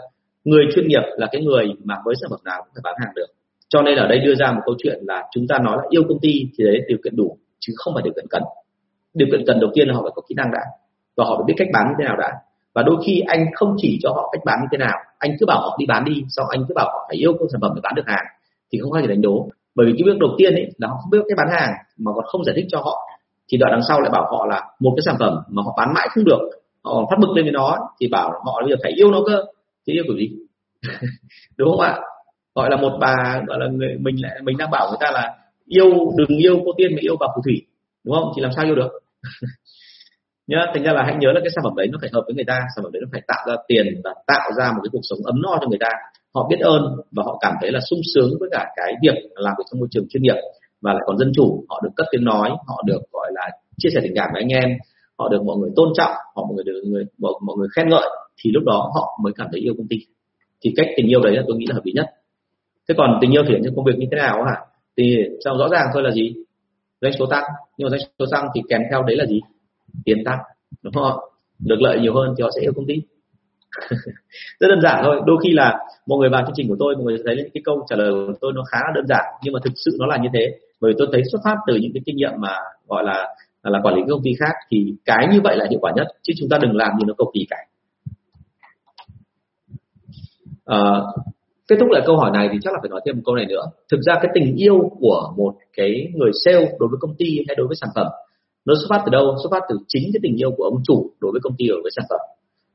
[0.44, 3.14] Người chuyên nghiệp là cái người mà với sản phẩm nào cũng phải bán hàng
[3.16, 3.28] được.
[3.70, 6.04] Cho nên ở đây đưa ra một câu chuyện là chúng ta nói là yêu
[6.10, 8.44] công ty thì đấy điều kiện đủ, chứ không phải điều kiện cần
[9.16, 10.62] điều kiện cần đầu tiên là họ phải có kỹ năng đã,
[11.18, 12.32] và họ phải biết cách bán như thế nào đã.
[12.74, 15.46] Và đôi khi anh không chỉ cho họ cách bán như thế nào, anh cứ
[15.46, 17.72] bảo họ đi bán đi sau anh cứ bảo họ phải yêu cầu sản phẩm
[17.76, 18.26] để bán được hàng,
[18.72, 19.48] thì không có gì đánh đố.
[19.76, 22.12] Bởi vì cái bước đầu tiên ấy là họ không biết cách bán hàng, mà
[22.16, 22.98] còn không giải thích cho họ.
[23.52, 25.94] Thì đoạn đằng sau lại bảo họ là một cái sản phẩm mà họ bán
[25.94, 26.40] mãi không được,
[26.84, 29.44] họ phát bực lên với nó thì bảo họ bây giờ phải yêu nó cơ.
[29.88, 30.30] Thì yêu kiểu gì?
[31.58, 32.00] Đúng không ạ?
[32.56, 35.36] Gọi là một bà, gọi là người mình lại, mình đang bảo người ta là,
[35.66, 37.62] yêu, đừng yêu cô tiên mà yêu bà phù thủy.
[38.04, 38.32] Đúng không?
[38.36, 38.90] Thì làm sao yêu được?
[40.48, 42.36] nhá thành ra là hãy nhớ là cái sản phẩm đấy nó phải hợp với
[42.36, 44.90] người ta sản phẩm đấy nó phải tạo ra tiền và tạo ra một cái
[44.92, 45.90] cuộc sống ấm no cho người ta.
[46.36, 49.54] Họ biết ơn và họ cảm thấy là sung sướng với cả cái việc làm
[49.58, 50.36] việc trong môi trường chuyên nghiệp
[50.82, 51.66] và lại còn dân chủ.
[51.70, 54.64] Họ được cất tiếng nói họ được gọi là chia sẻ tình cảm với anh
[54.64, 54.70] em
[55.18, 57.90] họ được mọi người tôn trọng họ mọi người được người mọi, mọi người khen
[57.90, 59.98] ngợi thì lúc đó họ mới cảm thấy yêu công ty.
[60.62, 62.06] Thì cách tình yêu đấy là tôi nghĩ là hợp lý nhất.
[62.90, 64.56] Thế còn tình yêu thể hiện trong công việc như thế nào hả?
[64.98, 66.36] Thì sao rõ ràng thôi là gì?
[67.02, 67.44] Doanh số tăng.
[67.78, 69.42] Nhưng mà doanh số tăng thì kèm theo đấy là gì?
[70.06, 70.40] Tiền tăng.
[70.84, 71.20] Đúng không
[71.60, 72.94] được lợi nhiều hơn thì họ sẽ yêu công ty.
[74.60, 75.22] Rất đơn giản thôi.
[75.26, 77.86] Đôi khi là mọi người vào chương trình của tôi mọi người thấy cái câu
[77.90, 80.18] trả lời của tôi nó khá là đơn giản nhưng mà thực sự nó là
[80.18, 80.60] như thế.
[80.82, 82.54] Bởi tôi thấy xuất phát từ những cái kinh nghiệm mà
[82.88, 83.36] gọi là
[83.72, 86.34] là quản lý công ty khác thì cái như vậy là hiệu quả nhất chứ
[86.38, 87.58] chúng ta đừng làm như nó cầu kỳ cả.
[90.66, 90.80] À,
[91.68, 93.46] kết thúc lại câu hỏi này thì chắc là phải nói thêm một câu này
[93.46, 93.64] nữa.
[93.92, 97.56] Thực ra cái tình yêu của một cái người sale đối với công ty hay
[97.56, 98.08] đối với sản phẩm
[98.66, 99.36] nó xuất phát từ đâu?
[99.44, 101.82] Xuất phát từ chính cái tình yêu của ông chủ đối với công ty đối
[101.84, 102.20] với sản phẩm.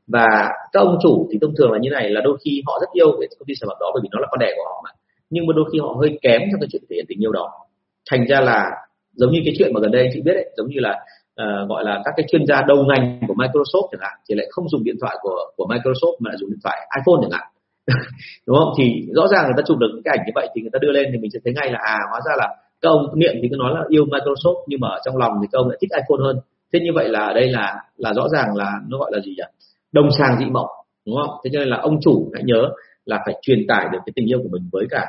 [0.07, 0.29] Và
[0.73, 3.09] các ông chủ thì thông thường là như này là đôi khi họ rất yêu
[3.21, 4.91] cái công ty sản phẩm đó bởi vì nó là con đẻ của họ mà.
[5.31, 7.51] Nhưng mà đôi khi họ hơi kém trong cái chuyện thể hiện tình yêu đó.
[8.11, 8.71] Thành ra là
[9.13, 10.93] giống như cái chuyện mà gần đây chị biết đấy giống như là
[11.43, 14.47] uh, gọi là các cái chuyên gia đầu ngành của Microsoft chẳng hạn thì lại
[14.51, 17.47] không dùng điện thoại của của Microsoft mà lại dùng điện thoại iPhone chẳng hạn.
[18.47, 18.73] đúng không?
[18.79, 18.85] Thì
[19.17, 21.07] rõ ràng người ta chụp được cái ảnh như vậy thì người ta đưa lên
[21.13, 22.49] thì mình sẽ thấy ngay là à hóa ra là
[22.81, 25.47] các ông miệng thì cứ nói là yêu Microsoft nhưng mà ở trong lòng thì
[25.53, 26.37] các ông lại thích iPhone hơn.
[26.73, 29.31] Thế như vậy là ở đây là là rõ ràng là nó gọi là gì
[29.31, 29.49] nhỉ?
[29.93, 30.69] Đồng sàng dị mộng
[31.07, 31.37] đúng không?
[31.45, 32.69] Thế cho nên là ông chủ hãy nhớ
[33.05, 35.07] là phải truyền tải được cái tình yêu của mình với cả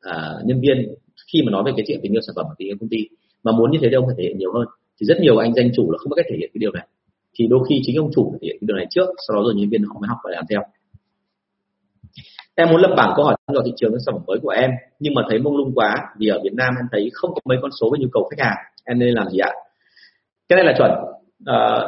[0.00, 0.94] à, nhân viên
[1.32, 2.98] khi mà nói về cái chuyện tình yêu sản phẩm và tình yêu công ty.
[3.44, 4.66] Mà muốn như thế thì ông phải thể hiện nhiều hơn.
[5.00, 6.86] Thì rất nhiều anh danh chủ là không có cách thể hiện cái điều này.
[7.38, 9.54] Thì đôi khi chính ông chủ thể hiện cái điều này trước sau đó rồi
[9.56, 10.60] nhân viên họ mới học và làm theo
[12.60, 14.70] em muốn lập bảng câu hỏi thăm dò thị trường sản phẩm mới của em
[14.98, 17.58] nhưng mà thấy mông lung quá vì ở Việt Nam em thấy không có mấy
[17.62, 19.52] con số về nhu cầu khách hàng em nên làm gì ạ?
[20.48, 20.90] Cái này là chuẩn.
[21.46, 21.80] À,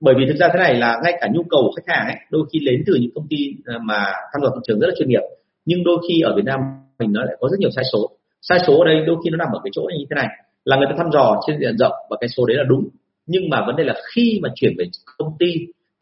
[0.00, 2.16] bởi vì thực ra thế này là ngay cả nhu cầu của khách hàng ấy
[2.30, 4.94] đôi khi đến từ những công ty ờ, mà thăm dò thị trường rất là
[4.98, 5.22] chuyên nghiệp
[5.64, 6.60] nhưng đôi khi ở Việt Nam
[6.98, 8.10] mình nó lại có rất nhiều sai số.
[8.42, 10.28] Sai số ở đây đôi khi nó nằm ở cái chỗ như thế này
[10.64, 12.88] là người ta thăm dò trên diện rộng và cái số đấy là đúng
[13.26, 14.84] nhưng mà vấn đề là khi mà chuyển về
[15.18, 15.46] công ty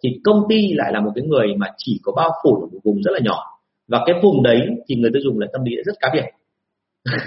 [0.02, 2.78] thì công ty lại là một cái người mà chỉ có bao phủ ở một
[2.84, 3.53] vùng rất là nhỏ
[3.88, 6.24] và cái vùng đấy thì người tiêu dùng lại tâm lý rất cá biệt.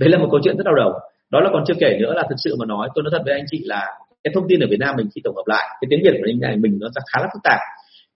[0.00, 0.92] Đấy là một câu chuyện rất đau đầu.
[1.30, 3.34] Đó là còn chưa kể nữa là thực sự mà nói, tôi nói thật với
[3.34, 3.86] anh chị là
[4.24, 6.26] cái thông tin ở Việt Nam mình khi tổng hợp lại, cái tiếng Việt của
[6.30, 7.60] anh này mình nó khá là phức tạp.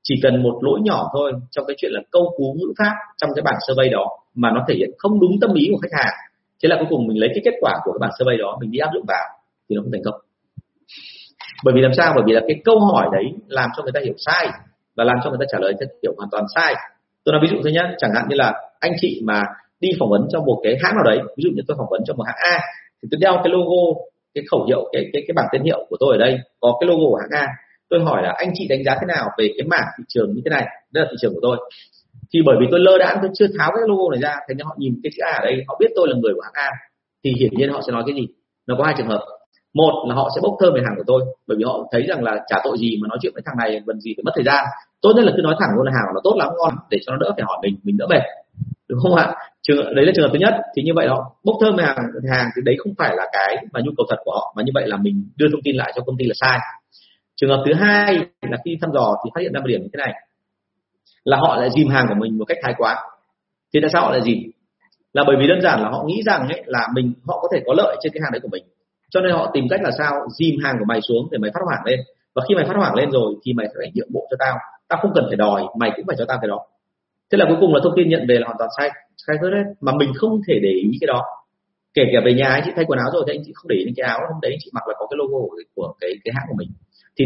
[0.03, 3.31] Chỉ cần một lỗi nhỏ thôi trong cái chuyện là câu cú ngữ pháp trong
[3.35, 6.15] cái bản survey đó mà nó thể hiện không đúng tâm lý của khách hàng.
[6.63, 8.71] Thế là cuối cùng mình lấy cái kết quả của cái bản survey đó, mình
[8.71, 9.27] đi áp dụng vào
[9.69, 10.21] thì nó không thành công.
[11.65, 12.13] Bởi vì làm sao?
[12.15, 14.49] Bởi vì là cái câu hỏi đấy làm cho người ta hiểu sai
[14.97, 16.75] và làm cho người ta trả lời theo kiểu hoàn toàn sai
[17.25, 19.43] tôi nói ví dụ thôi nhé chẳng hạn như là anh chị mà
[19.81, 22.01] đi phỏng vấn cho một cái hãng nào đấy, ví dụ như tôi phỏng vấn
[22.07, 22.61] cho một hãng A,
[23.03, 24.01] thì tôi đeo cái logo,
[24.35, 26.89] cái khẩu hiệu, cái cái cái bảng tên hiệu của tôi ở đây, có cái
[26.89, 27.47] logo của hãng A.
[27.91, 30.41] Tôi hỏi là anh chị đánh giá thế nào về cái mảng thị trường như
[30.45, 30.67] thế này?
[30.93, 31.57] Đây là thị trường của tôi.
[32.33, 34.67] Thì bởi vì tôi lơ đãng, tôi chưa tháo cái logo này ra, thế nên
[34.67, 36.71] họ nhìn cái chữ A ở đây, họ biết tôi là người của hãng A,
[37.25, 38.27] thì hiển nhiên họ sẽ nói cái gì?
[38.67, 39.23] Nó có hai trường hợp
[39.75, 42.23] một là họ sẽ bốc thơm về hàng của tôi, bởi vì họ thấy rằng
[42.23, 44.45] là trả tội gì mà nói chuyện với thằng này cần gì phải mất thời
[44.45, 44.65] gian.
[45.03, 47.13] Tốt nhất là cứ nói thẳng luôn là hàng nó tốt lắm, ngon để cho
[47.13, 48.23] nó đỡ phải hỏi mình mình đỡ mệt
[48.89, 49.35] đúng không ạ?
[49.63, 50.55] Trường đấy là trường hợp thứ nhất.
[50.77, 51.97] Thì như vậy họ bốc thơm về hàng
[52.31, 54.73] hàng thì đấy không phải là cái mà nhu cầu thật của họ, mà như
[54.75, 56.59] vậy là mình đưa thông tin lại cho công ty là sai.
[57.37, 59.89] Trường hợp thứ hai là khi thăm dò thì phát hiện ra một điểm như
[59.93, 60.15] thế này,
[61.25, 62.97] là họ lại dìm hàng của mình một cách thái quá.
[63.75, 64.39] Thì tại sao họ lại dìm?
[65.13, 67.63] Là bởi vì đơn giản là họ nghĩ rằng ấy là mình, họ có thể
[67.67, 68.65] có lợi trên cái hàng đấy của mình
[69.11, 70.13] cho nên họ tìm cách là sao?
[70.39, 72.01] Dìm hàng của mày xuống để mày phát hoảng lên.
[72.35, 74.57] Và khi mày phát hoảng lên rồi thì mày phải nhượng bộ cho tao.
[74.89, 76.61] Tao không cần phải đòi, mày cũng phải cho tao cái đó.
[77.33, 78.91] Thế là cuối cùng là thông tin nhận về là hoàn toàn sai
[79.27, 79.65] sai hết đấy.
[79.81, 81.23] Mà mình không thể để ý cái đó.
[81.95, 83.77] Kể cả về nhà anh chị thay quần áo rồi thì anh chị không để
[83.77, 85.39] ý cái áo hôm đấy anh chị mặc là có cái logo
[85.75, 86.69] của cái cái hãng của mình.
[87.17, 87.25] Thì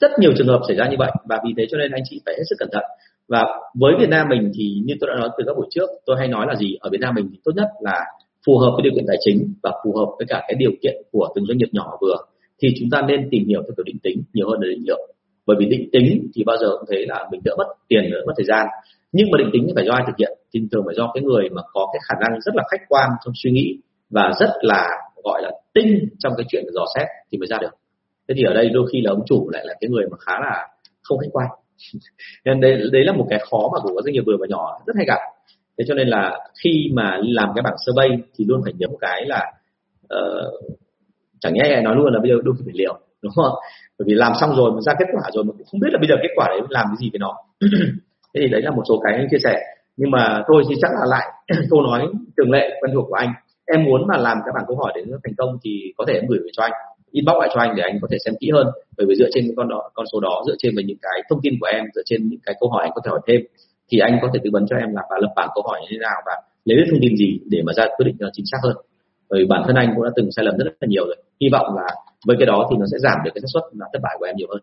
[0.00, 1.10] rất nhiều trường hợp xảy ra như vậy.
[1.28, 2.84] Và vì thế cho nên anh chị phải hết sức cẩn thận.
[3.28, 6.16] Và với Việt Nam mình thì như tôi đã nói từ các buổi trước, tôi
[6.18, 6.76] hay nói là gì?
[6.80, 8.04] Ở Việt Nam mình thì tốt nhất là
[8.46, 10.96] phù hợp với điều kiện tài chính và phù hợp với cả cái điều kiện
[11.12, 12.16] của từng doanh nghiệp nhỏ vừa,
[12.62, 15.10] thì chúng ta nên tìm hiểu theo kiểu định tính nhiều hơn là định lượng.
[15.46, 18.18] Bởi vì định tính thì bao giờ cũng thấy là mình đỡ mất tiền, đỡ
[18.26, 18.66] mất thời gian.
[19.12, 20.38] Nhưng mà định tính phải do ai thực hiện?
[20.54, 23.10] Thì thường phải do cái người mà có cái khả năng rất là khách quan
[23.24, 23.78] trong suy nghĩ
[24.10, 24.88] và rất là,
[25.24, 27.70] gọi là, tinh trong cái chuyện dò xét thì mới ra được.
[28.28, 30.32] Thế thì ở đây đôi khi là ông chủ lại là cái người mà khá
[30.40, 30.68] là
[31.02, 31.46] không khách quan.
[32.44, 34.78] Nên đấy đấy là một cái khó mà của các doanh nghiệp vừa và nhỏ
[34.86, 35.18] rất hay gặp
[35.82, 38.08] thế cho nên là khi mà làm cái bảng survey
[38.38, 39.52] thì luôn phải nhớ một cái là
[40.14, 40.78] uh,
[41.40, 43.54] chẳng nhẽ nói luôn là bây giờ đôi khi phải liều đúng không?
[43.98, 45.98] Bởi vì làm xong rồi mà ra kết quả rồi mà cũng không biết là
[45.98, 47.34] bây giờ kết quả đấy làm cái gì với nó.
[48.34, 49.60] Thế thì đấy là một số cái anh chia sẻ.
[49.96, 51.26] Nhưng mà tôi thì chắc là lại
[51.70, 52.00] câu nói
[52.36, 53.32] thường lệ quen thuộc của anh.
[53.66, 56.14] Em muốn mà làm các bảng câu hỏi để nó thành công thì có thể
[56.14, 56.72] em gửi về cho anh
[57.10, 58.66] inbox lại cho anh để anh có thể xem kỹ hơn.
[58.96, 61.40] Bởi vì dựa trên con đó con số đó dựa trên về những cái thông
[61.42, 63.40] tin của em dựa trên những cái câu hỏi anh có thể hỏi thêm
[63.90, 65.88] thì anh có thể tư vấn cho em là và lập bảng câu hỏi như
[65.90, 66.32] thế nào và
[66.64, 68.76] lấy được thông tin gì để mà ra quyết định ờ, chính xác hơn.
[69.30, 71.16] Bởi bản thân anh cũng đã từng sai lầm rất là nhiều rồi.
[71.40, 71.86] Hy vọng là
[72.26, 74.24] với cái đó thì nó sẽ giảm được cái xác suất là thất bại của
[74.24, 74.62] em nhiều hơn.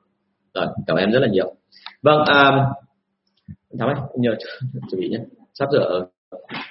[0.54, 1.54] Rồi cảm ơn em rất là nhiều.
[2.02, 4.32] Vâng à, um, thắm nhờ
[4.92, 5.20] chuẩn bị nhé.
[5.54, 6.08] Sắp giờ ờ,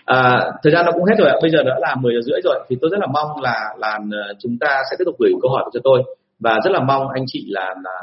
[0.05, 1.36] à, thời gian nó cũng hết rồi ạ.
[1.42, 3.99] Bây giờ đã là 10 giờ rưỡi rồi thì tôi rất là mong là là
[4.12, 6.03] ờ, chúng ta sẽ tiếp tục gửi câu hỏi cho tôi
[6.41, 7.99] và rất là mong anh chị là là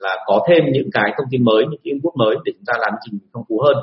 [0.00, 2.74] là có thêm những cái thông tin mới những cái input mới để chúng ta
[2.80, 3.76] làm trình phong phú hơn.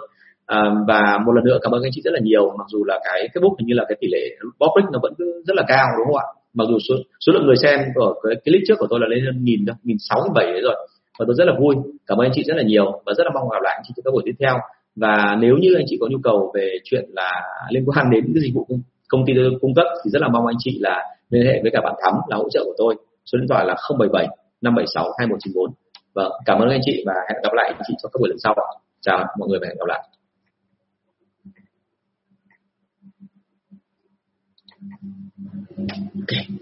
[0.46, 2.44] À, và một lần nữa cảm ơn anh chị rất là nhiều.
[2.58, 4.24] Mặc dù là cái Facebook hình như là cái tỷ lệ
[4.60, 5.14] public nó vẫn
[5.48, 6.28] rất là cao đúng không ạ?
[6.54, 9.26] Mặc dù số số lượng người xem của cái clip trước của tôi là lên
[9.26, 10.76] hơn nghìn nghìn sáu nghìn bảy đấy rồi.
[11.20, 11.76] Và tôi rất là vui.
[12.08, 13.94] Cảm ơn anh chị rất là nhiều và rất là mong gặp lại anh chị
[13.96, 14.56] trong các buổi tiếp theo.
[14.96, 17.32] Và nếu như anh chị có nhu cầu về chuyện là
[17.70, 18.68] liên quan đến cái dịch vụ
[19.08, 21.82] công ty cung cấp thì rất là mong anh chị là liên hệ với cả
[21.84, 22.96] bạn Thắm là hỗ trợ của tôi
[23.32, 24.28] số điện thoại là 077
[24.62, 25.74] 576 2194
[26.14, 28.40] vâng cảm ơn anh chị và hẹn gặp lại anh chị trong các buổi lần
[28.44, 28.56] sau
[29.02, 30.10] chào mọi người và hẹn gặp lại.
[36.22, 36.60] Okay.